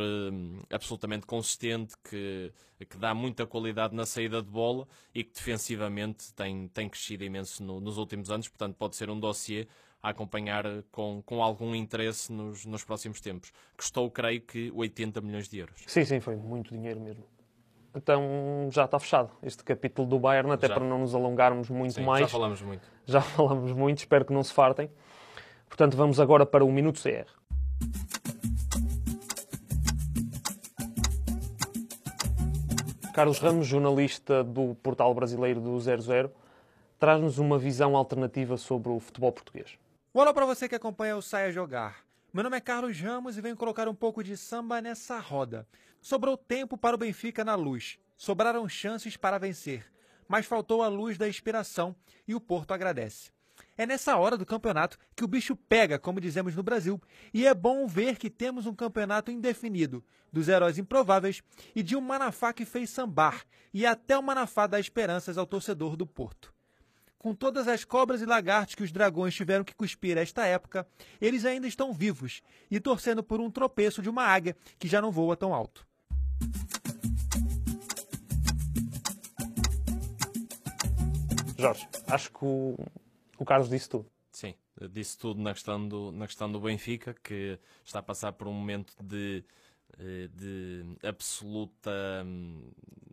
absolutamente 0.70 1.26
consistente, 1.26 1.94
que, 2.08 2.52
que 2.88 2.96
dá 2.96 3.14
muita 3.14 3.46
qualidade 3.46 3.94
na 3.94 4.06
saída 4.06 4.42
de 4.42 4.48
bola 4.48 4.86
e 5.14 5.22
que 5.24 5.32
defensivamente 5.34 6.32
tem, 6.34 6.68
tem 6.68 6.88
crescido 6.88 7.24
imenso 7.24 7.62
no, 7.62 7.80
nos 7.80 7.98
últimos 7.98 8.30
anos, 8.30 8.48
portanto 8.48 8.76
pode 8.76 8.96
ser 8.96 9.10
um 9.10 9.18
dossiê 9.18 9.66
a 10.02 10.10
acompanhar 10.10 10.64
com, 10.90 11.22
com 11.24 11.42
algum 11.42 11.74
interesse 11.74 12.32
nos, 12.32 12.64
nos 12.64 12.84
próximos 12.84 13.20
tempos. 13.20 13.52
Custou, 13.76 14.10
creio 14.10 14.40
que, 14.40 14.70
80 14.74 15.20
milhões 15.20 15.48
de 15.48 15.58
euros. 15.58 15.82
Sim, 15.86 16.04
sim, 16.04 16.20
foi 16.20 16.36
muito 16.36 16.74
dinheiro 16.74 17.00
mesmo. 17.00 17.24
Então 17.94 18.68
já 18.70 18.84
está 18.84 18.98
fechado 18.98 19.30
este 19.42 19.64
capítulo 19.64 20.06
do 20.08 20.18
Bayern, 20.18 20.50
até 20.52 20.68
já. 20.68 20.74
para 20.74 20.84
não 20.84 20.98
nos 20.98 21.14
alongarmos 21.14 21.68
muito 21.68 21.94
sim, 21.94 22.04
mais. 22.04 22.20
Já 22.20 22.28
falamos 22.28 22.62
muito. 22.62 22.88
Já 23.04 23.20
falamos 23.20 23.72
muito, 23.72 23.98
espero 23.98 24.24
que 24.24 24.32
não 24.32 24.42
se 24.42 24.52
fartem. 24.52 24.88
Portanto, 25.68 25.96
vamos 25.96 26.18
agora 26.20 26.46
para 26.46 26.64
o 26.64 26.72
Minuto 26.72 27.00
CR. 27.00 27.28
Carlos 33.12 33.38
Ramos, 33.38 33.66
jornalista 33.66 34.42
do 34.42 34.74
portal 34.76 35.12
brasileiro 35.12 35.60
do 35.60 35.78
00, 35.78 36.30
traz-nos 36.98 37.38
uma 37.38 37.58
visão 37.58 37.96
alternativa 37.96 38.56
sobre 38.56 38.90
o 38.90 39.00
futebol 39.00 39.32
português. 39.32 39.76
Olá 40.12 40.34
para 40.34 40.44
você 40.44 40.68
que 40.68 40.74
acompanha 40.74 41.16
o 41.16 41.22
Saia 41.22 41.52
Jogar. 41.52 42.04
Meu 42.32 42.42
nome 42.42 42.56
é 42.56 42.60
Carlos 42.60 42.98
Ramos 43.00 43.38
e 43.38 43.40
venho 43.40 43.56
colocar 43.56 43.86
um 43.86 43.94
pouco 43.94 44.24
de 44.24 44.36
samba 44.36 44.80
nessa 44.80 45.20
roda. 45.20 45.68
Sobrou 46.00 46.36
tempo 46.36 46.76
para 46.76 46.96
o 46.96 46.98
Benfica 46.98 47.44
na 47.44 47.54
luz. 47.54 47.96
Sobraram 48.16 48.68
chances 48.68 49.16
para 49.16 49.38
vencer. 49.38 49.86
Mas 50.26 50.46
faltou 50.46 50.82
a 50.82 50.88
luz 50.88 51.16
da 51.16 51.28
inspiração 51.28 51.94
e 52.26 52.34
o 52.34 52.40
Porto 52.40 52.74
agradece. 52.74 53.30
É 53.78 53.86
nessa 53.86 54.16
hora 54.16 54.36
do 54.36 54.44
campeonato 54.44 54.98
que 55.14 55.22
o 55.22 55.28
bicho 55.28 55.54
pega, 55.54 55.96
como 55.96 56.20
dizemos 56.20 56.56
no 56.56 56.62
Brasil, 56.64 57.00
e 57.32 57.46
é 57.46 57.54
bom 57.54 57.86
ver 57.86 58.18
que 58.18 58.28
temos 58.28 58.66
um 58.66 58.74
campeonato 58.74 59.30
indefinido, 59.30 60.04
dos 60.32 60.48
heróis 60.48 60.76
improváveis 60.76 61.40
e 61.72 61.84
de 61.84 61.94
um 61.94 62.00
Manafá 62.00 62.52
que 62.52 62.64
fez 62.64 62.90
sambar, 62.90 63.44
e 63.72 63.86
até 63.86 64.18
o 64.18 64.22
Manafá 64.24 64.66
dá 64.66 64.80
esperanças 64.80 65.38
ao 65.38 65.46
torcedor 65.46 65.96
do 65.96 66.04
Porto. 66.04 66.52
Com 67.20 67.34
todas 67.34 67.68
as 67.68 67.84
cobras 67.84 68.22
e 68.22 68.24
lagartos 68.24 68.74
que 68.74 68.82
os 68.82 68.90
dragões 68.90 69.34
tiveram 69.34 69.62
que 69.62 69.74
cuspir 69.74 70.16
esta 70.16 70.46
época, 70.46 70.88
eles 71.20 71.44
ainda 71.44 71.68
estão 71.68 71.92
vivos 71.92 72.40
e 72.70 72.80
torcendo 72.80 73.22
por 73.22 73.42
um 73.42 73.50
tropeço 73.50 74.00
de 74.00 74.08
uma 74.08 74.22
águia 74.22 74.56
que 74.78 74.88
já 74.88 75.02
não 75.02 75.12
voa 75.12 75.36
tão 75.36 75.52
alto. 75.52 75.86
Jorge, 81.58 81.86
acho 82.06 82.32
que 82.32 82.42
o, 82.42 82.74
o 83.36 83.44
Carlos 83.44 83.68
disse 83.68 83.86
tudo. 83.86 84.06
Sim, 84.32 84.54
disse 84.90 85.18
tudo 85.18 85.42
na 85.42 85.52
questão, 85.52 85.86
do, 85.86 86.10
na 86.12 86.26
questão 86.26 86.50
do 86.50 86.58
Benfica, 86.58 87.14
que 87.22 87.58
está 87.84 87.98
a 87.98 88.02
passar 88.02 88.32
por 88.32 88.48
um 88.48 88.52
momento 88.54 88.94
de, 88.98 89.44
eh, 89.98 90.30
de 90.32 90.96
absoluta, 91.06 92.24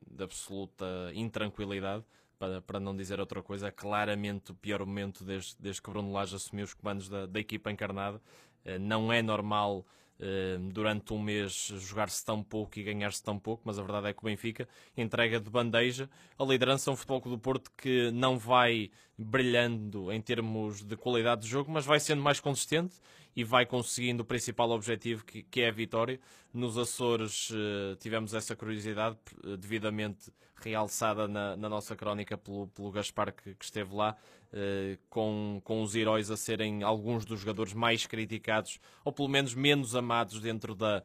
de 0.10 0.24
absoluta 0.24 0.86
intranquilidade 1.14 2.06
para, 2.38 2.62
para 2.62 2.80
não 2.80 2.96
dizer 2.96 3.20
outra 3.20 3.42
coisa, 3.42 3.68
é 3.68 3.72
claramente 3.72 4.52
o 4.52 4.56
pior 4.56 4.80
momento 4.86 5.24
desde, 5.24 5.56
desde 5.60 5.82
que 5.82 5.90
Bruno 5.90 6.12
Lage 6.12 6.36
assumiu 6.36 6.66
os 6.66 6.74
comandos 6.74 7.10
da, 7.10 7.26
da 7.26 7.40
equipa 7.40 7.72
encarnada. 7.72 8.22
Eh, 8.66 8.78
não 8.78 9.12
é 9.12 9.22
normal 9.22 9.86
eh, 10.20 10.58
durante 10.60 11.14
um 11.14 11.20
mês 11.22 11.72
jogar-se 11.78 12.24
tão 12.26 12.44
pouco 12.44 12.80
e 12.80 12.84
ganhar-se 12.84 13.24
tão 13.24 13.38
pouco, 13.38 13.64
mas 13.66 13.78
a 13.78 13.84
verdade 13.84 14.08
é 14.08 14.14
que 14.14 14.20
o 14.20 14.26
Benfica 14.26 14.68
entrega 14.96 15.40
de 15.40 15.50
bandeja 15.50 16.10
a 16.38 16.44
liderança 16.44 16.90
a 16.90 16.94
um 16.94 16.96
Futebol 16.96 17.22
do 17.22 17.38
Porto 17.38 17.72
que 17.78 18.10
não 18.12 18.38
vai 18.38 18.90
brilhando 19.18 20.12
em 20.12 20.22
termos 20.22 20.84
de 20.84 20.96
qualidade 20.96 21.42
de 21.42 21.48
jogo, 21.48 21.72
mas 21.72 21.86
vai 21.86 22.00
sendo 22.00 22.22
mais 22.22 22.40
consistente 22.40 22.96
e 23.38 23.44
vai 23.44 23.68
conseguindo 23.68 24.24
o 24.24 24.26
principal 24.26 24.72
objetivo 24.72 25.24
que, 25.24 25.44
que 25.44 25.62
é 25.62 25.70
a 25.70 25.72
vitória. 25.72 26.20
Nos 26.52 26.76
Açores 26.76 27.52
uh, 27.52 27.96
tivemos 28.00 28.34
essa 28.34 28.56
curiosidade 28.56 29.16
uh, 29.44 29.56
devidamente 29.56 30.34
realçada 30.56 31.28
na, 31.28 31.56
na, 31.56 31.70
nossa 31.70 31.96
crónica 31.96 32.36
pelo, 32.36 32.68
pelo 32.70 32.90
Gaspar 32.90 33.32
que, 33.32 33.54
que 33.54 33.64
esteve 33.64 33.94
lá, 33.94 34.18
uh, 34.52 34.98
com, 35.08 35.62
com 35.64 35.84
os 35.84 35.96
heróis 35.96 36.32
a 36.32 36.36
serem 36.36 36.82
alguns 36.82 37.26
dos 37.26 37.42
jogadores 37.42 37.76
mais 37.76 38.08
criticados, 38.08 38.80
ou 39.06 39.14
pelo 39.14 39.28
menos 39.28 39.54
menos 39.54 39.96
amados 39.96 40.42
dentro 40.42 40.74
da, 40.74 41.04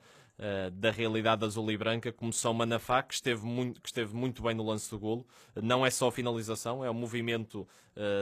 da 0.72 0.90
realidade 0.90 1.44
azul 1.44 1.70
e 1.70 1.76
branca, 1.76 2.10
como 2.10 2.32
São 2.32 2.52
Manafá, 2.52 3.00
que 3.02 3.14
esteve, 3.14 3.44
muito, 3.44 3.80
que 3.80 3.88
esteve 3.88 4.16
muito 4.16 4.42
bem 4.42 4.54
no 4.54 4.64
lance 4.64 4.90
do 4.90 4.98
golo. 4.98 5.24
Não 5.54 5.86
é 5.86 5.90
só 5.90 6.08
a 6.08 6.12
finalização, 6.12 6.84
é 6.84 6.90
o 6.90 6.94
movimento 6.94 7.68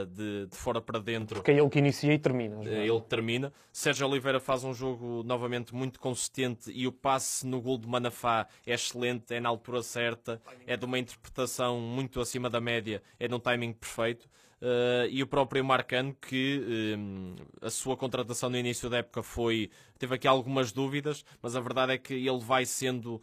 de, 0.05 0.47
de, 0.47 0.57
fora 0.57 0.81
para 0.81 0.99
dentro. 0.99 1.35
Porque 1.35 1.51
é 1.51 1.57
ele 1.57 1.69
que 1.69 1.79
inicia 1.79 2.13
e 2.13 2.19
termina. 2.19 2.57
Uh, 2.57 2.67
ele 2.67 3.01
termina. 3.01 3.53
Sérgio 3.71 4.07
Oliveira 4.07 4.39
faz 4.39 4.63
um 4.63 4.73
jogo 4.73 5.23
novamente 5.23 5.73
muito 5.73 5.99
consistente 5.99 6.71
e 6.71 6.87
o 6.87 6.91
passe 6.91 7.45
no 7.47 7.61
gol 7.61 7.77
de 7.77 7.87
Manafá 7.87 8.47
é 8.65 8.73
excelente, 8.73 9.33
é 9.33 9.39
na 9.39 9.49
altura 9.49 9.81
certa, 9.81 10.41
é 10.67 10.75
de 10.75 10.85
uma 10.85 10.99
interpretação 10.99 11.79
muito 11.79 12.19
acima 12.19 12.49
da 12.49 12.59
média, 12.59 13.01
é 13.19 13.27
num 13.27 13.39
timing 13.39 13.73
perfeito. 13.73 14.29
Uh, 14.61 15.09
e 15.09 15.23
o 15.23 15.27
próprio 15.27 15.65
Marcano, 15.65 16.15
que 16.21 16.95
um, 16.95 17.35
a 17.59 17.69
sua 17.71 17.97
contratação 17.97 18.47
no 18.47 18.57
início 18.57 18.91
da 18.91 18.97
época 18.97 19.23
foi. 19.23 19.71
teve 19.97 20.13
aqui 20.13 20.27
algumas 20.27 20.71
dúvidas, 20.71 21.25
mas 21.41 21.55
a 21.55 21.59
verdade 21.59 21.93
é 21.93 21.97
que 21.97 22.13
ele 22.13 22.39
vai 22.39 22.63
sendo 22.63 23.19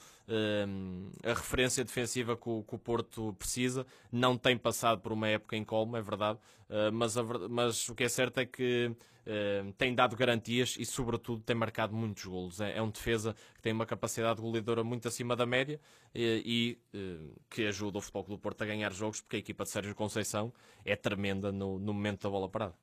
a 1.24 1.28
referência 1.28 1.82
defensiva 1.82 2.36
que 2.36 2.48
o, 2.48 2.62
que 2.62 2.74
o, 2.74 2.78
Porto 2.78 3.34
precisa. 3.38 3.86
Não 4.12 4.36
tem 4.36 4.56
passado 4.56 5.00
por 5.00 5.12
uma 5.12 5.28
época 5.28 5.56
em 5.56 5.64
colmo, 5.64 5.96
é 5.96 6.02
verdade, 6.02 6.38
uh, 6.68 6.92
mas, 6.92 7.16
a, 7.16 7.22
mas 7.48 7.88
o 7.88 7.94
que 7.94 8.04
é 8.04 8.08
certo 8.08 8.38
é 8.38 8.46
que 8.46 8.88
uh, 8.88 9.72
tem 9.78 9.94
dado 9.94 10.14
garantias 10.16 10.76
e, 10.78 10.84
sobretudo, 10.84 11.42
tem 11.42 11.56
marcado 11.56 11.94
muitos 11.94 12.24
golos. 12.24 12.60
É, 12.60 12.76
é 12.76 12.82
um 12.82 12.90
defesa 12.90 13.34
que 13.54 13.62
tem 13.62 13.72
uma 13.72 13.86
capacidade 13.86 14.40
goleadora 14.40 14.84
muito 14.84 15.08
acima 15.08 15.34
da 15.34 15.46
média 15.46 15.80
e, 16.14 16.78
uh, 16.94 17.40
que 17.48 17.66
ajuda 17.66 17.98
o 17.98 18.00
Futebol 18.00 18.24
Clube 18.24 18.40
do 18.40 18.42
Porto 18.42 18.62
a 18.62 18.66
ganhar 18.66 18.92
jogos, 18.92 19.20
porque 19.20 19.36
a 19.36 19.38
equipa 19.38 19.64
de 19.64 19.70
Sérgio 19.70 19.94
Conceição 19.94 20.52
é 20.84 20.94
tremenda 20.94 21.50
no, 21.50 21.78
no 21.78 21.94
momento 21.94 22.22
da 22.22 22.30
bola 22.30 22.48
parada. 22.48 22.74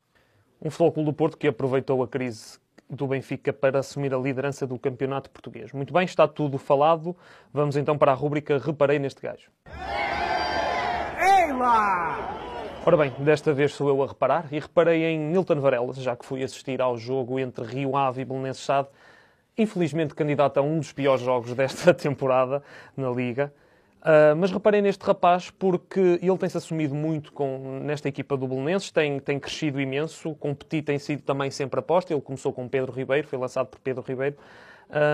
Um 0.59 0.71
Futebol 0.71 0.91
Clube 0.91 1.11
do 1.11 1.13
Porto 1.13 1.37
que 1.37 1.47
aproveitou 1.47 2.01
a 2.01 2.07
crise 2.07 2.59
do 2.89 3.07
Benfica 3.07 3.51
para 3.51 3.79
assumir 3.79 4.13
a 4.13 4.17
liderança 4.17 4.65
do 4.67 4.77
campeonato 4.77 5.29
português. 5.29 5.71
Muito 5.71 5.93
bem, 5.93 6.05
está 6.05 6.27
tudo 6.27 6.57
falado. 6.57 7.15
Vamos 7.51 7.75
então 7.75 7.97
para 7.97 8.11
a 8.11 8.15
rúbrica 8.15 8.57
Reparei 8.57 8.99
neste 8.99 9.21
gajo. 9.21 9.49
Ei 11.19 11.53
lá! 11.53 12.45
Ora 12.85 12.97
bem, 12.97 13.11
desta 13.17 13.51
vez 13.51 13.73
sou 13.73 13.89
eu 13.89 14.03
a 14.03 14.07
reparar 14.07 14.45
e 14.51 14.59
reparei 14.59 15.03
em 15.05 15.17
Nilton 15.17 15.59
Varela, 15.59 15.91
já 15.93 16.15
que 16.15 16.23
fui 16.23 16.43
assistir 16.43 16.79
ao 16.79 16.95
jogo 16.95 17.39
entre 17.39 17.65
Rio 17.65 17.95
Ave 17.97 18.21
e 18.21 18.25
Belenenses 18.25 18.63
Sade, 18.63 18.89
infelizmente 19.57 20.13
candidato 20.13 20.59
a 20.59 20.61
um 20.61 20.77
dos 20.77 20.93
piores 20.93 21.23
jogos 21.23 21.55
desta 21.55 21.93
temporada 21.95 22.61
na 22.95 23.09
Liga. 23.09 23.51
Uh, 24.05 24.35
mas 24.37 24.51
reparei 24.51 24.83
neste 24.83 25.03
rapaz 25.03 25.49
porque 25.49 26.19
ele 26.21 26.37
tem-se 26.37 26.55
assumido 26.55 26.93
muito 26.93 27.33
com, 27.33 27.79
nesta 27.81 28.07
equipa 28.07 28.37
do 28.37 28.47
Belenenses, 28.47 28.91
tem, 28.91 29.19
tem 29.19 29.39
crescido 29.39 29.81
imenso, 29.81 30.35
com 30.35 30.53
Petit 30.53 30.83
tem 30.83 30.99
sido 30.99 31.23
também 31.23 31.49
sempre 31.49 31.79
aposta, 31.79 32.13
ele 32.13 32.21
começou 32.21 32.53
com 32.53 32.67
Pedro 32.69 32.91
Ribeiro, 32.91 33.27
foi 33.27 33.39
lançado 33.39 33.65
por 33.65 33.79
Pedro 33.79 34.03
Ribeiro, 34.07 34.35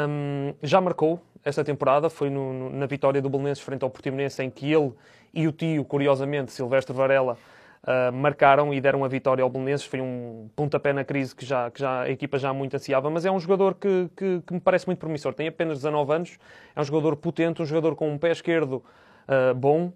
um, 0.10 0.54
já 0.62 0.82
marcou 0.82 1.22
esta 1.42 1.64
temporada, 1.64 2.10
foi 2.10 2.30
no, 2.30 2.52
no, 2.52 2.70
na 2.70 2.86
vitória 2.86 3.22
do 3.22 3.30
Belenenses 3.30 3.64
frente 3.64 3.82
ao 3.82 3.90
Portimonense, 3.90 4.44
em 4.44 4.50
que 4.50 4.70
ele 4.70 4.92
e 5.34 5.48
o 5.48 5.54
tio, 5.54 5.86
curiosamente, 5.86 6.52
Silvestre 6.52 6.94
Varela, 6.94 7.38
uh, 7.84 8.12
marcaram 8.12 8.74
e 8.74 8.82
deram 8.82 9.04
a 9.04 9.08
vitória 9.08 9.44
ao 9.44 9.50
Belenenses. 9.50 9.86
Foi 9.86 10.02
um 10.02 10.50
pontapé 10.56 10.94
na 10.94 11.04
crise 11.04 11.36
que 11.36 11.46
já, 11.46 11.70
que 11.72 11.80
já 11.80 12.02
a 12.02 12.10
equipa 12.10 12.38
já 12.38 12.54
muito 12.54 12.76
ansiava, 12.76 13.10
mas 13.10 13.26
é 13.26 13.32
um 13.32 13.40
jogador 13.40 13.76
que, 13.76 14.10
que, 14.16 14.42
que 14.46 14.54
me 14.54 14.60
parece 14.60 14.88
muito 14.88 15.00
promissor. 15.00 15.34
Tem 15.34 15.48
apenas 15.48 15.78
19 15.78 16.14
anos, 16.14 16.38
é 16.76 16.82
um 16.82 16.84
jogador 16.84 17.16
potente, 17.16 17.62
um 17.62 17.66
jogador 17.66 17.96
com 17.96 18.10
um 18.10 18.18
pé 18.18 18.32
esquerdo 18.32 18.84
uh, 19.28 19.54
bom, 19.56 19.92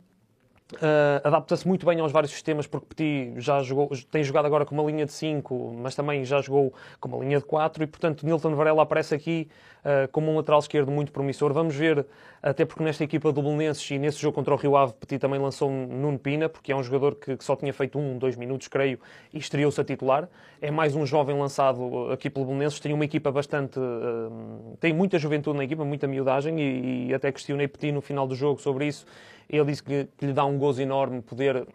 Uh, 0.74 1.22
Adapta-se 1.24 1.68
muito 1.68 1.86
bem 1.86 2.00
aos 2.00 2.12
vários 2.12 2.32
sistemas, 2.32 2.66
porque 2.66 2.88
Petit 2.88 3.40
já 3.40 3.62
jogou, 3.62 3.88
tem 4.10 4.24
jogado 4.24 4.46
agora 4.46 4.66
com 4.66 4.74
uma 4.74 4.84
linha 4.84 5.06
de 5.06 5.12
5, 5.12 5.76
mas 5.78 5.94
também 5.94 6.26
já 6.26 6.42
jogou 6.42 6.74
com 7.00 7.08
uma 7.08 7.24
linha 7.24 7.38
de 7.38 7.46
4 7.46 7.84
e, 7.84 7.88
portanto, 7.88 8.26
Nilton 8.26 8.56
Varela 8.56 8.82
aparece 8.82 9.14
aqui 9.14 9.48
uh, 9.82 10.12
como 10.12 10.32
um 10.32 10.38
lateral 10.38 10.60
esquerdo 10.60 10.92
muito 10.92 11.12
promissor. 11.12 11.54
Vamos 11.54 11.76
ver, 11.76 12.04
até 12.42 12.66
porque 12.66 12.84
nesta 12.84 13.04
equipa 13.04 13.32
do 13.32 13.44
Belenenses 13.44 13.92
e 13.92 14.00
nesse 14.00 14.20
jogo 14.20 14.34
contra 14.34 14.56
o 14.56 14.58
Rio 14.58 14.76
Ave, 14.76 14.94
Petit 14.94 15.20
também 15.20 15.40
lançou 15.40 15.70
Nuno 15.70 16.18
Pina, 16.18 16.50
porque 16.50 16.72
é 16.72 16.76
um 16.76 16.82
jogador 16.82 17.14
que, 17.14 17.38
que 17.38 17.44
só 17.44 17.56
tinha 17.56 17.72
feito 17.72 18.00
um, 18.00 18.18
dois 18.18 18.36
minutos, 18.36 18.68
creio, 18.68 19.00
e 19.32 19.38
estreou-se 19.38 19.80
a 19.80 19.84
titular. 19.84 20.28
É 20.60 20.72
mais 20.72 20.96
um 20.96 21.06
jovem 21.06 21.38
lançado 21.38 22.12
aqui 22.12 22.28
pelo 22.28 22.44
Belenenses, 22.48 22.80
tem 22.80 22.92
uma 22.92 23.06
equipa 23.06 23.32
bastante... 23.32 23.80
Uh, 23.80 24.76
tem 24.80 24.92
muita 24.92 25.20
juventude 25.20 25.60
na 25.60 25.64
equipa, 25.64 25.86
muita 25.86 26.08
miudagem, 26.08 26.60
e, 26.60 27.08
e 27.10 27.14
até 27.14 27.32
questionei 27.32 27.68
Petit 27.68 27.92
no 27.92 28.02
final 28.02 28.26
do 28.26 28.34
jogo 28.34 28.60
sobre 28.60 28.88
isso 28.88 29.06
ele 29.50 29.66
disse 29.66 29.84
que, 29.84 30.08
que 30.18 30.26
lhe 30.26 30.34
dá 30.34 30.46
um 30.46 30.58
gozo 30.58 30.82
enorme 30.82 31.22
poder, 31.22 31.68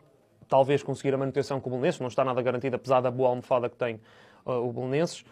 talvez, 0.48 0.82
conseguir 0.82 1.14
a 1.14 1.18
manutenção 1.18 1.60
com 1.60 1.68
o 1.68 1.72
Belenenses. 1.72 2.00
Não 2.00 2.08
está 2.08 2.24
nada 2.24 2.40
garantido, 2.42 2.76
apesar 2.76 3.00
da 3.00 3.10
boa 3.10 3.28
almofada 3.28 3.68
que 3.68 3.76
tem 3.76 4.00
uh, 4.44 4.52
o 4.52 4.72
Belenenses. 4.72 5.24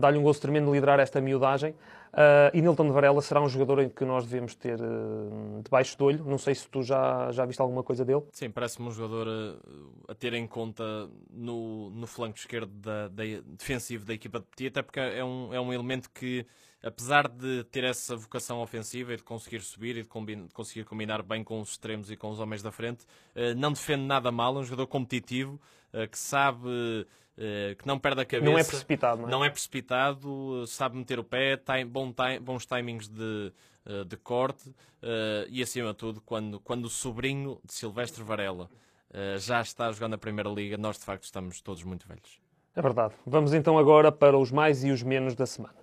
Dá-lhe 0.00 0.16
um 0.16 0.22
gozo 0.22 0.40
tremendo 0.40 0.66
de 0.66 0.72
liderar 0.72 0.98
esta 0.98 1.20
miudagem. 1.20 1.74
Uh, 2.12 2.48
e 2.54 2.62
Nilton 2.62 2.86
de 2.86 2.92
Varela 2.92 3.20
será 3.20 3.42
um 3.42 3.48
jogador 3.48 3.80
em 3.80 3.88
que 3.88 4.04
nós 4.04 4.24
devemos 4.24 4.54
ter 4.54 4.80
uh, 4.80 5.60
debaixo 5.62 5.98
do 5.98 6.04
olho. 6.04 6.24
Não 6.24 6.38
sei 6.38 6.54
se 6.54 6.66
tu 6.68 6.82
já, 6.82 7.30
já 7.32 7.44
viste 7.44 7.60
alguma 7.60 7.82
coisa 7.82 8.04
dele. 8.04 8.22
Sim, 8.32 8.50
parece-me 8.50 8.88
um 8.88 8.90
jogador 8.90 9.26
uh, 9.26 10.04
a 10.08 10.14
ter 10.14 10.32
em 10.32 10.46
conta 10.46 10.82
no, 11.30 11.90
no 11.90 12.06
flanco 12.06 12.38
esquerdo 12.38 12.70
da, 12.70 13.08
da, 13.08 13.22
defensivo 13.44 14.04
da 14.04 14.14
equipa 14.14 14.40
de 14.40 14.46
Petit, 14.46 14.68
até 14.68 14.82
porque 14.82 15.00
é 15.00 15.24
um, 15.24 15.52
é 15.52 15.60
um 15.60 15.72
elemento 15.72 16.10
que 16.10 16.46
apesar 16.82 17.28
de 17.28 17.64
ter 17.64 17.84
essa 17.84 18.14
vocação 18.16 18.60
ofensiva 18.60 19.12
e 19.12 19.16
de 19.16 19.22
conseguir 19.22 19.60
subir 19.60 19.96
e 19.96 20.02
de, 20.02 20.36
de, 20.36 20.54
conseguir 20.54 20.84
combinar 20.84 21.22
bem 21.22 21.42
com 21.42 21.60
os 21.60 21.70
extremos 21.70 22.10
e 22.10 22.16
com 22.16 22.30
os 22.30 22.38
homens 22.38 22.62
da 22.62 22.70
frente, 22.70 23.04
uh, 23.34 23.54
não 23.56 23.72
defende 23.72 24.04
nada 24.04 24.30
mal, 24.30 24.56
é 24.56 24.60
um 24.60 24.64
jogador 24.64 24.86
competitivo, 24.86 25.60
que 26.10 26.18
sabe, 26.18 27.06
que 27.78 27.86
não 27.86 27.98
perde 27.98 28.22
a 28.22 28.24
cabeça. 28.24 28.50
Não 28.50 28.58
é 28.58 28.64
precipitado, 28.64 29.22
não 29.22 29.28
é? 29.28 29.30
Não 29.30 29.44
é 29.44 29.50
precipitado, 29.50 30.66
sabe 30.66 30.96
meter 30.96 31.18
o 31.18 31.24
pé, 31.24 31.56
tem 31.56 31.86
bom 31.86 32.12
time, 32.12 32.38
bons 32.38 32.64
timings 32.64 33.08
de, 33.08 33.52
de 34.06 34.16
corte 34.16 34.74
e, 35.48 35.62
acima 35.62 35.90
de 35.90 35.96
tudo, 35.96 36.20
quando, 36.20 36.58
quando 36.60 36.86
o 36.86 36.90
sobrinho 36.90 37.60
de 37.64 37.74
Silvestre 37.74 38.22
Varela 38.22 38.70
já 39.38 39.60
está 39.60 39.92
jogando 39.92 40.12
na 40.12 40.18
Primeira 40.18 40.48
Liga, 40.48 40.76
nós 40.76 40.98
de 40.98 41.04
facto 41.04 41.24
estamos 41.24 41.60
todos 41.60 41.82
muito 41.82 42.08
velhos. 42.08 42.40
É 42.74 42.82
verdade. 42.82 43.14
Vamos 43.26 43.54
então 43.54 43.78
agora 43.78 44.10
para 44.10 44.36
os 44.36 44.50
mais 44.50 44.84
e 44.84 44.90
os 44.90 45.02
menos 45.02 45.34
da 45.34 45.46
semana. 45.46 45.74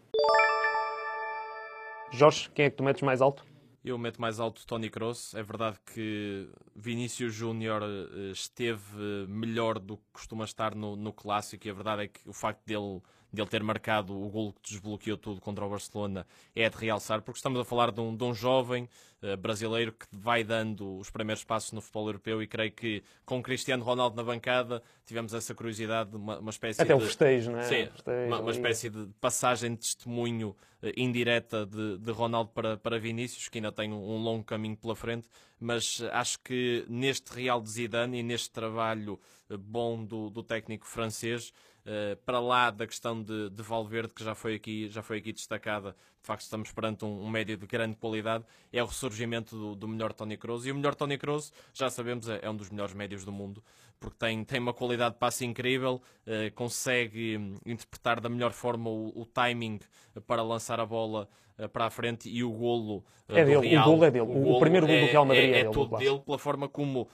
Jorge, 2.12 2.50
quem 2.54 2.66
é 2.66 2.70
que 2.70 2.76
tu 2.78 2.84
metes 2.84 3.02
mais 3.02 3.22
alto? 3.22 3.44
Eu 3.84 3.98
meto 3.98 4.22
mais 4.22 4.40
alto 4.40 4.66
Tony 4.66 4.90
Kroos. 4.90 5.34
É 5.34 5.44
verdade 5.44 5.78
que 5.94 6.48
Vinícius 6.74 7.34
Júnior 7.34 7.84
eh, 7.84 8.32
esteve 8.32 9.28
melhor 9.28 9.78
do 9.78 9.98
que 9.98 10.04
costuma 10.14 10.46
estar 10.46 10.74
no, 10.74 10.96
no 10.96 11.12
clássico 11.12 11.68
e 11.68 11.70
a 11.70 11.74
verdade 11.74 12.04
é 12.04 12.08
que 12.08 12.22
o 12.28 12.32
facto 12.32 12.66
dele 12.66 13.02
de 13.34 13.42
ele 13.42 13.50
ter 13.50 13.64
marcado 13.64 14.16
o 14.16 14.30
gol 14.30 14.54
que 14.54 14.62
desbloqueou 14.62 15.18
tudo 15.18 15.42
contra 15.42 15.66
o 15.66 15.70
Barcelona 15.70 16.26
é 16.56 16.70
de 16.70 16.78
realçar, 16.78 17.20
porque 17.24 17.40
estamos 17.40 17.60
a 17.60 17.66
falar 17.66 17.92
de 17.92 18.00
um, 18.00 18.16
de 18.16 18.24
um 18.24 18.32
jovem 18.32 18.88
uh, 19.24 19.36
brasileiro 19.36 19.92
que 19.92 20.06
vai 20.12 20.44
dando 20.44 21.00
os 21.00 21.10
primeiros 21.10 21.44
passos 21.44 21.72
no 21.72 21.82
futebol 21.82 22.10
europeu 22.10 22.44
e 22.44 22.48
creio 22.48 22.72
que 22.72 23.04
com 23.26 23.42
Cristiano 23.42 23.84
Ronaldo 23.84 24.16
na 24.16 24.24
bancada 24.24 24.84
tivemos 25.04 25.34
essa 25.34 25.56
curiosidade, 25.56 26.16
uma, 26.16 26.38
uma 26.38 26.52
espécie 26.52 26.84
Até 26.84 26.96
de... 26.96 27.02
o 27.02 27.06
festejo, 27.06 27.52
não 27.52 27.60
é? 27.60 27.64
Sim, 27.64 27.88
festejo, 27.88 28.28
uma, 28.28 28.40
uma, 28.40 28.52
espécie 28.52 28.90
de 28.92 29.08
passagem 29.20 29.72
de 29.72 29.80
testemunho 29.80 30.56
uh, 30.84 30.92
indireta 30.96 31.66
de, 31.66 31.98
de, 31.98 32.12
Ronaldo 32.12 32.52
para, 32.54 32.78
para 32.78 33.00
Vinícius, 33.00 33.50
que 33.50 33.58
ainda 33.58 33.72
tem 33.72 33.92
um, 33.92 34.16
um 34.16 34.18
longo 34.22 34.44
caminho 34.44 34.78
pela 34.78 34.96
frente, 34.96 35.28
mas 35.60 36.04
acho 36.12 36.38
que 36.42 36.86
neste 36.88 37.34
Real 37.34 37.60
de 37.60 37.72
Zidane 37.72 38.20
e 38.20 38.24
neste 38.24 38.52
trabalho 38.52 39.20
bom 39.58 40.04
do, 40.04 40.30
do 40.30 40.44
técnico 40.44 40.86
francês, 40.88 41.54
Uh, 41.86 42.16
para 42.26 42.40
lá 42.40 42.72
da 42.72 42.88
questão 42.88 43.22
de, 43.22 43.50
de, 43.50 43.62
Valverde, 43.62 44.14
que 44.14 44.24
já 44.24 44.34
foi, 44.34 44.56
aqui, 44.56 44.88
já 44.88 45.02
foi 45.02 45.18
aqui 45.18 45.34
destacada, 45.34 45.92
de 45.92 46.26
facto 46.26 46.44
estamos 46.44 46.72
perante 46.72 47.04
um, 47.04 47.26
um 47.26 47.30
médio 47.30 47.58
de 47.58 47.68
grande 47.68 47.98
qualidade, 47.98 48.46
é 48.72 48.82
o 48.82 48.86
ressurgimento 48.86 49.54
do, 49.54 49.76
do 49.76 49.88
melhor 49.90 50.14
Tony 50.14 50.38
Kroos. 50.38 50.66
E 50.66 50.72
o 50.72 50.76
melhor 50.76 50.96
Tony 50.96 51.18
Kroos, 51.18 51.52
já 51.74 51.90
sabemos, 51.90 52.30
é, 52.30 52.40
é, 52.42 52.50
um 52.50 52.56
dos 52.56 52.70
melhores 52.70 52.94
médios 52.94 53.26
do 53.26 53.34
mundo, 53.34 53.62
porque 54.00 54.16
tem, 54.18 54.46
tem 54.46 54.60
uma 54.62 54.74
qualidade 54.74 55.16
de 55.16 55.20
passe 55.20 55.46
incrível, 55.46 56.02
uh, 56.26 56.54
consegue 56.56 57.38
um, 57.38 57.58
interpretar 57.66 58.22
da 58.22 58.30
melhor 58.30 58.54
forma 58.54 58.90
o, 58.90 59.12
o 59.14 59.26
timing 59.26 59.80
para 60.26 60.42
lançar 60.42 60.80
a 60.80 60.86
bola 60.86 61.28
uh, 61.60 61.68
para 61.68 61.88
a 61.88 61.90
frente 61.90 62.30
e 62.30 62.46
o 62.46 62.52
golo 62.52 63.04
é 63.28 63.44
dele, 63.44 63.68
Real, 63.68 63.84
o 63.84 63.92
golo 63.92 64.06
é 64.06 64.12
dele. 64.12 64.26
O, 64.26 64.54
o 64.54 64.60
primeiro 64.62 64.88
golo 64.88 65.00
é, 65.00 65.06
do 65.06 65.12
Real 65.12 65.26
Madrid 65.26 65.50
é, 65.50 65.52
é, 65.52 65.60
é 65.60 65.70
todo 65.70 65.98
dele, 65.98 66.20
pela 66.20 66.38
forma 66.38 66.70
como 66.70 67.10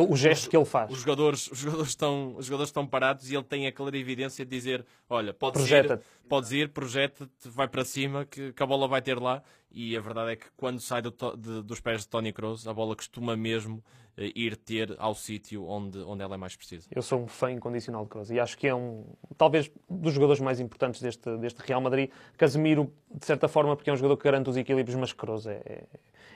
o 0.00 0.16
gesto 0.16 0.48
que 0.48 0.56
ele 0.56 0.64
faz. 0.64 0.90
Os 0.90 1.00
jogadores, 1.00 1.50
os 1.50 1.58
jogadores, 1.58 1.90
estão, 1.90 2.34
os 2.36 2.46
jogadores 2.46 2.70
estão 2.70 2.86
parados 2.86 3.30
e 3.30 3.34
ele 3.34 3.44
tem 3.44 3.66
a 3.66 3.72
clara 3.72 3.96
evidência 3.96 4.42
de 4.42 4.50
dizer: 4.50 4.86
Olha, 5.08 5.34
podes 5.34 5.68
ir, 5.70 6.00
podes 6.26 6.50
ir 6.50 6.70
projeta-te, 6.70 7.48
vai 7.48 7.68
para 7.68 7.84
cima, 7.84 8.24
que, 8.24 8.52
que, 8.54 8.62
a 8.62 8.66
bola 8.66 8.88
vai 8.88 9.02
ter 9.02 9.18
lá. 9.18 9.42
E 9.70 9.94
a 9.96 10.00
verdade 10.00 10.32
é 10.32 10.36
que 10.36 10.46
quando 10.56 10.80
sai 10.80 11.02
do, 11.02 11.10
de, 11.10 11.62
dos 11.62 11.80
pés 11.80 12.02
de 12.02 12.08
Tony 12.08 12.32
Kroos, 12.32 12.66
a 12.66 12.72
bola 12.72 12.96
costuma 12.96 13.36
mesmo 13.36 13.76
uh, 13.76 14.22
ir 14.34 14.56
ter 14.56 14.96
ao 14.98 15.14
sítio 15.14 15.66
onde, 15.66 15.98
onde 15.98 16.22
ela 16.22 16.36
é 16.36 16.38
mais 16.38 16.56
precisa. 16.56 16.88
Eu 16.90 17.02
sou 17.02 17.20
um 17.20 17.26
fã 17.26 17.50
incondicional 17.50 18.04
de 18.04 18.08
Kroos 18.08 18.30
e 18.30 18.40
acho 18.40 18.56
que 18.56 18.66
é 18.66 18.74
um, 18.74 19.04
talvez, 19.36 19.70
dos 19.90 20.14
jogadores 20.14 20.40
mais 20.40 20.58
importantes 20.58 21.02
deste, 21.02 21.36
deste 21.36 21.60
Real 21.60 21.82
Madrid. 21.82 22.10
Casemiro, 22.38 22.90
de 23.14 23.26
certa 23.26 23.46
forma, 23.46 23.76
porque 23.76 23.90
é 23.90 23.92
um 23.92 23.96
jogador 23.96 24.16
que 24.16 24.24
garante 24.24 24.48
os 24.48 24.56
equilíbrios, 24.56 24.98
mas 24.98 25.12
Kroos 25.12 25.46
é, 25.46 25.60
é, 25.66 25.84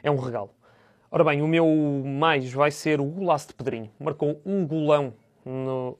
é 0.03 0.11
um 0.11 0.19
regalo. 0.19 0.51
Ora 1.11 1.25
bem, 1.25 1.43
o 1.43 1.47
meu 1.47 1.67
mais 2.05 2.53
vai 2.53 2.71
ser 2.71 3.01
o 3.01 3.05
golaço 3.05 3.49
de 3.49 3.55
Pedrinho. 3.55 3.91
Marcou 3.99 4.41
um 4.45 4.67
golão 4.67 5.15
no... 5.45 5.99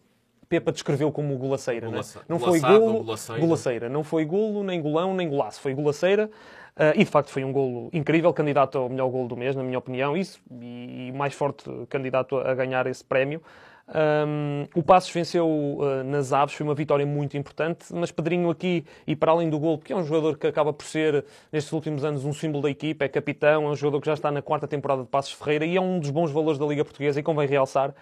Pepa 0.49 0.71
descreveu 0.71 1.11
como 1.11 1.37
golaceira, 1.37 1.89
Golaça... 1.89 2.21
não, 2.29 2.39
não 2.39 2.45
foi 2.45 2.61
golo, 2.61 3.03
golaceira. 3.03 3.41
golaceira. 3.41 3.89
Não 3.89 4.05
foi 4.05 4.25
golo, 4.25 4.63
nem 4.63 4.81
golão, 4.81 5.13
nem 5.13 5.29
golaço. 5.29 5.61
Foi 5.61 5.75
golaceira. 5.75 6.31
Uh, 6.77 6.93
e 6.95 7.05
de 7.05 7.11
facto 7.11 7.31
foi 7.31 7.43
um 7.43 7.51
golo 7.51 7.89
incrível, 7.93 8.33
candidato 8.33 8.79
ao 8.79 8.89
melhor 8.89 9.09
golo 9.09 9.27
do 9.27 9.37
mês, 9.37 9.57
na 9.57 9.63
minha 9.65 9.79
opinião. 9.79 10.17
Isso, 10.17 10.41
e, 10.61 11.09
e 11.09 11.13
mais 11.13 11.35
forte 11.35 11.69
candidato 11.89 12.37
a 12.37 12.55
ganhar 12.55 12.87
esse 12.87 13.03
prémio. 13.03 13.43
Um, 13.89 14.67
o 14.75 14.83
Passos 14.83 15.11
venceu 15.11 15.47
uh, 15.47 16.03
nas 16.05 16.33
Aves, 16.33 16.57
foi 16.57 16.67
uma 16.67 16.75
vitória 16.75 17.07
muito 17.07 17.37
importante, 17.37 17.87
mas 17.93 18.11
Pedrinho 18.11 18.51
aqui, 18.51 18.85
e 19.07 19.15
para 19.15 19.31
além 19.31 19.49
do 19.49 19.61
gol, 19.61 19.79
porque 19.79 19.93
é 19.93 19.97
um 19.97 20.03
jogador 20.03 20.37
que 20.37 20.47
acaba 20.47 20.73
por 20.73 20.85
ser, 20.85 21.25
nestes 21.53 21.73
últimos 21.73 22.05
anos, 22.05 22.25
um 22.25 22.33
símbolo 22.33 22.65
da 22.65 22.71
equipa, 22.71 23.05
é 23.05 23.09
capitão, 23.09 23.65
é 23.65 23.69
um 23.69 23.77
jogador 23.77 24.01
que 24.01 24.07
já 24.07 24.15
está 24.15 24.33
na 24.33 24.43
quarta 24.43 24.67
temporada 24.67 25.03
de 25.03 25.09
Passos 25.09 25.33
Ferreira 25.33 25.65
e 25.65 25.77
é 25.77 25.81
um 25.81 26.01
dos 26.01 26.11
bons 26.11 26.33
valores 26.33 26.59
da 26.59 26.67
Liga 26.67 26.85
Portuguesa 26.85 27.21
e 27.21 27.23
convém 27.23 27.47
realçar, 27.47 27.95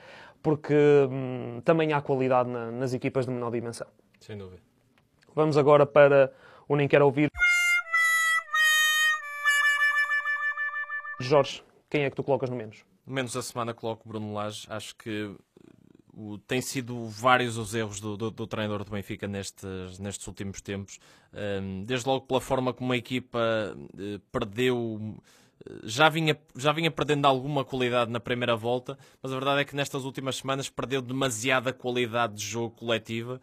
porque 0.42 0.74
um, 1.10 1.60
também 1.62 1.92
há 1.92 2.00
qualidade 2.00 2.48
na, 2.48 2.70
nas 2.70 2.94
equipas 2.94 3.26
de 3.26 3.32
menor 3.32 3.50
dimensão. 3.50 3.86
Sem 4.20 4.38
dúvida. 4.38 4.62
Vamos 5.34 5.58
agora 5.58 5.84
para 5.84 6.32
o 6.66 6.76
Nem 6.76 6.88
Quero 6.88 7.04
Ouvir. 7.04 7.28
Jorge, 11.20 11.62
quem 11.90 12.04
é 12.04 12.10
que 12.10 12.16
tu 12.16 12.22
colocas 12.22 12.48
no 12.48 12.56
menos? 12.56 12.84
Menos 13.06 13.36
a 13.36 13.42
semana 13.42 13.74
coloco 13.74 14.08
Bruno 14.08 14.32
Lage. 14.32 14.66
Acho 14.70 14.96
que 14.96 15.34
o, 16.16 16.38
tem 16.38 16.60
sido 16.60 17.06
vários 17.06 17.58
os 17.58 17.74
erros 17.74 18.00
do, 18.00 18.16
do, 18.16 18.30
do, 18.30 18.46
treinador 18.46 18.84
do 18.84 18.90
Benfica 18.90 19.26
nestes, 19.26 19.98
nestes 19.98 20.26
últimos 20.26 20.60
tempos. 20.60 20.98
Um, 21.32 21.84
desde 21.84 22.08
logo 22.08 22.26
pela 22.26 22.40
forma 22.40 22.72
como 22.72 22.92
a 22.92 22.96
equipa 22.96 23.38
uh, 23.76 24.18
perdeu. 24.32 25.16
Já 25.84 26.08
vinha, 26.08 26.36
já 26.56 26.72
vinha 26.72 26.90
perdendo 26.90 27.26
alguma 27.26 27.64
qualidade 27.64 28.10
na 28.10 28.20
primeira 28.20 28.54
volta, 28.54 28.98
mas 29.22 29.32
a 29.32 29.34
verdade 29.34 29.60
é 29.60 29.64
que 29.64 29.74
nestas 29.74 30.04
últimas 30.04 30.36
semanas 30.36 30.68
perdeu 30.68 31.00
demasiada 31.00 31.72
qualidade 31.72 32.34
de 32.34 32.44
jogo 32.44 32.74
coletiva 32.76 33.40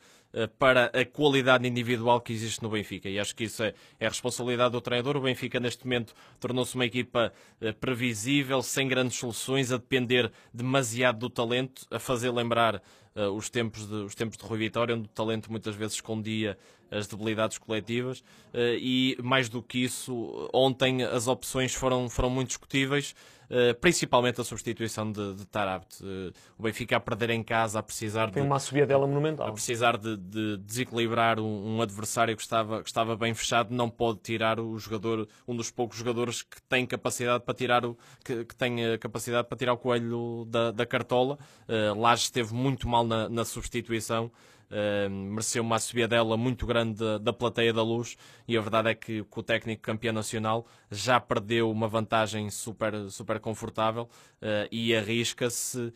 para 0.57 0.85
a 0.85 1.05
qualidade 1.05 1.67
individual 1.67 2.21
que 2.21 2.31
existe 2.31 2.63
no 2.63 2.69
Benfica. 2.69 3.09
E 3.09 3.19
acho 3.19 3.35
que 3.35 3.43
isso 3.43 3.63
é, 3.63 3.73
é 3.99 4.05
a 4.05 4.09
responsabilidade 4.09 4.71
do 4.71 4.81
treinador. 4.81 5.17
O 5.17 5.21
Benfica, 5.21 5.59
neste 5.59 5.83
momento, 5.83 6.13
tornou-se 6.39 6.73
uma 6.75 6.85
equipa 6.85 7.33
uh, 7.61 7.73
previsível, 7.75 8.61
sem 8.61 8.87
grandes 8.87 9.17
soluções, 9.17 9.71
a 9.71 9.77
depender 9.77 10.31
demasiado 10.53 11.19
do 11.19 11.29
talento, 11.29 11.85
a 11.91 11.99
fazer 11.99 12.31
lembrar 12.31 12.81
uh, 13.15 13.29
os, 13.31 13.49
tempos 13.49 13.87
de, 13.87 13.95
os 13.95 14.15
tempos 14.15 14.37
de 14.37 14.43
Rui 14.45 14.59
Vitória, 14.59 14.95
onde 14.95 15.05
o 15.05 15.09
talento 15.09 15.51
muitas 15.51 15.75
vezes 15.75 15.95
escondia 15.95 16.57
as 16.89 17.07
debilidades 17.07 17.57
coletivas 17.57 18.19
uh, 18.19 18.75
e 18.77 19.17
mais 19.23 19.47
do 19.47 19.61
que 19.61 19.83
isso, 19.83 20.49
ontem 20.53 21.03
as 21.03 21.27
opções 21.27 21.73
foram, 21.73 22.09
foram 22.09 22.29
muito 22.29 22.49
discutíveis. 22.49 23.15
Uh, 23.51 23.75
principalmente 23.79 24.39
a 24.39 24.43
substituição 24.43 25.11
de, 25.11 25.35
de 25.35 25.45
Tarabt. 25.45 26.01
Uh, 26.01 26.33
o 26.57 26.63
Benfica 26.63 26.95
a 26.95 26.99
perder 26.99 27.29
em 27.31 27.43
casa, 27.43 27.79
a 27.79 27.83
precisar 27.83 28.31
Tem 28.31 28.41
de, 28.41 28.47
uma 28.47 28.59
subida 28.59 28.87
dela 28.87 29.05
monumental. 29.05 29.47
A 29.47 29.51
precisar 29.51 29.97
de, 29.97 30.17
de 30.17 30.57
desequilibrar 30.57 31.39
um, 31.39 31.75
um, 31.75 31.81
adversário 31.81 32.35
que 32.35 32.41
estava, 32.41 32.81
que 32.81 32.89
estava 32.89 33.15
bem 33.15 33.33
fechado, 33.33 33.73
não 33.73 33.89
pode 33.89 34.19
tirar 34.19 34.59
o 34.59 34.77
jogador, 34.79 35.27
um 35.47 35.55
dos 35.55 35.69
poucos 35.69 35.97
jogadores 35.97 36.41
que 36.41 36.61
tem 36.63 36.85
capacidade 36.85 37.43
para 37.43 37.53
tirar 37.53 37.85
o, 37.85 37.97
que, 38.23 38.45
que 38.45 38.55
tem 38.55 38.97
capacidade 38.99 39.47
para 39.47 39.57
tirar 39.57 39.73
o 39.73 39.77
coelho 39.77 40.45
da, 40.49 40.71
da 40.71 40.85
cartola. 40.85 41.37
Uh, 41.67 41.99
Laje 41.99 42.23
esteve 42.23 42.53
muito 42.53 42.87
mal 42.87 43.03
na, 43.03 43.27
na 43.27 43.45
substituição. 43.45 44.31
Mereceu 45.09 45.63
uma 45.63 45.77
dela 46.07 46.37
muito 46.37 46.65
grande 46.65 47.03
da, 47.19 47.33
plateia 47.33 47.73
da 47.73 47.83
luz 47.83 48.17
e 48.47 48.57
a 48.57 48.61
verdade 48.61 48.89
é 48.89 48.95
que, 48.95 49.21
o 49.21 49.43
técnico 49.43 49.81
campeão 49.81 50.13
nacional 50.13 50.65
já 50.89 51.19
perdeu 51.19 51.69
uma 51.69 51.87
vantagem 51.87 52.49
super, 52.49 53.09
super 53.09 53.39
confortável 53.39 54.03
uh, 54.03 54.67
e 54.71 54.95
arrisca-se 54.95 55.93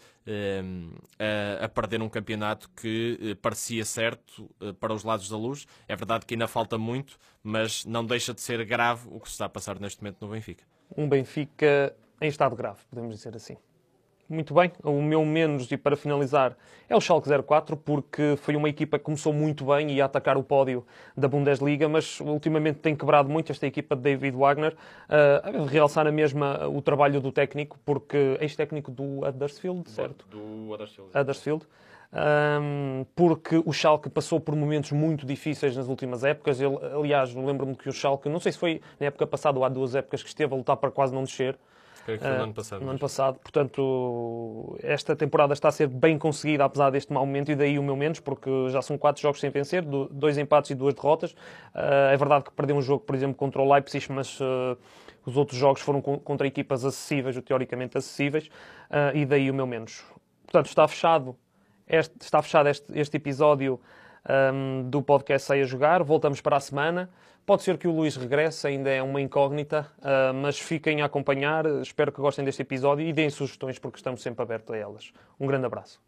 a, 1.61 1.67
perder 1.69 2.01
um 2.01 2.09
campeonato 2.09 2.69
que 2.75 3.19
eh, 3.21 3.35
parecia 3.35 3.85
certo 3.85 4.49
para 4.79 4.93
os 4.93 5.03
lados 5.03 5.29
da 5.29 5.37
luz. 5.37 5.67
É 5.87 5.95
verdade 5.95 6.25
que 6.25 6.33
ainda 6.33 6.47
falta 6.47 6.77
muito, 6.77 7.17
mas 7.43 7.85
não 7.85 8.03
deixa 8.03 8.33
de 8.33 8.41
ser 8.41 8.65
grave 8.65 9.07
o 9.11 9.19
que 9.19 9.27
se 9.27 9.33
está 9.33 9.45
a 9.45 9.49
passar 9.49 9.79
neste 9.79 10.01
momento 10.01 10.17
no 10.21 10.31
Benfica. 10.31 10.63
Um 10.97 11.07
Benfica 11.07 11.95
em 12.21 12.27
estado 12.27 12.55
grave, 12.55 12.79
podemos 12.89 13.15
dizer 13.15 13.35
assim. 13.35 13.57
Muito 14.27 14.55
bem, 14.55 14.71
o 14.83 15.01
meu 15.01 15.23
menos, 15.23 15.71
e 15.71 15.77
para 15.77 15.95
finalizar, 15.95 16.57
é 16.89 16.95
o 16.95 17.01
Schalke 17.01 17.29
04, 17.29 17.77
porque 17.77 18.35
foi 18.37 18.55
uma 18.55 18.67
equipa 18.67 18.97
que 18.97 19.05
começou 19.05 19.31
muito 19.31 19.65
bem 19.65 19.91
e 19.91 20.01
a 20.01 20.05
atacar 20.05 20.35
o 20.35 20.43
pódio 20.43 20.83
da 21.15 21.27
Bundesliga, 21.27 21.87
mas 21.87 22.19
ultimamente 22.19 22.79
tem 22.79 22.95
quebrado 22.95 23.29
muito 23.29 23.51
esta 23.51 23.67
equipa 23.67 23.95
de 23.95 24.01
David 24.01 24.35
Wagner. 24.35 24.73
Uh, 24.73 25.65
realçar 25.65 26.07
a 26.07 26.11
mesma 26.11 26.67
o 26.67 26.81
trabalho 26.81 27.21
do 27.21 27.31
técnico, 27.31 27.77
porque 27.85 28.37
ex-técnico 28.41 28.89
do 28.89 29.25
Huddersfield, 29.25 29.89
certo? 29.89 30.25
Do 30.27 30.71
Huddersfield. 30.71 31.11
Huddersfield. 31.15 31.67
Um, 32.15 33.05
porque 33.13 33.61
o 33.65 33.73
Schalke 33.73 34.09
passou 34.09 34.39
por 34.39 34.55
momentos 34.55 34.91
muito 34.91 35.25
difíceis 35.25 35.75
nas 35.75 35.87
últimas 35.87 36.23
épocas. 36.23 36.61
Ele, 36.61 36.77
aliás, 36.93 37.33
lembro-me 37.35 37.75
que 37.75 37.89
o 37.89 37.93
Schalke, 37.93 38.29
não 38.29 38.39
sei 38.39 38.53
se 38.53 38.57
foi 38.57 38.81
na 38.99 39.07
época 39.07 39.27
passada 39.27 39.59
ou 39.59 39.65
há 39.65 39.69
duas 39.69 39.95
épocas 39.95 40.23
que 40.23 40.29
esteve 40.29 40.53
a 40.53 40.57
lutar 40.57 40.77
para 40.77 40.89
quase 40.89 41.13
não 41.13 41.23
descer, 41.23 41.57
Creio 42.05 42.19
que 42.19 42.25
foi 42.25 42.37
no 42.37 42.43
ano 42.43 42.53
passado. 42.53 42.81
No 42.85 42.89
ano 42.91 42.99
passado. 42.99 43.39
Portanto, 43.39 44.77
esta 44.81 45.15
temporada 45.15 45.53
está 45.53 45.69
a 45.69 45.71
ser 45.71 45.87
bem 45.87 46.17
conseguida, 46.17 46.63
apesar 46.63 46.91
deste 46.91 47.11
mau 47.11 47.25
momento, 47.25 47.51
e 47.51 47.55
daí 47.55 47.77
o 47.77 47.83
meu 47.83 47.95
menos, 47.95 48.19
porque 48.19 48.49
já 48.69 48.81
são 48.81 48.97
quatro 48.97 49.21
jogos 49.21 49.39
sem 49.39 49.49
vencer, 49.49 49.83
dois 49.83 50.37
empates 50.37 50.71
e 50.71 50.75
duas 50.75 50.93
derrotas. 50.93 51.35
é 51.73 52.15
verdade 52.15 52.45
que 52.45 52.51
perdeu 52.51 52.75
um 52.75 52.81
jogo, 52.81 53.03
por 53.03 53.15
exemplo, 53.15 53.35
contra 53.35 53.61
o 53.61 53.73
Leipzig, 53.73 54.11
mas 54.11 54.39
os 55.25 55.35
outros 55.35 55.57
jogos 55.57 55.81
foram 55.81 55.99
contra 55.99 56.45
equipas 56.45 56.85
acessíveis, 56.85 57.35
ou 57.35 57.41
teoricamente 57.41 57.97
acessíveis, 57.97 58.49
e 59.13 59.25
daí 59.25 59.49
o 59.49 59.53
meu 59.53 59.65
menos. 59.65 60.05
Portanto, 60.45 60.67
está 60.67 60.87
fechado 60.87 61.35
este, 61.87 62.15
está 62.19 62.41
fechado 62.41 62.67
este, 62.67 62.99
este 62.99 63.17
episódio 63.17 63.79
um, 64.27 64.89
do 64.89 65.01
podcast 65.01 65.47
Sei 65.47 65.61
a 65.61 65.65
Jogar. 65.65 66.03
Voltamos 66.03 66.41
para 66.41 66.57
a 66.57 66.59
semana. 66.59 67.09
Pode 67.45 67.61
ser 67.61 67.77
que 67.77 67.87
o 67.87 67.91
Luís 67.91 68.15
regresse, 68.15 68.65
ainda 68.65 68.89
é 68.89 69.03
uma 69.03 69.21
incógnita, 69.21 69.87
uh, 69.99 70.33
mas 70.33 70.59
fiquem 70.59 71.03
a 71.03 71.05
acompanhar. 71.05 71.65
Espero 71.81 72.11
que 72.11 72.19
gostem 72.19 72.43
deste 72.43 72.63
episódio 72.63 73.05
e 73.05 73.13
deem 73.13 73.29
sugestões, 73.29 73.77
porque 73.77 73.97
estamos 73.97 74.23
sempre 74.23 74.41
abertos 74.41 74.73
a 74.73 74.77
elas. 74.77 75.13
Um 75.39 75.45
grande 75.45 75.67
abraço. 75.67 76.01